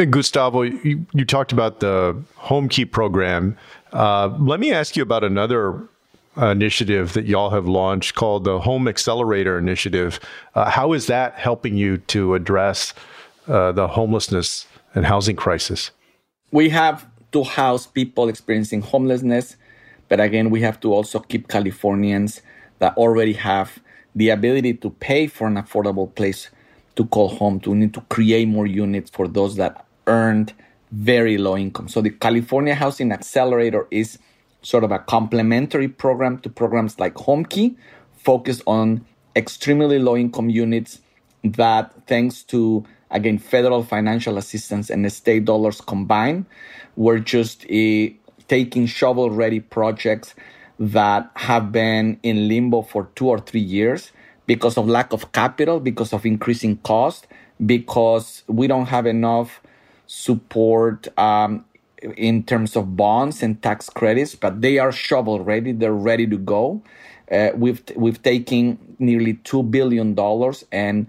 Gustavo, 0.09 0.63
you, 0.63 1.05
you 1.13 1.23
talked 1.23 1.51
about 1.51 1.79
the 1.79 2.19
HomeKey 2.39 2.89
program. 2.89 3.55
Uh, 3.91 4.35
let 4.39 4.59
me 4.59 4.73
ask 4.73 4.95
you 4.95 5.03
about 5.03 5.23
another 5.23 5.87
initiative 6.37 7.13
that 7.13 7.25
y'all 7.25 7.51
have 7.51 7.67
launched 7.67 8.15
called 8.15 8.43
the 8.43 8.59
Home 8.59 8.87
Accelerator 8.87 9.57
Initiative. 9.57 10.19
Uh, 10.55 10.69
how 10.69 10.93
is 10.93 11.07
that 11.07 11.35
helping 11.35 11.77
you 11.77 11.97
to 11.97 12.33
address 12.33 12.93
uh, 13.47 13.71
the 13.71 13.87
homelessness 13.87 14.65
and 14.95 15.05
housing 15.05 15.35
crisis? 15.35 15.91
We 16.51 16.69
have 16.69 17.07
to 17.31 17.43
house 17.43 17.87
people 17.87 18.29
experiencing 18.29 18.81
homelessness, 18.81 19.55
but 20.07 20.19
again, 20.19 20.49
we 20.49 20.61
have 20.61 20.79
to 20.81 20.93
also 20.93 21.19
keep 21.19 21.47
Californians 21.47 22.41
that 22.79 22.95
already 22.97 23.33
have 23.33 23.79
the 24.15 24.29
ability 24.29 24.75
to 24.75 24.89
pay 24.91 25.27
for 25.27 25.47
an 25.47 25.55
affordable 25.55 26.13
place 26.13 26.49
to 26.95 27.05
call 27.05 27.29
home. 27.29 27.59
To 27.61 27.73
need 27.73 27.93
to 27.95 28.01
create 28.01 28.47
more 28.47 28.67
units 28.67 29.09
for 29.09 29.27
those 29.27 29.55
that 29.55 29.85
earned 30.05 30.53
very 30.91 31.37
low 31.37 31.57
income. 31.57 31.87
So 31.87 32.01
the 32.01 32.11
California 32.11 32.75
Housing 32.75 33.11
Accelerator 33.11 33.87
is 33.89 34.19
sort 34.61 34.83
of 34.83 34.91
a 34.91 34.99
complementary 34.99 35.87
program 35.87 36.37
to 36.39 36.49
programs 36.49 36.99
like 36.99 37.15
HomeKey, 37.15 37.75
focused 38.15 38.61
on 38.67 39.05
extremely 39.35 39.97
low 39.97 40.15
income 40.15 40.49
units 40.49 40.99
that, 41.43 41.91
thanks 42.05 42.43
to 42.43 42.85
again 43.13 43.37
federal 43.37 43.83
financial 43.83 44.37
assistance 44.37 44.89
and 44.89 45.09
state 45.11 45.45
dollars 45.45 45.79
combined, 45.79 46.45
we're 46.97 47.19
just 47.19 47.65
uh, 47.65 48.07
taking 48.47 48.85
shovel 48.87 49.29
ready 49.29 49.59
projects 49.61 50.35
that 50.79 51.31
have 51.35 51.71
been 51.71 52.19
in 52.23 52.47
limbo 52.47 52.81
for 52.81 53.09
two 53.15 53.29
or 53.29 53.39
three 53.39 53.61
years 53.61 54.11
because 54.47 54.77
of 54.77 54.87
lack 54.87 55.13
of 55.13 55.31
capital, 55.31 55.79
because 55.79 56.11
of 56.11 56.25
increasing 56.25 56.77
cost, 56.77 57.27
because 57.65 58.43
we 58.47 58.67
don't 58.67 58.87
have 58.87 59.05
enough 59.05 59.61
support 60.07 61.07
um, 61.17 61.63
in 62.17 62.43
terms 62.43 62.75
of 62.75 62.97
bonds 62.97 63.41
and 63.41 63.61
tax 63.61 63.89
credits, 63.89 64.35
but 64.35 64.61
they 64.61 64.77
are 64.77 64.91
shovel 64.91 65.39
ready. 65.39 65.71
They're 65.71 65.93
ready 65.93 66.27
to 66.27 66.37
go. 66.37 66.81
Uh, 67.31 67.49
we've 67.55 67.81
we've 67.95 68.21
taken 68.21 68.77
nearly 68.99 69.35
two 69.35 69.63
billion 69.63 70.13
dollars 70.13 70.65
and 70.71 71.07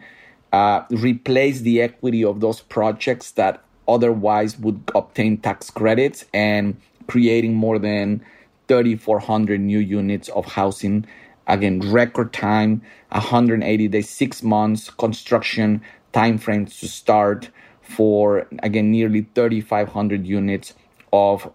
uh, 0.55 0.85
replaced 0.91 1.65
the 1.65 1.83
equity 1.83 2.23
of 2.25 2.39
those 2.39 2.61
projects 2.61 3.33
that 3.33 3.61
otherwise 3.89 4.57
would 4.57 4.81
obtain 4.95 5.37
tax 5.37 5.69
credits 5.69 6.25
and 6.33 6.77
creating 7.09 7.55
more 7.55 7.77
than 7.81 8.25
3,400 8.69 9.61
new 9.61 9.81
units 9.81 10.29
of 10.29 10.45
housing. 10.47 11.05
Again, 11.49 11.81
record 11.91 12.33
time, 12.33 12.83
180 13.09 13.89
days, 13.89 14.09
six 14.09 14.45
months 14.45 14.91
construction 14.91 15.83
timeframes 16.13 16.79
to 16.79 16.87
start 16.87 17.51
for 17.83 18.47
again 18.63 18.93
nearly 18.93 19.27
3,500 19.35 20.25
units 20.25 20.73
of 21.13 21.53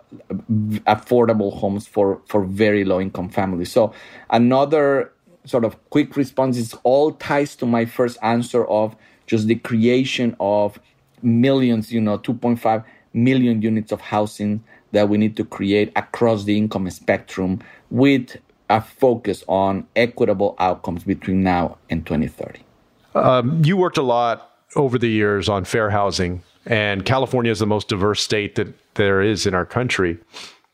affordable 0.85 1.57
homes 1.57 1.87
for, 1.87 2.21
for 2.25 2.43
very 2.43 2.83
low 2.83 2.99
income 2.99 3.29
families. 3.29 3.71
So 3.71 3.93
another 4.29 5.13
sort 5.49 5.65
of 5.65 5.77
quick 5.89 6.15
responses 6.15 6.73
all 6.83 7.11
ties 7.13 7.55
to 7.57 7.65
my 7.65 7.85
first 7.85 8.17
answer 8.21 8.65
of 8.65 8.95
just 9.27 9.47
the 9.47 9.55
creation 9.55 10.35
of 10.39 10.79
millions, 11.21 11.91
you 11.91 12.01
know, 12.01 12.17
2.5 12.17 12.83
million 13.13 13.61
units 13.61 13.91
of 13.91 14.01
housing 14.01 14.63
that 14.91 15.09
we 15.09 15.17
need 15.17 15.35
to 15.37 15.43
create 15.43 15.91
across 15.95 16.43
the 16.45 16.57
income 16.57 16.89
spectrum 16.89 17.59
with 17.89 18.37
a 18.69 18.81
focus 18.81 19.43
on 19.47 19.85
equitable 19.95 20.55
outcomes 20.59 21.03
between 21.03 21.43
now 21.43 21.77
and 21.89 22.05
2030. 22.05 22.59
Um, 23.15 23.63
you 23.63 23.75
worked 23.75 23.97
a 23.97 24.03
lot 24.03 24.51
over 24.75 24.97
the 24.97 25.09
years 25.09 25.49
on 25.49 25.65
fair 25.65 25.89
housing 25.89 26.43
and 26.65 27.03
California 27.05 27.51
is 27.51 27.59
the 27.59 27.65
most 27.65 27.87
diverse 27.87 28.21
state 28.21 28.55
that 28.55 28.67
there 28.93 29.21
is 29.21 29.45
in 29.45 29.53
our 29.53 29.65
country. 29.65 30.17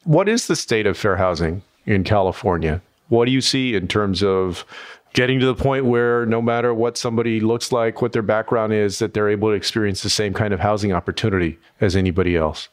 What 0.03 0.27
is 0.27 0.47
the 0.47 0.55
state 0.55 0.85
of 0.85 0.97
fair 0.97 1.15
housing 1.15 1.61
in 1.85 2.03
California? 2.03 2.81
What 3.09 3.25
do 3.25 3.31
you 3.31 3.41
see 3.41 3.75
in 3.75 3.87
terms 3.87 4.23
of 4.23 4.65
getting 5.13 5.39
to 5.39 5.45
the 5.45 5.55
point 5.55 5.85
where 5.85 6.25
no 6.25 6.41
matter 6.41 6.73
what 6.73 6.97
somebody 6.97 7.39
looks 7.39 7.71
like, 7.71 8.01
what 8.01 8.11
their 8.13 8.21
background 8.21 8.73
is, 8.73 8.99
that 8.99 9.13
they're 9.13 9.29
able 9.29 9.49
to 9.49 9.53
experience 9.53 10.03
the 10.03 10.09
same 10.09 10.33
kind 10.33 10.53
of 10.53 10.59
housing 10.59 10.91
opportunity 10.91 11.57
as 11.79 11.95
anybody 11.95 12.35
else? 12.35 12.69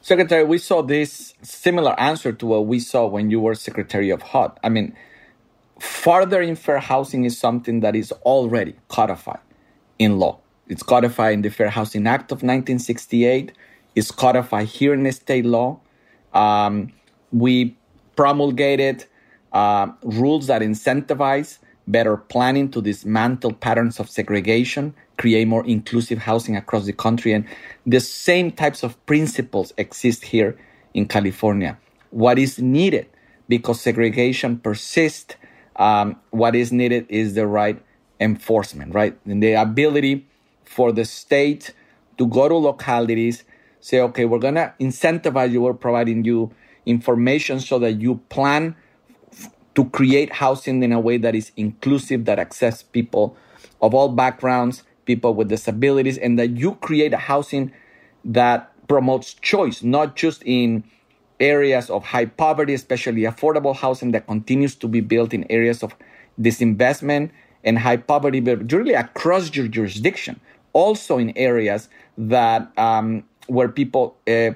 Secretary, 0.00 0.44
we 0.44 0.58
saw 0.58 0.80
this 0.80 1.34
similar 1.42 1.98
answer 2.00 2.32
to 2.32 2.46
what 2.46 2.66
we 2.66 2.78
saw 2.78 3.06
when 3.06 3.30
you 3.30 3.40
were 3.40 3.54
Secretary 3.54 4.10
of 4.10 4.22
HUD. 4.22 4.58
I 4.62 4.68
mean, 4.68 4.96
further 5.78 6.40
in 6.40 6.56
fair 6.56 6.78
housing 6.78 7.24
is 7.24 7.36
something 7.36 7.80
that 7.80 7.94
is 7.94 8.12
already 8.22 8.76
codified 8.88 9.40
in 9.98 10.18
law. 10.18 10.38
It's 10.68 10.82
codified 10.82 11.34
in 11.34 11.42
the 11.42 11.50
Fair 11.50 11.70
Housing 11.70 12.06
Act 12.06 12.30
of 12.30 12.36
1968. 12.36 13.52
It's 13.94 14.10
codified 14.10 14.66
here 14.66 14.94
in 14.94 15.10
state 15.12 15.46
law. 15.46 15.80
Um, 16.34 16.92
we 17.32 17.76
promulgated 18.16 19.06
uh, 19.52 19.88
rules 20.02 20.46
that 20.48 20.62
incentivize 20.62 21.58
better 21.86 22.16
planning 22.16 22.70
to 22.70 22.82
dismantle 22.82 23.54
patterns 23.54 23.98
of 23.98 24.10
segregation, 24.10 24.94
create 25.16 25.48
more 25.48 25.66
inclusive 25.66 26.18
housing 26.18 26.54
across 26.54 26.84
the 26.84 26.92
country. 26.92 27.32
And 27.32 27.46
the 27.86 28.00
same 28.00 28.52
types 28.52 28.82
of 28.82 29.04
principles 29.06 29.72
exist 29.78 30.24
here 30.24 30.58
in 30.92 31.08
California. 31.08 31.78
What 32.10 32.38
is 32.38 32.58
needed, 32.58 33.06
because 33.48 33.80
segregation 33.80 34.58
persists, 34.58 35.34
um, 35.76 36.16
what 36.30 36.54
is 36.54 36.72
needed 36.72 37.06
is 37.08 37.34
the 37.34 37.46
right 37.46 37.82
enforcement, 38.20 38.94
right? 38.94 39.18
And 39.24 39.42
the 39.42 39.54
ability 39.54 40.26
for 40.64 40.92
the 40.92 41.04
state 41.04 41.72
to 42.18 42.26
go 42.26 42.48
to 42.48 42.56
localities, 42.56 43.44
say, 43.80 44.00
okay, 44.00 44.24
we're 44.24 44.40
going 44.40 44.56
to 44.56 44.74
incentivize 44.80 45.52
you, 45.52 45.62
we're 45.62 45.72
providing 45.72 46.24
you 46.24 46.52
information 46.84 47.60
so 47.60 47.78
that 47.78 47.92
you 47.92 48.16
plan 48.28 48.74
to 49.78 49.84
create 49.90 50.32
housing 50.32 50.82
in 50.82 50.90
a 50.90 50.98
way 50.98 51.16
that 51.18 51.36
is 51.36 51.52
inclusive, 51.56 52.24
that 52.24 52.40
accepts 52.40 52.82
people 52.82 53.36
of 53.80 53.94
all 53.94 54.08
backgrounds, 54.08 54.82
people 55.04 55.32
with 55.34 55.48
disabilities, 55.48 56.18
and 56.18 56.36
that 56.36 56.48
you 56.48 56.74
create 56.80 57.14
a 57.14 57.16
housing 57.16 57.70
that 58.24 58.72
promotes 58.88 59.34
choice, 59.34 59.84
not 59.84 60.16
just 60.16 60.42
in 60.44 60.82
areas 61.38 61.90
of 61.90 62.06
high 62.06 62.24
poverty, 62.24 62.74
especially 62.74 63.22
affordable 63.22 63.76
housing 63.76 64.10
that 64.10 64.26
continues 64.26 64.74
to 64.74 64.88
be 64.88 64.98
built 64.98 65.32
in 65.32 65.46
areas 65.48 65.84
of 65.84 65.94
disinvestment 66.40 67.30
and 67.62 67.78
high 67.78 67.98
poverty, 67.98 68.40
but 68.40 68.72
really 68.72 68.94
across 68.94 69.54
your 69.54 69.68
jurisdiction. 69.68 70.40
Also 70.72 71.18
in 71.18 71.30
areas 71.38 71.88
that 72.16 72.68
um, 72.76 73.22
where 73.46 73.68
people 73.68 74.16
uh, 74.26 74.50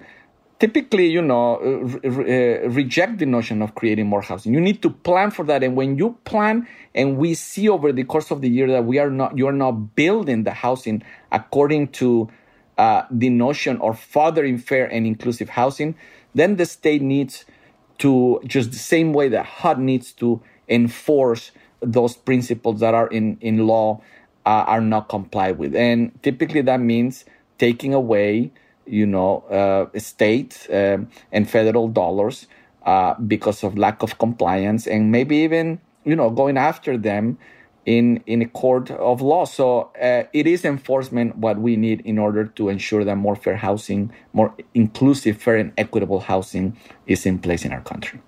typically, 0.62 1.08
you 1.08 1.20
know, 1.20 1.56
uh, 1.56 2.08
uh, 2.08 2.68
reject 2.68 3.18
the 3.18 3.26
notion 3.26 3.62
of 3.62 3.74
creating 3.74 4.06
more 4.06 4.22
housing. 4.22 4.54
You 4.54 4.60
need 4.60 4.80
to 4.82 4.90
plan 4.90 5.32
for 5.32 5.44
that, 5.46 5.64
and 5.64 5.74
when 5.74 5.98
you 5.98 6.16
plan, 6.22 6.68
and 6.94 7.16
we 7.16 7.34
see 7.34 7.68
over 7.68 7.90
the 7.90 8.04
course 8.04 8.30
of 8.30 8.42
the 8.42 8.48
year 8.48 8.68
that 8.68 8.84
we 8.84 9.00
are 9.00 9.10
not, 9.10 9.36
you 9.36 9.48
are 9.48 9.58
not 9.66 9.96
building 9.96 10.44
the 10.44 10.52
housing 10.52 11.02
according 11.32 11.88
to 11.88 12.30
uh, 12.78 13.02
the 13.10 13.28
notion 13.28 13.76
of 13.80 13.98
furthering 13.98 14.56
fair 14.56 14.86
and 14.86 15.04
inclusive 15.04 15.48
housing, 15.48 15.96
then 16.32 16.54
the 16.54 16.64
state 16.64 17.02
needs 17.02 17.44
to 17.98 18.40
just 18.46 18.70
the 18.70 18.78
same 18.78 19.12
way 19.12 19.28
that 19.28 19.44
HUD 19.44 19.80
needs 19.80 20.12
to 20.12 20.40
enforce 20.68 21.50
those 21.80 22.14
principles 22.14 22.78
that 22.78 22.94
are 22.94 23.08
in 23.08 23.36
in 23.40 23.66
law 23.66 24.00
uh, 24.46 24.64
are 24.74 24.80
not 24.80 25.08
complied 25.08 25.58
with. 25.58 25.74
And 25.74 26.12
typically 26.22 26.62
that 26.62 26.78
means 26.78 27.24
taking 27.58 27.92
away, 27.94 28.52
you 28.86 29.06
know, 29.06 29.40
uh, 29.50 29.98
state 29.98 30.66
um, 30.72 31.08
and 31.30 31.48
federal 31.48 31.88
dollars 31.88 32.46
uh, 32.84 33.14
because 33.14 33.62
of 33.62 33.78
lack 33.78 34.02
of 34.02 34.18
compliance 34.18 34.86
and 34.86 35.10
maybe 35.10 35.36
even, 35.36 35.80
you 36.04 36.16
know, 36.16 36.30
going 36.30 36.56
after 36.56 36.96
them 36.96 37.38
in 37.84 38.22
in 38.26 38.42
a 38.42 38.46
court 38.46 38.90
of 38.90 39.20
law. 39.20 39.44
So 39.44 39.90
uh, 40.00 40.24
it 40.32 40.46
is 40.46 40.64
enforcement 40.64 41.36
what 41.36 41.58
we 41.58 41.76
need 41.76 42.00
in 42.02 42.18
order 42.18 42.44
to 42.44 42.68
ensure 42.68 43.04
that 43.04 43.16
more 43.16 43.36
fair 43.36 43.56
housing, 43.56 44.12
more 44.32 44.54
inclusive, 44.74 45.40
fair 45.40 45.56
and 45.56 45.72
equitable 45.76 46.20
housing 46.20 46.76
is 47.06 47.26
in 47.26 47.38
place 47.38 47.64
in 47.64 47.72
our 47.72 47.82
country. 47.82 48.20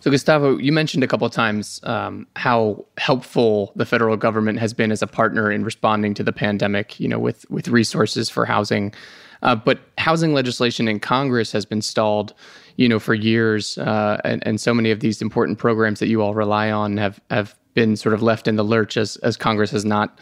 So, 0.00 0.10
Gustavo, 0.10 0.56
you 0.56 0.72
mentioned 0.72 1.04
a 1.04 1.06
couple 1.06 1.26
of 1.26 1.32
times 1.32 1.78
um, 1.82 2.26
how 2.34 2.86
helpful 2.96 3.70
the 3.76 3.84
federal 3.84 4.16
government 4.16 4.58
has 4.58 4.72
been 4.72 4.90
as 4.90 5.02
a 5.02 5.06
partner 5.06 5.52
in 5.52 5.62
responding 5.62 6.14
to 6.14 6.22
the 6.22 6.32
pandemic. 6.32 6.98
You 6.98 7.08
know, 7.08 7.18
with 7.18 7.44
with 7.50 7.68
resources 7.68 8.30
for 8.30 8.46
housing, 8.46 8.94
uh, 9.42 9.54
but 9.54 9.80
housing 9.98 10.34
legislation 10.34 10.88
in 10.88 11.00
Congress 11.00 11.52
has 11.52 11.64
been 11.64 11.82
stalled. 11.82 12.34
You 12.76 12.88
know, 12.88 12.98
for 12.98 13.12
years, 13.12 13.76
uh, 13.76 14.18
and, 14.24 14.42
and 14.46 14.58
so 14.58 14.72
many 14.72 14.90
of 14.90 15.00
these 15.00 15.20
important 15.20 15.58
programs 15.58 16.00
that 16.00 16.08
you 16.08 16.22
all 16.22 16.32
rely 16.32 16.70
on 16.70 16.96
have 16.96 17.20
have 17.30 17.54
been 17.74 17.94
sort 17.94 18.14
of 18.14 18.22
left 18.22 18.48
in 18.48 18.56
the 18.56 18.62
lurch 18.62 18.96
as 18.96 19.16
as 19.16 19.36
Congress 19.36 19.70
has 19.70 19.84
not 19.84 20.18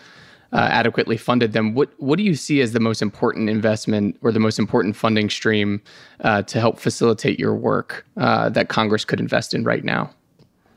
uh, 0.52 0.68
adequately 0.70 1.16
funded 1.16 1.52
them. 1.52 1.74
What 1.74 1.90
what 1.98 2.16
do 2.16 2.22
you 2.22 2.34
see 2.34 2.60
as 2.60 2.72
the 2.72 2.80
most 2.80 3.02
important 3.02 3.50
investment 3.50 4.16
or 4.22 4.32
the 4.32 4.40
most 4.40 4.58
important 4.58 4.96
funding 4.96 5.30
stream 5.30 5.82
uh, 6.20 6.42
to 6.42 6.60
help 6.60 6.78
facilitate 6.78 7.38
your 7.38 7.54
work 7.54 8.06
uh, 8.16 8.48
that 8.50 8.68
Congress 8.68 9.04
could 9.04 9.20
invest 9.20 9.54
in 9.54 9.64
right 9.64 9.84
now? 9.84 10.10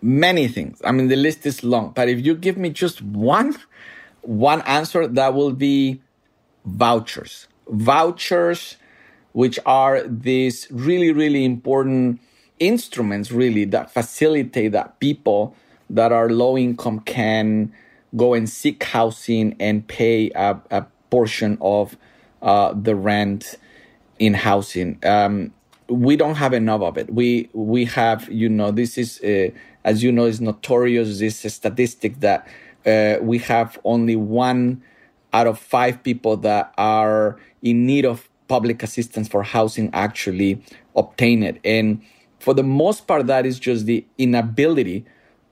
Many 0.01 0.47
things. 0.47 0.81
I 0.83 0.91
mean, 0.91 1.07
the 1.07 1.15
list 1.15 1.45
is 1.45 1.63
long, 1.63 1.93
but 1.95 2.09
if 2.09 2.25
you 2.25 2.35
give 2.35 2.57
me 2.57 2.69
just 2.69 3.01
one 3.01 3.55
one 4.21 4.61
answer, 4.61 5.07
that 5.07 5.33
will 5.33 5.53
be 5.53 6.01
vouchers. 6.65 7.47
Vouchers, 7.71 8.77
which 9.33 9.57
are 9.65 10.03
these 10.03 10.67
really 10.69 11.11
really 11.11 11.43
important 11.45 12.19
instruments, 12.59 13.31
really 13.31 13.65
that 13.65 13.91
facilitate 13.91 14.71
that 14.73 14.99
people 14.99 15.55
that 15.89 16.11
are 16.11 16.29
low 16.29 16.57
income 16.57 16.99
can 17.01 17.73
go 18.15 18.33
and 18.33 18.49
seek 18.49 18.83
housing 18.83 19.55
and 19.59 19.87
pay 19.87 20.29
a, 20.31 20.59
a 20.69 20.85
portion 21.09 21.57
of 21.61 21.97
uh, 22.41 22.73
the 22.73 22.95
rent 22.95 23.55
in 24.19 24.33
housing. 24.33 24.99
Um, 25.03 25.53
we 25.87 26.15
don't 26.15 26.35
have 26.35 26.53
enough 26.53 26.81
of 26.81 26.97
it. 26.97 27.13
We 27.13 27.49
we 27.53 27.85
have, 27.85 28.29
you 28.29 28.49
know, 28.49 28.71
this 28.71 28.97
is 28.97 29.19
uh, 29.21 29.49
as 29.83 30.03
you 30.03 30.11
know, 30.11 30.25
is 30.25 30.39
notorious. 30.39 31.19
This 31.19 31.39
statistic 31.53 32.19
that 32.21 32.47
uh, 32.85 33.17
we 33.21 33.39
have 33.39 33.79
only 33.83 34.15
one 34.15 34.81
out 35.33 35.47
of 35.47 35.59
five 35.59 36.03
people 36.03 36.37
that 36.37 36.73
are 36.77 37.37
in 37.61 37.85
need 37.85 38.05
of 38.05 38.29
public 38.47 38.83
assistance 38.83 39.27
for 39.27 39.43
housing 39.43 39.89
actually 39.93 40.61
obtain 40.95 41.43
it, 41.43 41.59
and 41.63 42.01
for 42.41 42.55
the 42.55 42.63
most 42.63 43.05
part, 43.05 43.27
that 43.27 43.45
is 43.45 43.59
just 43.59 43.85
the 43.85 44.03
inability 44.17 45.05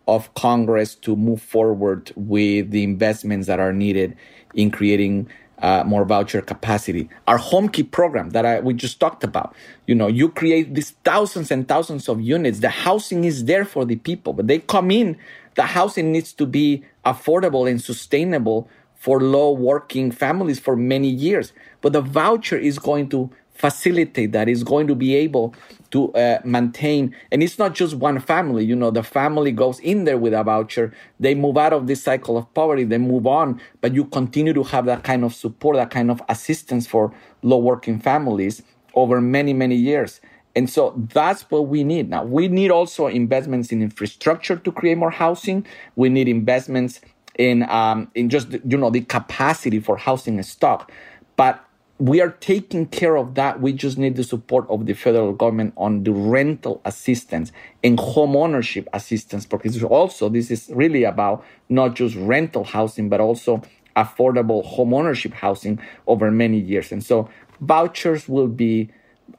of 0.07 0.33
Congress 0.33 0.95
to 0.95 1.15
move 1.15 1.39
forward 1.39 2.11
with 2.15 2.71
the 2.71 2.83
investments 2.83 3.45
that 3.45 3.59
are 3.59 3.71
needed 3.71 4.17
in 4.55 4.71
creating 4.71 5.29
uh, 5.59 5.83
more 5.85 6.03
voucher 6.03 6.41
capacity. 6.41 7.07
Our 7.27 7.37
HomeKey 7.37 7.91
program 7.91 8.31
that 8.31 8.43
I, 8.43 8.59
we 8.61 8.73
just 8.73 8.99
talked 8.99 9.23
about, 9.23 9.53
you 9.85 9.93
know, 9.93 10.07
you 10.07 10.29
create 10.29 10.73
these 10.73 10.91
thousands 11.05 11.51
and 11.51 11.67
thousands 11.67 12.09
of 12.09 12.21
units. 12.21 12.59
The 12.59 12.69
housing 12.69 13.23
is 13.23 13.45
there 13.45 13.65
for 13.65 13.85
the 13.85 13.97
people, 13.97 14.33
but 14.33 14.47
they 14.47 14.59
come 14.59 14.89
in. 14.89 15.15
The 15.55 15.63
housing 15.63 16.11
needs 16.11 16.33
to 16.33 16.47
be 16.47 16.83
affordable 17.05 17.69
and 17.69 17.79
sustainable 17.79 18.67
for 18.99 19.19
low 19.19 19.51
working 19.51 20.11
families 20.11 20.59
for 20.59 20.75
many 20.75 21.09
years. 21.09 21.53
But 21.81 21.93
the 21.93 22.01
voucher 22.01 22.57
is 22.57 22.77
going 22.77 23.09
to 23.09 23.31
facilitate 23.53 24.31
that, 24.31 24.47
is 24.47 24.63
going 24.63 24.87
to 24.87 24.95
be 24.95 25.15
able 25.15 25.53
to 25.91 26.13
uh, 26.13 26.39
maintain. 26.45 27.13
And 27.31 27.41
it's 27.41 27.57
not 27.57 27.73
just 27.73 27.95
one 27.95 28.19
family 28.19 28.63
you 28.63 28.75
know 28.75 28.91
the 28.91 29.03
family 29.03 29.51
goes 29.51 29.79
in 29.79 30.05
there 30.05 30.17
with 30.17 30.33
a 30.33 30.43
voucher 30.43 30.93
they 31.19 31.35
move 31.35 31.57
out 31.57 31.73
of 31.73 31.87
this 31.87 32.03
cycle 32.03 32.37
of 32.37 32.53
poverty 32.53 32.83
they 32.83 32.97
move 32.97 33.25
on 33.25 33.59
but 33.81 33.93
you 33.93 34.05
continue 34.05 34.53
to 34.53 34.63
have 34.63 34.85
that 34.85 35.03
kind 35.03 35.23
of 35.23 35.33
support 35.33 35.75
that 35.75 35.89
kind 35.89 36.11
of 36.11 36.21
assistance 36.29 36.85
for 36.87 37.11
low 37.41 37.57
working 37.57 37.99
families 37.99 38.61
over 38.93 39.19
many 39.19 39.53
many 39.53 39.75
years. 39.75 40.21
And 40.55 40.69
so 40.69 40.93
that's 41.13 41.43
what 41.51 41.67
we 41.67 41.83
need. 41.83 42.09
Now 42.09 42.23
we 42.23 42.47
need 42.47 42.71
also 42.71 43.07
investments 43.07 43.71
in 43.71 43.81
infrastructure 43.81 44.57
to 44.57 44.71
create 44.71 44.97
more 44.97 45.11
housing. 45.11 45.65
We 45.95 46.09
need 46.09 46.27
investments 46.27 47.01
in 47.39 47.63
um, 47.69 48.11
in 48.13 48.29
just 48.29 48.51
you 48.51 48.77
know 48.77 48.91
the 48.91 49.01
capacity 49.01 49.79
for 49.79 49.97
housing 49.97 50.41
stock 50.43 50.91
but 51.35 51.65
we 51.99 52.21
are 52.21 52.31
taking 52.31 52.85
care 52.85 53.17
of 53.17 53.35
that. 53.35 53.59
We 53.59 53.73
just 53.73 53.97
need 53.97 54.15
the 54.15 54.23
support 54.23 54.65
of 54.69 54.85
the 54.85 54.93
federal 54.93 55.33
government 55.33 55.73
on 55.75 56.03
the 56.03 56.13
rental 56.13 56.81
assistance 56.85 57.51
and 57.83 57.99
home 57.99 58.37
ownership 58.37 58.87
assistance 58.93 59.45
because 59.45 59.83
also 59.83 60.29
this 60.29 60.49
is 60.49 60.71
really 60.73 61.03
about 61.03 61.43
not 61.67 61.95
just 61.95 62.15
rental 62.15 62.63
housing, 62.63 63.09
but 63.09 63.19
also 63.19 63.61
affordable 63.97 64.63
home 64.63 64.93
ownership 64.93 65.33
housing 65.33 65.77
over 66.07 66.31
many 66.31 66.57
years. 66.57 66.89
And 66.93 67.03
so 67.03 67.29
vouchers 67.59 68.29
will 68.29 68.47
be 68.47 68.89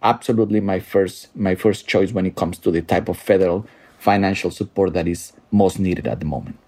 absolutely 0.02 0.60
my 0.60 0.80
first 0.80 1.34
my 1.34 1.54
first 1.54 1.88
choice 1.88 2.12
when 2.12 2.26
it 2.26 2.36
comes 2.36 2.58
to 2.58 2.70
the 2.70 2.82
type 2.82 3.08
of 3.08 3.18
federal 3.18 3.66
financial 3.98 4.50
support 4.50 4.92
that 4.92 5.08
is 5.08 5.32
most 5.50 5.78
needed 5.78 6.06
at 6.06 6.20
the 6.20 6.26
moment. 6.26 6.58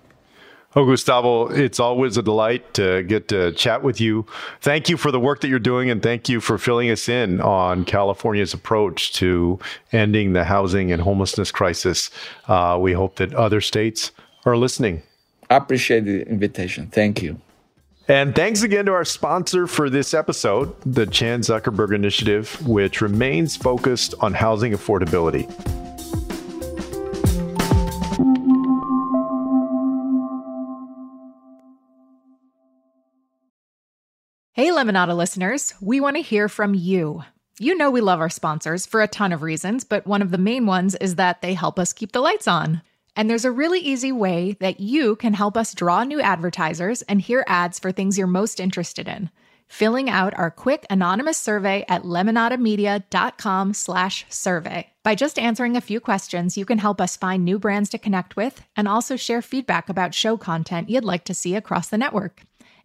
Oh, 0.75 0.87
Gustavo, 0.87 1.49
it's 1.49 1.79
always 1.79 2.17
a 2.17 2.23
delight 2.23 2.73
to 2.75 3.03
get 3.03 3.29
to 3.29 3.53
chat 3.53 3.83
with 3.83 4.01
you. 4.01 4.25
Thank 4.63 4.89
you 4.89 4.97
for 4.97 5.11
the 5.11 5.21
work 5.21 5.43
that 5.43 5.49
you're 5.49 5.59
doing, 5.59 5.91
and 5.91 6.03
thank 6.03 6.31
you 6.31 6.41
for 6.41 6.57
filling 6.57 6.89
us 6.91 7.11
in 7.11 7.43
on 7.43 7.85
California's 7.85 8.55
approach 8.55 9.13
to 9.15 9.59
ending 9.93 10.33
the 10.33 10.45
housing 10.45 10.91
and 10.91 11.03
homelessness 11.03 11.51
crisis. 11.51 12.11
Uh, 12.49 12.79
we 12.81 12.95
hope 12.95 13.17
that 13.17 13.35
other 13.35 13.61
states 13.61 14.13
are 14.47 14.57
listening. 14.57 15.03
I 15.51 15.57
appreciate 15.57 16.07
the 16.07 16.27
invitation. 16.27 16.87
Thank 16.87 17.21
you. 17.21 17.39
And 18.09 18.35
thanks 18.35 18.63
again 18.63 18.87
to 18.87 18.93
our 18.93 19.05
sponsor 19.05 19.67
for 19.67 19.91
this 19.91 20.15
episode, 20.15 20.75
the 20.87 21.07
Chan 21.07 21.43
Zuckerberg 21.43 21.95
Initiative, 21.95 22.67
which 22.67 23.03
remains 23.03 23.57
focused 23.57 24.15
on 24.21 24.33
housing 24.33 24.73
affordability. 24.73 25.47
Hey, 34.63 34.71
Lemonada 34.71 35.17
listeners, 35.17 35.75
we 35.81 36.01
want 36.01 36.15
to 36.15 36.23
hear 36.23 36.49
from 36.49 36.73
you. 36.73 37.25
You 37.59 37.77
know, 37.77 37.91
we 37.91 38.01
love 38.01 38.21
our 38.21 38.31
sponsors 38.31 38.87
for 38.87 39.03
a 39.03 39.09
ton 39.09 39.33
of 39.33 39.43
reasons, 39.43 39.83
but 39.83 40.07
one 40.07 40.23
of 40.23 40.31
the 40.31 40.39
main 40.39 40.67
ones 40.67 40.95
is 41.01 41.17
that 41.17 41.43
they 41.43 41.55
help 41.55 41.81
us 41.81 41.93
keep 41.93 42.13
the 42.13 42.21
lights 42.21 42.47
on. 42.47 42.81
And 43.17 43.29
there's 43.29 43.45
a 43.45 43.51
really 43.51 43.81
easy 43.81 44.13
way 44.13 44.57
that 44.61 44.79
you 44.79 45.17
can 45.17 45.35
help 45.35 45.57
us 45.57 45.75
draw 45.75 46.05
new 46.05 46.21
advertisers 46.21 47.03
and 47.03 47.21
hear 47.21 47.43
ads 47.49 47.81
for 47.81 47.91
things 47.91 48.17
you're 48.17 48.29
most 48.29 48.61
interested 48.61 49.09
in. 49.09 49.31
Filling 49.67 50.09
out 50.09 50.33
our 50.39 50.53
quick 50.53 50.87
anonymous 50.89 51.39
survey 51.39 51.85
at 51.89 52.05
lemonadamedia.com/survey. 52.05 54.87
By 55.03 55.15
just 55.17 55.41
answering 55.41 55.77
a 55.77 55.81
few 55.81 55.99
questions, 55.99 56.57
you 56.57 56.65
can 56.65 56.79
help 56.79 57.01
us 57.01 57.17
find 57.17 57.45
new 57.45 57.59
brands 57.59 57.91
to 57.91 57.99
connect 57.99 58.37
with 58.37 58.63
and 58.77 58.87
also 58.87 59.17
share 59.17 59.43
feedback 59.43 59.89
about 59.89 60.15
show 60.15 60.37
content 60.37 60.89
you'd 60.89 61.03
like 61.03 61.25
to 61.25 61.35
see 61.35 61.57
across 61.57 61.89
the 61.89 61.99
network. 61.99 62.43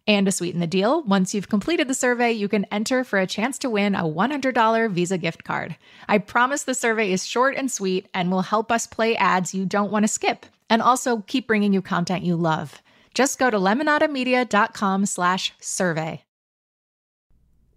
And 0.08 0.24
to 0.24 0.32
sweeten 0.32 0.58
the 0.58 0.66
deal, 0.66 1.02
once 1.02 1.34
you've 1.34 1.50
completed 1.50 1.86
the 1.86 1.94
survey, 1.94 2.32
you 2.32 2.48
can 2.48 2.64
enter 2.72 3.04
for 3.04 3.18
a 3.18 3.26
chance 3.26 3.58
to 3.58 3.68
win 3.68 3.94
a 3.94 4.04
$100 4.04 4.90
Visa 4.90 5.18
gift 5.18 5.44
card. 5.44 5.76
I 6.08 6.16
promise 6.16 6.62
the 6.64 6.74
survey 6.74 7.12
is 7.12 7.26
short 7.26 7.54
and 7.56 7.70
sweet 7.70 8.08
and 8.14 8.30
will 8.30 8.40
help 8.40 8.72
us 8.72 8.86
play 8.86 9.14
ads 9.16 9.54
you 9.54 9.66
don't 9.66 9.92
want 9.92 10.04
to 10.04 10.08
skip 10.08 10.46
and 10.70 10.80
also 10.80 11.18
keep 11.26 11.46
bringing 11.46 11.74
you 11.74 11.82
content 11.82 12.24
you 12.24 12.36
love. 12.36 12.80
Just 13.12 13.38
go 13.38 13.50
to 13.50 13.58
lemonadamedia.com 13.58 15.04
slash 15.04 15.52
survey. 15.60 16.22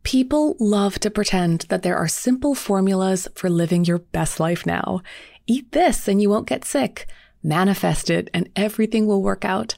People 0.03 0.55
love 0.57 0.99
to 0.99 1.11
pretend 1.11 1.61
that 1.67 1.84
there 1.84 1.97
are 1.97 2.07
simple 2.07 2.55
formulas 2.55 3.27
for 3.36 3.49
living 3.49 3.84
your 3.84 3.99
best 3.99 4.39
life 4.39 4.65
now. 4.65 5.01
Eat 5.47 5.73
this 5.73 6.07
and 6.07 6.21
you 6.21 6.29
won't 6.29 6.47
get 6.47 6.63
sick. 6.63 7.07
Manifest 7.43 8.09
it 8.09 8.29
and 8.34 8.49
everything 8.55 9.05
will 9.05 9.21
work 9.21 9.43
out. 9.43 9.77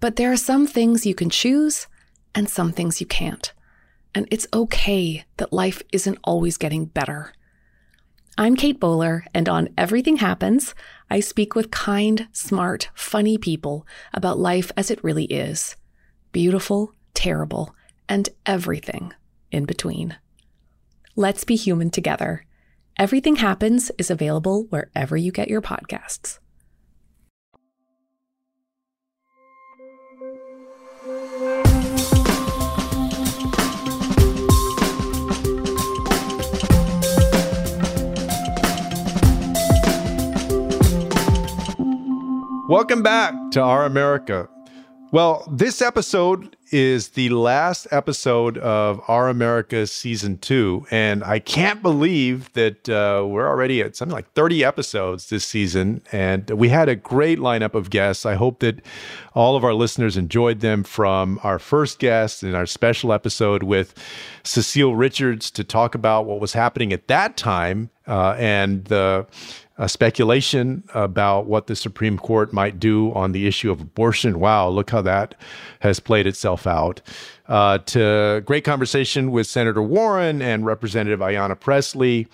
But 0.00 0.16
there 0.16 0.30
are 0.30 0.36
some 0.36 0.66
things 0.66 1.06
you 1.06 1.14
can 1.14 1.30
choose 1.30 1.88
and 2.34 2.48
some 2.48 2.72
things 2.72 3.00
you 3.00 3.06
can't. 3.06 3.52
And 4.14 4.28
it's 4.30 4.46
okay 4.52 5.24
that 5.38 5.52
life 5.52 5.82
isn't 5.92 6.18
always 6.22 6.56
getting 6.56 6.86
better. 6.86 7.32
I'm 8.36 8.54
Kate 8.54 8.78
Bowler, 8.78 9.24
and 9.34 9.48
on 9.48 9.70
Everything 9.76 10.18
Happens, 10.18 10.72
I 11.10 11.18
speak 11.18 11.56
with 11.56 11.72
kind, 11.72 12.28
smart, 12.30 12.90
funny 12.94 13.36
people 13.36 13.84
about 14.14 14.38
life 14.38 14.70
as 14.76 14.92
it 14.92 15.02
really 15.02 15.24
is 15.24 15.74
beautiful, 16.30 16.92
terrible, 17.14 17.74
and 18.08 18.28
everything 18.46 19.12
in 19.50 19.64
between. 19.64 20.16
Let's 21.16 21.42
be 21.42 21.56
human 21.56 21.90
together. 21.90 22.44
Everything 22.96 23.36
Happens 23.36 23.90
is 23.98 24.10
available 24.10 24.66
wherever 24.70 25.16
you 25.16 25.32
get 25.32 25.48
your 25.48 25.62
podcasts. 25.62 26.38
Welcome 42.68 43.02
back 43.02 43.32
to 43.52 43.62
Our 43.62 43.86
America. 43.86 44.46
Well, 45.10 45.48
this 45.50 45.80
episode 45.80 46.54
is 46.70 47.08
the 47.08 47.30
last 47.30 47.86
episode 47.90 48.58
of 48.58 49.00
Our 49.08 49.30
America 49.30 49.86
season 49.86 50.36
two. 50.36 50.84
And 50.90 51.24
I 51.24 51.38
can't 51.38 51.82
believe 51.82 52.52
that 52.52 52.86
uh, 52.90 53.24
we're 53.26 53.48
already 53.48 53.80
at 53.80 53.96
something 53.96 54.14
like 54.14 54.30
30 54.34 54.64
episodes 54.64 55.30
this 55.30 55.46
season. 55.46 56.02
And 56.12 56.50
we 56.50 56.68
had 56.68 56.90
a 56.90 56.94
great 56.94 57.38
lineup 57.38 57.72
of 57.72 57.88
guests. 57.88 58.26
I 58.26 58.34
hope 58.34 58.60
that 58.60 58.84
all 59.34 59.56
of 59.56 59.64
our 59.64 59.72
listeners 59.72 60.18
enjoyed 60.18 60.60
them 60.60 60.84
from 60.84 61.40
our 61.42 61.58
first 61.58 61.98
guest 61.98 62.42
in 62.42 62.54
our 62.54 62.66
special 62.66 63.14
episode 63.14 63.62
with 63.62 63.94
Cecile 64.42 64.94
Richards 64.94 65.50
to 65.52 65.64
talk 65.64 65.94
about 65.94 66.26
what 66.26 66.38
was 66.38 66.52
happening 66.52 66.92
at 66.92 67.08
that 67.08 67.38
time 67.38 67.88
uh, 68.06 68.34
and 68.38 68.84
the 68.84 69.26
uh, 69.78 69.86
speculation 69.86 70.82
about 70.94 71.46
what 71.46 71.66
the 71.68 71.76
Supreme 71.76 72.18
Court 72.18 72.52
might 72.52 72.80
do 72.80 73.12
on 73.14 73.32
the 73.32 73.46
issue 73.46 73.70
of 73.70 73.80
abortion. 73.80 74.40
Wow, 74.40 74.68
look 74.68 74.90
how 74.90 75.02
that 75.02 75.34
has 75.80 76.00
played 76.00 76.26
itself 76.26 76.66
out. 76.66 77.00
Uh, 77.46 77.78
to 77.78 78.42
great 78.44 78.64
conversation 78.64 79.30
with 79.30 79.46
Senator 79.46 79.82
Warren 79.82 80.42
and 80.42 80.66
Representative 80.66 81.20
Ayanna 81.20 81.58
Pressley. 81.58 82.26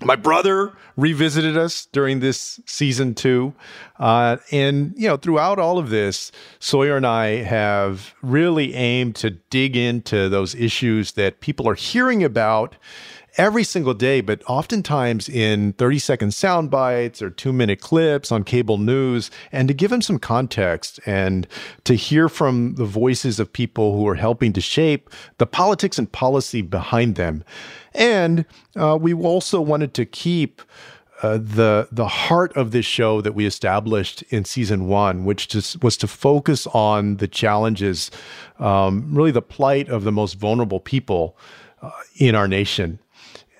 My 0.00 0.14
brother 0.14 0.74
revisited 0.96 1.56
us 1.56 1.86
during 1.86 2.20
this 2.20 2.60
season 2.66 3.16
two. 3.16 3.52
Uh, 3.98 4.36
and, 4.52 4.94
you 4.96 5.08
know, 5.08 5.16
throughout 5.16 5.58
all 5.58 5.76
of 5.76 5.90
this, 5.90 6.30
Sawyer 6.60 6.96
and 6.96 7.04
I 7.04 7.42
have 7.42 8.14
really 8.22 8.74
aimed 8.74 9.16
to 9.16 9.30
dig 9.30 9.76
into 9.76 10.28
those 10.28 10.54
issues 10.54 11.12
that 11.12 11.40
people 11.40 11.68
are 11.68 11.74
hearing 11.74 12.22
about 12.22 12.76
every 13.38 13.62
single 13.62 13.94
day, 13.94 14.20
but 14.20 14.42
oftentimes 14.48 15.28
in 15.28 15.72
30 15.74 15.98
second 16.00 16.34
sound 16.34 16.70
bites 16.70 17.22
or 17.22 17.30
two 17.30 17.52
minute 17.52 17.80
clips 17.80 18.32
on 18.32 18.42
cable 18.42 18.76
news, 18.76 19.30
and 19.52 19.68
to 19.68 19.74
give 19.74 19.90
them 19.90 20.02
some 20.02 20.18
context 20.18 20.98
and 21.06 21.46
to 21.84 21.94
hear 21.94 22.28
from 22.28 22.74
the 22.74 22.84
voices 22.84 23.38
of 23.38 23.52
people 23.52 23.96
who 23.96 24.06
are 24.08 24.16
helping 24.16 24.52
to 24.52 24.60
shape 24.60 25.08
the 25.38 25.46
politics 25.46 25.98
and 25.98 26.10
policy 26.10 26.60
behind 26.60 27.14
them. 27.14 27.44
And 27.94 28.44
uh, 28.76 28.98
we 29.00 29.14
also 29.14 29.60
wanted 29.60 29.94
to 29.94 30.04
keep 30.04 30.60
uh, 31.22 31.38
the 31.38 31.88
the 31.90 32.06
heart 32.06 32.56
of 32.56 32.70
this 32.70 32.86
show 32.86 33.20
that 33.20 33.32
we 33.32 33.44
established 33.44 34.22
in 34.28 34.44
season 34.44 34.86
one, 34.86 35.24
which 35.24 35.48
just 35.48 35.82
was 35.82 35.96
to 35.96 36.06
focus 36.06 36.66
on 36.68 37.16
the 37.16 37.26
challenges, 37.26 38.10
um, 38.60 39.12
really 39.12 39.32
the 39.32 39.42
plight 39.42 39.88
of 39.88 40.04
the 40.04 40.12
most 40.12 40.34
vulnerable 40.34 40.78
people 40.78 41.36
uh, 41.82 41.90
in 42.16 42.36
our 42.36 42.46
nation. 42.46 43.00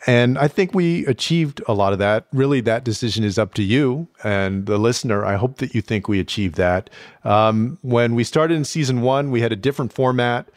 And 0.08 0.38
I 0.38 0.48
think 0.48 0.74
we 0.74 1.04
achieved 1.04 1.60
a 1.68 1.74
lot 1.74 1.92
of 1.92 1.98
that. 1.98 2.28
Really, 2.32 2.62
that 2.62 2.82
decision 2.82 3.24
is 3.24 3.38
up 3.38 3.52
to 3.54 3.62
you 3.62 4.08
and 4.24 4.64
the 4.64 4.78
listener. 4.78 5.22
I 5.22 5.36
hope 5.36 5.58
that 5.58 5.74
you 5.74 5.82
think 5.82 6.08
we 6.08 6.18
achieved 6.18 6.54
that. 6.54 6.88
Um, 7.24 7.76
when 7.82 8.14
we 8.14 8.24
started 8.24 8.54
in 8.54 8.64
season 8.64 9.02
one, 9.02 9.30
we 9.30 9.42
had 9.42 9.52
a 9.52 9.56
different 9.56 9.92
format. 9.92 10.48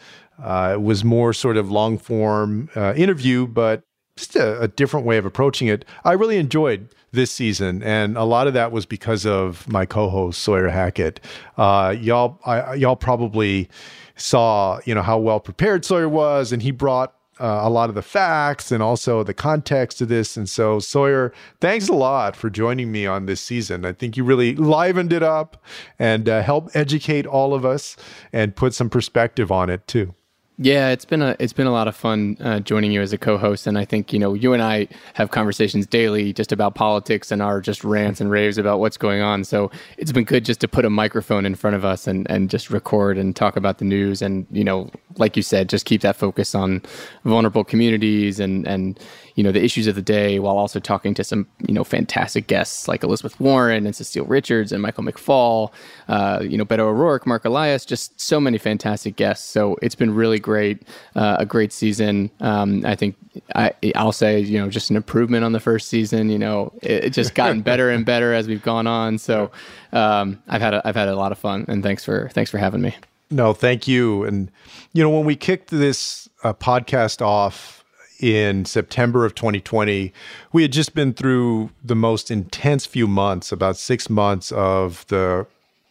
Uh, 0.42 0.76
it 0.76 0.82
was 0.82 1.04
more 1.04 1.34
sort 1.34 1.58
of 1.58 1.70
long 1.70 1.98
form 1.98 2.70
uh, 2.78 2.94
interview, 2.96 3.46
but 3.46 3.84
just 4.16 4.38
a, 4.38 4.62
a, 4.62 4.70
different 4.70 5.06
way 5.06 5.18
of 5.18 5.26
approaching 5.26 5.68
it. 5.68 5.84
I 6.06 6.14
really 6.14 6.38
enjoyed 6.38 6.88
this 7.12 7.30
season, 7.30 7.84
and 7.84 8.16
a 8.16 8.24
lot 8.24 8.48
of 8.48 8.54
that 8.54 8.72
was 8.72 8.86
because 8.86 9.26
of 9.26 9.68
my 9.68 9.86
co-host 9.86 10.42
Sawyer 10.42 10.70
Hackett. 10.70 11.20
Uh, 11.58 11.94
y'all, 12.00 12.40
I, 12.46 12.76
y'all 12.76 12.96
probably 12.96 13.68
saw, 14.16 14.80
you 14.86 14.96
know, 14.96 15.02
how 15.02 15.18
well 15.18 15.42
prepared 15.42 15.84
Sawyer 15.84 16.08
was, 16.08 16.54
and 16.54 16.62
he 16.62 16.72
brought 16.72 17.14
uh, 17.42 17.62
a 17.64 17.70
lot 17.70 17.90
of 17.90 17.96
the 17.96 18.02
facts 18.02 18.72
and 18.72 18.84
also 18.84 19.24
the 19.24 19.34
context 19.34 20.00
of 20.02 20.08
this. 20.08 20.38
And 20.38 20.48
so, 20.48 20.80
Sawyer, 20.80 21.34
thanks 21.60 21.90
a 21.90 21.94
lot 21.94 22.36
for 22.36 22.50
joining 22.50 22.92
me 22.92 23.06
on 23.08 23.26
this 23.26 23.42
season. 23.42 23.84
I 23.84 23.94
think 23.94 24.16
you 24.16 24.24
really 24.24 24.56
livened 24.56 25.12
it 25.12 25.24
up 25.24 25.62
and 25.98 26.30
uh, 26.30 26.44
help 26.44 26.70
educate 26.76 27.26
all 27.26 27.54
of 27.54 27.66
us 27.66 27.98
and 28.32 28.56
put 28.56 28.74
some 28.74 28.90
perspective 28.90 29.52
on 29.52 29.70
it 29.70 29.88
too. 29.88 30.14
Yeah, 30.58 30.90
it's 30.90 31.06
been 31.06 31.24
a 31.24 31.36
it's 31.40 31.54
been 31.54 31.66
a 31.66 31.72
lot 31.72 31.88
of 31.88 31.96
fun 31.96 32.38
uh, 32.40 32.60
joining 32.60 32.92
you 32.92 33.02
as 33.02 33.14
a 33.14 33.18
co-host, 33.18 33.66
and 33.66 33.80
I 33.80 33.86
think 33.86 34.14
you 34.14 34.20
know 34.20 34.36
you 34.36 34.54
and 34.54 34.62
I 34.62 34.88
have 35.16 35.32
conversations 35.32 35.88
daily 35.88 36.34
just 36.34 36.52
about 36.52 36.76
politics 36.76 37.32
and 37.32 37.42
our 37.42 37.62
just 37.62 37.84
rants 37.84 38.22
and 38.22 38.30
raves 38.30 38.60
about 38.60 38.80
what's 38.80 38.98
going 38.98 39.22
on. 39.22 39.44
So 39.44 39.72
it's 39.98 40.12
been 40.12 40.26
good 40.26 40.46
just 40.46 40.60
to 40.62 40.68
put 40.68 40.86
a 40.86 40.90
microphone 40.90 41.48
in 41.48 41.56
front 41.56 41.76
of 41.76 41.84
us 41.84 42.06
and 42.06 42.30
and 42.30 42.50
just 42.50 42.70
record 42.70 43.18
and 43.18 43.36
talk 43.36 43.56
about 43.56 43.80
the 43.80 43.86
news, 43.86 44.22
and 44.22 44.46
you 44.52 44.64
know, 44.64 44.92
like 45.18 45.36
you 45.36 45.42
said, 45.42 45.68
just 45.68 45.86
keep 45.86 46.02
that 46.02 46.16
focus 46.16 46.54
on 46.54 46.84
vulnerable 47.24 47.64
communities 47.64 48.40
and 48.40 48.68
and 48.68 49.00
you 49.36 49.44
know 49.44 49.52
the 49.52 49.64
issues 49.64 49.88
of 49.88 49.96
the 49.96 50.02
day 50.02 50.38
while 50.38 50.58
also 50.58 50.80
talking 50.80 51.14
to 51.16 51.24
some 51.24 51.48
you 51.66 51.74
know 51.74 51.84
fantastic 51.84 52.46
guests 52.48 52.88
like 52.88 53.04
Elizabeth 53.04 53.40
Warren 53.40 53.86
and 53.86 53.96
Cecile 53.96 54.26
Richards 54.26 54.72
and 54.72 54.82
Michael 54.82 55.06
McFaul, 55.06 55.72
uh, 56.08 56.40
you 56.44 56.58
know 56.58 56.66
Beto 56.66 56.82
O'Rourke, 56.82 57.26
Marc 57.26 57.46
Elias, 57.46 57.84
just 57.84 58.20
so 58.22 58.40
many 58.40 58.60
fantastic 58.60 59.16
guests. 59.16 59.50
So 59.50 59.78
it's 59.82 59.96
been 59.96 60.14
really 60.14 60.38
great, 60.42 60.82
uh, 61.16 61.38
a 61.40 61.46
great 61.46 61.72
season. 61.72 62.30
Um, 62.40 62.86
I 62.86 62.96
think 62.96 63.16
I, 63.56 63.74
will 63.96 64.12
say 64.12 64.40
you 64.40 64.60
know 64.60 64.70
just 64.70 64.90
an 64.90 64.96
improvement 64.96 65.46
on 65.46 65.52
the 65.52 65.60
first 65.60 65.88
season. 65.88 66.30
You 66.30 66.40
know 66.40 66.74
it, 66.82 67.06
it 67.06 67.10
just 67.12 67.36
gotten 67.36 67.62
better 67.72 67.90
and 67.90 68.06
better 68.06 68.34
as 68.34 68.48
we've 68.48 68.64
gone 68.64 68.88
on. 68.88 69.18
So 69.18 69.52
um, 69.94 70.42
I've 70.48 70.62
had 70.62 70.74
a, 70.74 70.88
I've 70.88 70.96
had 70.96 71.08
a 71.08 71.16
lot 71.16 71.32
of 71.32 71.38
fun 71.38 71.66
and 71.68 71.84
thanks 71.84 72.04
for 72.04 72.30
thanks 72.34 72.52
for 72.52 72.58
having 72.58 72.82
me. 72.82 72.96
No, 73.30 73.54
thank 73.54 73.88
you. 73.88 74.24
And 74.24 74.52
you 74.94 75.04
know 75.04 75.10
when 75.10 75.26
we 75.26 75.36
kicked 75.36 75.70
this 75.70 76.28
uh, 76.44 76.54
podcast 76.54 77.22
off 77.22 77.84
in 78.20 78.66
September 78.66 79.26
of 79.26 79.34
2020, 79.36 80.14
we 80.54 80.62
had 80.62 80.72
just 80.72 80.94
been 80.94 81.14
through 81.14 81.72
the 81.84 81.96
most 81.96 82.30
intense 82.30 82.86
few 82.86 83.08
months, 83.08 83.52
about 83.52 83.78
six 83.78 84.10
months 84.10 84.52
of 84.52 85.06
the 85.08 85.48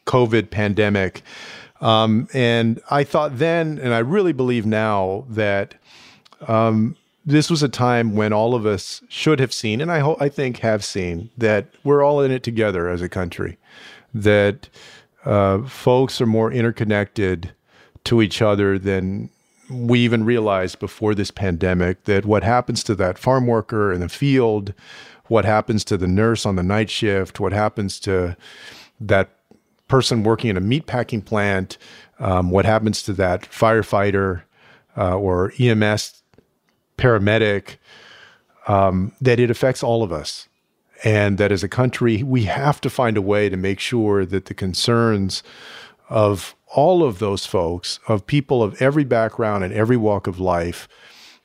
COVID 0.06 0.50
pandemic. 0.50 1.22
Um, 1.80 2.28
and 2.34 2.80
I 2.90 3.04
thought 3.04 3.38
then, 3.38 3.78
and 3.78 3.94
I 3.94 4.00
really 4.00 4.32
believe 4.32 4.66
now, 4.66 5.24
that 5.28 5.74
um, 6.46 6.96
this 7.24 7.50
was 7.50 7.62
a 7.62 7.68
time 7.68 8.16
when 8.16 8.32
all 8.32 8.54
of 8.54 8.66
us 8.66 9.02
should 9.08 9.40
have 9.40 9.52
seen, 9.52 9.80
and 9.80 9.90
I, 9.90 10.00
ho- 10.00 10.16
I 10.20 10.28
think 10.28 10.58
have 10.58 10.84
seen, 10.84 11.30
that 11.38 11.66
we're 11.84 12.04
all 12.04 12.20
in 12.20 12.30
it 12.30 12.42
together 12.42 12.88
as 12.88 13.02
a 13.02 13.08
country, 13.08 13.58
that 14.12 14.68
uh, 15.24 15.62
folks 15.62 16.20
are 16.20 16.26
more 16.26 16.52
interconnected 16.52 17.52
to 18.04 18.22
each 18.22 18.40
other 18.42 18.78
than 18.78 19.30
we 19.70 20.00
even 20.00 20.24
realized 20.24 20.78
before 20.80 21.14
this 21.14 21.30
pandemic 21.30 22.04
that 22.04 22.24
what 22.24 22.42
happens 22.42 22.82
to 22.84 22.94
that 22.96 23.18
farm 23.18 23.46
worker 23.46 23.92
in 23.92 24.00
the 24.00 24.08
field, 24.08 24.74
what 25.26 25.44
happens 25.44 25.84
to 25.84 25.96
the 25.96 26.08
nurse 26.08 26.44
on 26.44 26.56
the 26.56 26.62
night 26.62 26.90
shift, 26.90 27.38
what 27.38 27.52
happens 27.52 28.00
to 28.00 28.36
that 29.00 29.30
person 29.90 30.22
working 30.22 30.48
in 30.48 30.56
a 30.56 30.60
meatpacking 30.60 31.22
plant, 31.22 31.76
um, 32.20 32.50
what 32.50 32.64
happens 32.64 33.02
to 33.02 33.12
that 33.14 33.42
firefighter 33.42 34.42
uh, 34.96 35.16
or 35.16 35.52
EMS 35.58 36.22
paramedic, 36.96 37.76
um, 38.68 39.12
that 39.20 39.40
it 39.40 39.50
affects 39.50 39.82
all 39.82 40.02
of 40.02 40.12
us. 40.12 40.48
And 41.02 41.38
that 41.38 41.50
as 41.50 41.64
a 41.64 41.68
country, 41.68 42.22
we 42.22 42.44
have 42.44 42.80
to 42.82 42.90
find 42.90 43.16
a 43.16 43.22
way 43.22 43.48
to 43.48 43.56
make 43.56 43.80
sure 43.80 44.24
that 44.26 44.46
the 44.46 44.54
concerns 44.54 45.42
of 46.10 46.54
all 46.66 47.02
of 47.02 47.18
those 47.18 47.46
folks, 47.46 47.98
of 48.06 48.26
people 48.26 48.62
of 48.62 48.80
every 48.80 49.04
background 49.04 49.64
and 49.64 49.72
every 49.72 49.96
walk 49.96 50.26
of 50.26 50.38
life, 50.38 50.88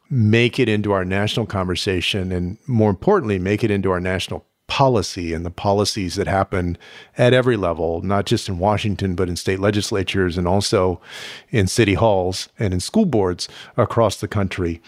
make 0.10 0.60
it 0.60 0.70
into 0.70 0.92
our 0.92 1.06
national 1.06 1.46
conversation 1.46 2.32
and 2.32 2.58
more 2.68 2.90
importantly, 2.90 3.40
make 3.40 3.64
it 3.64 3.72
into 3.72 3.90
our 3.92 4.02
national 4.02 4.46
policy 4.68 5.34
and 5.34 5.46
the 5.46 5.52
policies 5.52 6.16
that 6.16 6.28
happen 6.28 6.78
at 7.18 7.34
every 7.34 7.56
level, 7.56 8.02
not 8.02 8.26
just 8.26 8.50
in 8.50 8.58
Washington, 8.58 9.16
but 9.16 9.30
in 9.30 9.36
state 9.36 9.60
legislatures 9.60 10.38
and 10.38 10.48
also 10.48 11.00
in 11.52 11.68
city 11.68 11.94
halls 11.94 12.50
and 12.58 12.74
in 12.74 12.80
school 12.80 13.06
boards 13.06 13.48
across 13.78 14.18
the 14.18 14.28
country. 14.28 14.82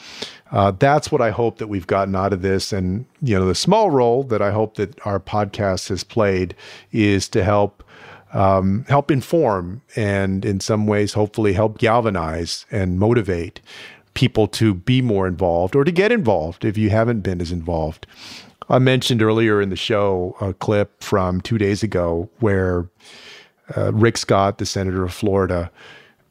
Uh, 0.52 0.72
that's 0.72 1.12
what 1.12 1.22
I 1.22 1.30
hope 1.30 1.58
that 1.58 1.68
we've 1.68 1.88
gotten 1.88 2.16
out 2.16 2.34
of 2.34 2.42
this. 2.42 2.74
And, 2.74 3.06
you 3.22 3.38
know, 3.38 3.46
the 3.46 3.56
small 3.56 3.92
role 3.92 4.24
that 4.24 4.42
I 4.42 4.52
hope 4.52 4.76
that 4.76 5.00
our 5.06 5.20
podcast 5.20 5.90
has 5.90 6.04
played 6.04 6.56
is 6.92 7.28
to 7.30 7.44
help 7.44 7.84
um, 8.34 8.86
help 8.90 9.10
inform 9.10 9.82
and 9.96 10.44
in 10.44 10.60
some 10.60 10.86
ways 10.86 11.14
hopefully 11.14 11.54
help 11.54 11.78
galvanize 11.78 12.66
and 12.70 13.00
motivate 13.00 13.62
people 14.16 14.48
to 14.48 14.74
be 14.74 15.02
more 15.02 15.28
involved 15.28 15.76
or 15.76 15.84
to 15.84 15.92
get 15.92 16.12
involved 16.12 16.66
if 16.66 16.78
you 16.78 16.90
haven't 16.90 17.22
been 17.22 17.40
as 17.40 17.52
involved. 17.52 18.06
I 18.70 18.80
mentioned 18.80 19.22
earlier 19.22 19.62
in 19.62 19.70
the 19.70 19.76
show 19.76 20.36
a 20.42 20.54
clip 20.54 21.02
from 21.02 21.42
two 21.42 21.58
days 21.58 21.84
ago 21.84 22.30
where 22.40 22.90
uh, 23.76 23.94
Rick 23.94 24.18
Scott, 24.18 24.58
the 24.58 24.66
senator 24.66 25.04
of 25.04 25.14
Florida, 25.14 25.72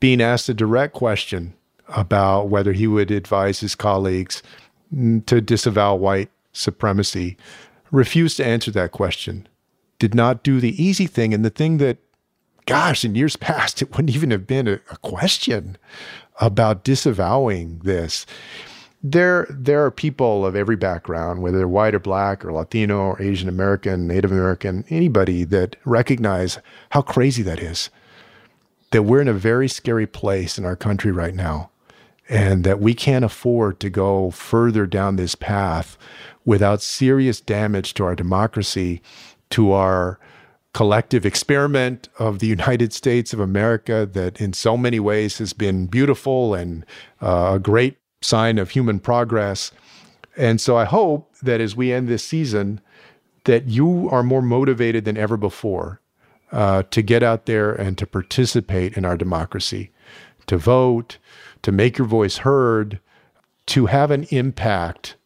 being 0.01 0.21
asked 0.21 0.49
a 0.49 0.55
direct 0.55 0.93
question 0.93 1.55
about 1.89 2.49
whether 2.49 2.73
he 2.73 2.87
would 2.87 3.11
advise 3.11 3.61
his 3.61 3.75
colleagues 3.75 4.43
to 5.27 5.41
disavow 5.41 5.95
white 5.95 6.31
supremacy, 6.53 7.37
refused 7.91 8.37
to 8.37 8.45
answer 8.47 8.71
that 8.71 8.93
question 8.93 9.49
did 9.99 10.15
not 10.15 10.43
do 10.43 10.61
the 10.61 10.83
easy 10.83 11.07
thing 11.07 11.33
and 11.33 11.45
the 11.45 11.51
thing 11.51 11.79
that, 11.79 11.99
gosh, 12.67 13.05
in 13.05 13.15
years 13.15 13.37
past, 13.37 13.83
it 13.83 13.91
wouldn't 13.93 14.15
even 14.15 14.31
have 14.31 14.47
been 14.47 14.69
a, 14.69 14.75
a 14.91 14.97
question 14.99 15.77
about 16.41 16.85
disavowing 16.85 17.81
this. 17.85 18.27
There, 19.09 19.47
there 19.49 19.85
are 19.85 19.91
people 19.93 20.45
of 20.45 20.57
every 20.57 20.75
background, 20.75 21.41
whether 21.41 21.59
they're 21.59 21.69
white 21.69 21.95
or 21.95 22.01
black 22.01 22.45
or 22.45 22.53
Latino 22.53 22.99
or 22.99 23.23
Asian 23.23 23.49
American, 23.49 24.09
Native 24.09 24.33
American, 24.33 24.85
anybody 24.91 25.45
that 25.45 25.77
recognize 25.85 26.59
how 26.91 27.03
crazy 27.03 27.43
that 27.45 27.61
is. 27.61 27.91
that 28.91 29.03
we're 29.03 29.21
in 29.21 29.29
a 29.29 29.33
very 29.33 29.69
scary 29.69 30.07
place 30.07 30.59
in 30.59 30.65
our 30.65 30.77
country 30.77 31.13
right 31.13 31.35
now 31.35 31.71
and 32.29 32.65
that 32.65 32.81
we 32.81 32.95
can't 32.95 33.25
afford 33.25 33.79
to 33.81 33.91
go 33.91 34.31
further 34.31 34.87
down 34.87 35.17
this 35.17 35.35
path 35.35 35.97
without 36.45 36.83
serious 36.83 37.41
damage 37.41 37.95
to 37.95 38.05
our 38.05 38.15
democracy, 38.17 39.01
to 39.51 39.73
our 39.73 40.19
collective 40.75 41.25
experiment 41.25 42.09
of 42.19 42.39
the 42.39 42.47
United 42.47 42.93
States 42.93 43.33
of 43.33 43.41
America 43.41 44.09
that 44.13 44.41
in 44.41 44.53
so 44.53 44.77
many 44.77 45.01
ways 45.01 45.39
has 45.39 45.53
been 45.53 45.87
beautiful 45.87 46.55
and 46.55 46.85
uh, 47.23 47.53
a 47.55 47.59
great 47.59 47.97
sign 48.21 48.59
of 48.59 48.71
human 48.71 48.99
progress. 48.99 49.73
And 50.37 50.61
so 50.61 50.77
I 50.77 50.85
hope 50.85 51.35
that 51.43 51.61
as 51.61 51.77
we 51.77 51.93
end 51.93 52.09
this 52.09 52.25
season, 52.25 52.81
that 53.45 53.67
you 53.67 54.09
are 54.11 54.23
more 54.23 54.43
motivated 54.43 55.05
than 55.05 55.17
ever 55.17 55.37
before 55.37 56.01
uh, 56.53 56.83
to 56.91 57.03
get 57.03 57.23
out 57.23 57.47
there 57.47 57.73
and 57.73 57.97
to 57.99 58.07
participate 58.07 58.97
in 58.97 59.05
our 59.05 59.17
democracy, 59.17 59.91
to 60.47 60.57
vote, 60.57 61.19
to 61.63 61.73
make 61.73 61.99
your 61.99 62.07
voice 62.07 62.39
heard, 62.39 63.01
to 63.67 63.87
have 63.87 64.11
an 64.11 64.25
impact 64.31 65.17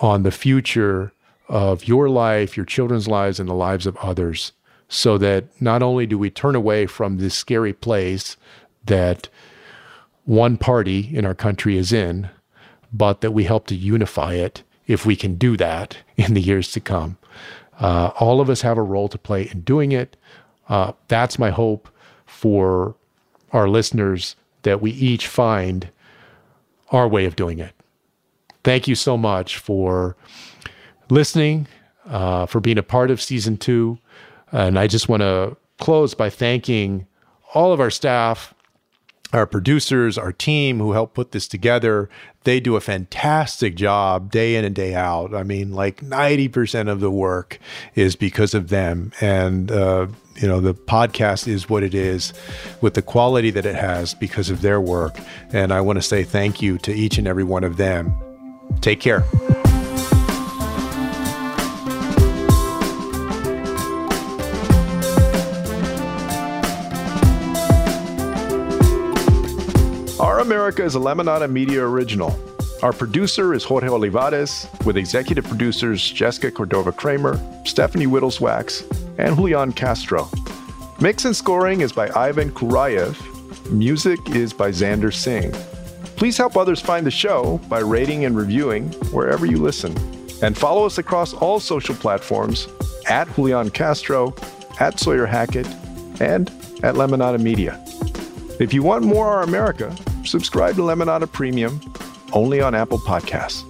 on 0.00 0.22
the 0.22 0.30
future 0.30 1.12
of 1.48 1.86
your 1.86 2.08
life, 2.08 2.56
your 2.56 2.66
children's 2.66 3.08
lives, 3.08 3.38
and 3.38 3.48
the 3.48 3.54
lives 3.54 3.86
of 3.86 3.96
others, 3.96 4.52
so 4.88 5.18
that 5.18 5.44
not 5.60 5.82
only 5.82 6.06
do 6.06 6.18
we 6.18 6.30
turn 6.30 6.54
away 6.54 6.86
from 6.86 7.18
this 7.18 7.34
scary 7.34 7.72
place 7.72 8.36
that 8.84 9.28
one 10.24 10.56
party 10.56 11.10
in 11.16 11.24
our 11.24 11.34
country 11.34 11.76
is 11.76 11.92
in, 11.92 12.28
but 12.92 13.20
that 13.20 13.32
we 13.32 13.44
help 13.44 13.66
to 13.68 13.74
unify 13.74 14.34
it 14.34 14.62
if 14.86 15.06
we 15.06 15.16
can 15.16 15.36
do 15.36 15.56
that 15.56 15.96
in 16.16 16.34
the 16.34 16.40
years 16.40 16.72
to 16.72 16.80
come. 16.80 17.18
Uh, 17.78 18.10
all 18.18 18.40
of 18.40 18.50
us 18.50 18.60
have 18.60 18.76
a 18.76 18.82
role 18.82 19.08
to 19.08 19.18
play 19.18 19.48
in 19.48 19.62
doing 19.62 19.92
it. 19.92 20.16
Uh, 20.68 20.92
that's 21.08 21.38
my 21.38 21.50
hope 21.50 21.88
for 22.26 22.94
our 23.52 23.68
listeners 23.68 24.36
that 24.62 24.80
we 24.80 24.90
each 24.92 25.26
find 25.26 25.88
our 26.90 27.08
way 27.08 27.24
of 27.24 27.36
doing 27.36 27.58
it. 27.58 27.72
Thank 28.62 28.86
you 28.86 28.94
so 28.94 29.16
much 29.16 29.56
for 29.56 30.16
listening, 31.08 31.66
uh, 32.06 32.46
for 32.46 32.60
being 32.60 32.78
a 32.78 32.82
part 32.82 33.10
of 33.10 33.22
season 33.22 33.56
two. 33.56 33.98
And 34.52 34.78
I 34.78 34.86
just 34.86 35.08
want 35.08 35.22
to 35.22 35.56
close 35.78 36.14
by 36.14 36.28
thanking 36.28 37.06
all 37.54 37.72
of 37.72 37.80
our 37.80 37.90
staff 37.90 38.54
our 39.32 39.46
producers, 39.46 40.18
our 40.18 40.32
team 40.32 40.78
who 40.78 40.92
helped 40.92 41.14
put 41.14 41.32
this 41.32 41.46
together, 41.46 42.08
they 42.44 42.58
do 42.58 42.76
a 42.76 42.80
fantastic 42.80 43.74
job 43.74 44.30
day 44.30 44.56
in 44.56 44.64
and 44.64 44.74
day 44.74 44.94
out. 44.94 45.34
I 45.34 45.42
mean, 45.42 45.72
like 45.72 46.00
90% 46.00 46.90
of 46.90 47.00
the 47.00 47.10
work 47.10 47.58
is 47.94 48.16
because 48.16 48.54
of 48.54 48.68
them. 48.68 49.12
And, 49.20 49.70
uh, 49.70 50.06
you 50.36 50.48
know, 50.48 50.60
the 50.60 50.74
podcast 50.74 51.46
is 51.46 51.68
what 51.68 51.82
it 51.82 51.94
is 51.94 52.32
with 52.80 52.94
the 52.94 53.02
quality 53.02 53.50
that 53.50 53.66
it 53.66 53.76
has 53.76 54.14
because 54.14 54.50
of 54.50 54.62
their 54.62 54.80
work. 54.80 55.18
And 55.52 55.72
I 55.72 55.80
want 55.80 55.98
to 55.98 56.02
say 56.02 56.24
thank 56.24 56.62
you 56.62 56.78
to 56.78 56.92
each 56.92 57.18
and 57.18 57.28
every 57.28 57.44
one 57.44 57.64
of 57.64 57.76
them. 57.76 58.14
Take 58.80 59.00
care. 59.00 59.24
America 70.50 70.82
is 70.82 70.96
a 70.96 70.98
Lemonada 70.98 71.48
Media 71.48 71.80
original. 71.80 72.36
Our 72.82 72.92
producer 72.92 73.54
is 73.54 73.62
Jorge 73.62 73.86
Olivares, 73.86 74.66
with 74.84 74.96
executive 74.96 75.44
producers 75.44 76.10
Jessica 76.10 76.50
Cordova 76.50 76.90
Kramer, 76.90 77.38
Stephanie 77.64 78.08
Wittels 78.08 78.40
Wachs, 78.40 78.82
and 79.16 79.36
Julian 79.36 79.72
Castro. 79.72 80.28
Mix 81.00 81.24
and 81.24 81.36
scoring 81.36 81.82
is 81.82 81.92
by 81.92 82.10
Ivan 82.16 82.50
Kuraev. 82.50 83.14
Music 83.70 84.18
is 84.30 84.52
by 84.52 84.70
Xander 84.72 85.14
Singh. 85.14 85.52
Please 86.16 86.36
help 86.36 86.56
others 86.56 86.80
find 86.80 87.06
the 87.06 87.12
show 87.12 87.58
by 87.68 87.78
rating 87.78 88.24
and 88.24 88.36
reviewing 88.36 88.88
wherever 89.12 89.46
you 89.46 89.58
listen. 89.58 89.96
And 90.42 90.58
follow 90.58 90.84
us 90.84 90.98
across 90.98 91.32
all 91.32 91.60
social 91.60 91.94
platforms 91.94 92.66
at 93.08 93.32
Julian 93.36 93.70
Castro, 93.70 94.34
at 94.80 94.98
Sawyer 94.98 95.26
Hackett, 95.26 95.68
and 96.20 96.50
at 96.82 96.96
Lemonada 96.96 97.40
Media. 97.40 97.80
If 98.58 98.74
you 98.74 98.82
want 98.82 99.04
more 99.04 99.28
Our 99.28 99.42
America, 99.44 99.96
subscribe 100.30 100.76
to 100.76 100.82
Lemonada 100.82 101.30
Premium 101.30 101.80
only 102.32 102.60
on 102.60 102.74
Apple 102.74 102.98
Podcasts. 102.98 103.64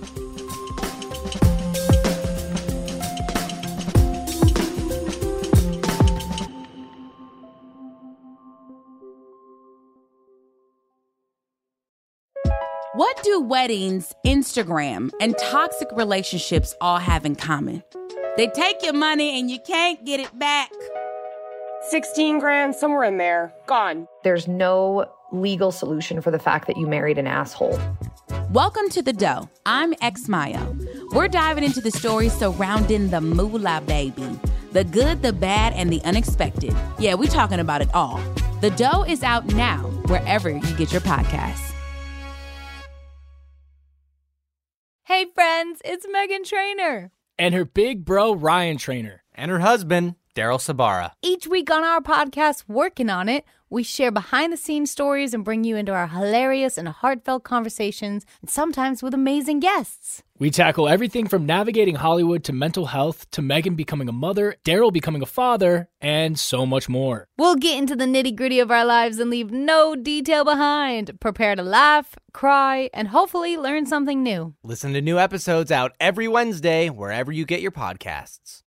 What 12.95 13.23
do 13.23 13.41
weddings, 13.41 14.13
Instagram, 14.27 15.11
and 15.21 15.39
toxic 15.39 15.89
relationships 15.93 16.75
all 16.83 16.99
have 16.99 17.25
in 17.25 17.35
common? 17.35 17.83
They 18.37 18.49
take 18.49 18.83
your 18.83 18.93
money 18.93 19.41
and 19.41 19.51
you 19.51 19.59
can't 19.67 20.05
get 20.05 20.21
it 20.21 20.39
back. 20.39 20.71
16 21.89 22.39
grand, 22.41 22.75
somewhere 22.75 23.05
in 23.05 23.17
there. 23.17 23.55
Gone. 23.67 24.07
There's 24.23 24.47
no 24.47 25.07
legal 25.33 25.73
solution 25.73 26.21
for 26.21 26.31
the 26.31 26.39
fact 26.39 26.67
that 26.67 26.77
you 26.77 26.87
married 26.87 27.19
an 27.19 27.27
asshole. 27.27 27.79
Welcome 28.51 28.89
to 28.91 29.03
The 29.03 29.13
Dough. 29.13 29.49
I'm 29.67 29.95
X 30.01 30.29
Mayo. 30.29 30.77
We're 31.13 31.29
diving 31.29 31.65
into 31.65 31.81
the 31.81 31.91
stories 31.91 32.33
surrounding 32.33 33.11
the 33.11 33.21
moolah 33.21 33.83
baby 33.87 34.39
the 34.73 34.85
good, 34.85 35.23
the 35.23 35.33
bad, 35.33 35.73
and 35.73 35.93
the 35.93 36.01
unexpected. 36.05 36.75
Yeah, 36.99 37.15
we're 37.15 37.29
talking 37.29 37.59
about 37.61 37.83
it 37.83 37.93
all. 37.95 38.21
The 38.61 38.71
Dough 38.71 39.05
is 39.05 39.23
out 39.23 39.47
now, 39.47 39.79
wherever 40.07 40.49
you 40.49 40.61
get 40.77 40.93
your 40.93 41.01
podcasts. 41.01 41.73
Hey, 45.05 45.27
friends, 45.35 45.83
it's 45.85 46.07
Meghan 46.07 46.45
Trainor. 46.45 47.11
And 47.39 47.55
her 47.55 47.65
big 47.65 48.05
bro, 48.05 48.33
Ryan 48.33 48.77
Trainor. 48.77 49.25
And 49.35 49.51
her 49.51 49.59
husband, 49.61 50.15
Daryl 50.37 50.59
Sabara. 50.59 51.13
Each 51.23 51.47
week 51.47 51.71
on 51.71 51.83
our 51.83 52.01
podcast, 52.01 52.65
Working 52.69 53.11
on 53.11 53.29
It, 53.29 53.45
we 53.71 53.85
share 53.85 54.11
behind 54.11 54.53
the 54.53 54.57
scenes 54.57 54.91
stories 54.91 55.33
and 55.33 55.45
bring 55.45 55.63
you 55.63 55.77
into 55.77 55.93
our 55.93 56.09
hilarious 56.09 56.77
and 56.77 56.89
heartfelt 56.89 57.45
conversations, 57.45 58.27
and 58.41 58.51
sometimes 58.51 59.03
with 59.03 59.15
amazing 59.15 59.61
guests. 59.61 60.25
We 60.39 60.51
tackle 60.51 60.89
everything 60.89 61.29
from 61.29 61.47
navigating 61.47 61.97
Hollywood 61.97 62.43
to 62.45 62.53
mental 62.53 62.87
health 62.87 63.31
to 63.33 63.43
Meghan 63.43 63.77
becoming 63.77 64.09
a 64.09 64.13
mother, 64.13 64.57
Daryl 64.65 64.93
becoming 64.93 65.23
a 65.23 65.27
father, 65.27 65.89
and 66.01 66.39
so 66.39 66.67
much 66.67 66.89
more. 66.89 67.27
We'll 67.39 67.57
get 67.57 67.79
into 67.79 67.95
the 67.95 68.07
nitty 68.07 68.35
gritty 68.35 68.59
of 68.59 68.71
our 68.71 68.85
lives 68.85 69.19
and 69.19 69.31
leave 69.31 69.51
no 69.51 69.95
detail 69.95 70.45
behind. 70.45 71.21
Prepare 71.21 71.57
to 71.57 71.63
laugh, 71.63 72.17
cry, 72.33 72.91
and 72.93 73.09
hopefully 73.09 73.57
learn 73.57 73.87
something 73.87 74.23
new. 74.23 74.55
Listen 74.65 74.95
to 74.95 75.01
new 75.01 75.19
episodes 75.19 75.71
out 75.71 75.93
every 76.01 76.27
Wednesday 76.27 76.89
wherever 76.89 77.31
you 77.31 77.45
get 77.45 77.61
your 77.61 77.73
podcasts. 77.73 78.63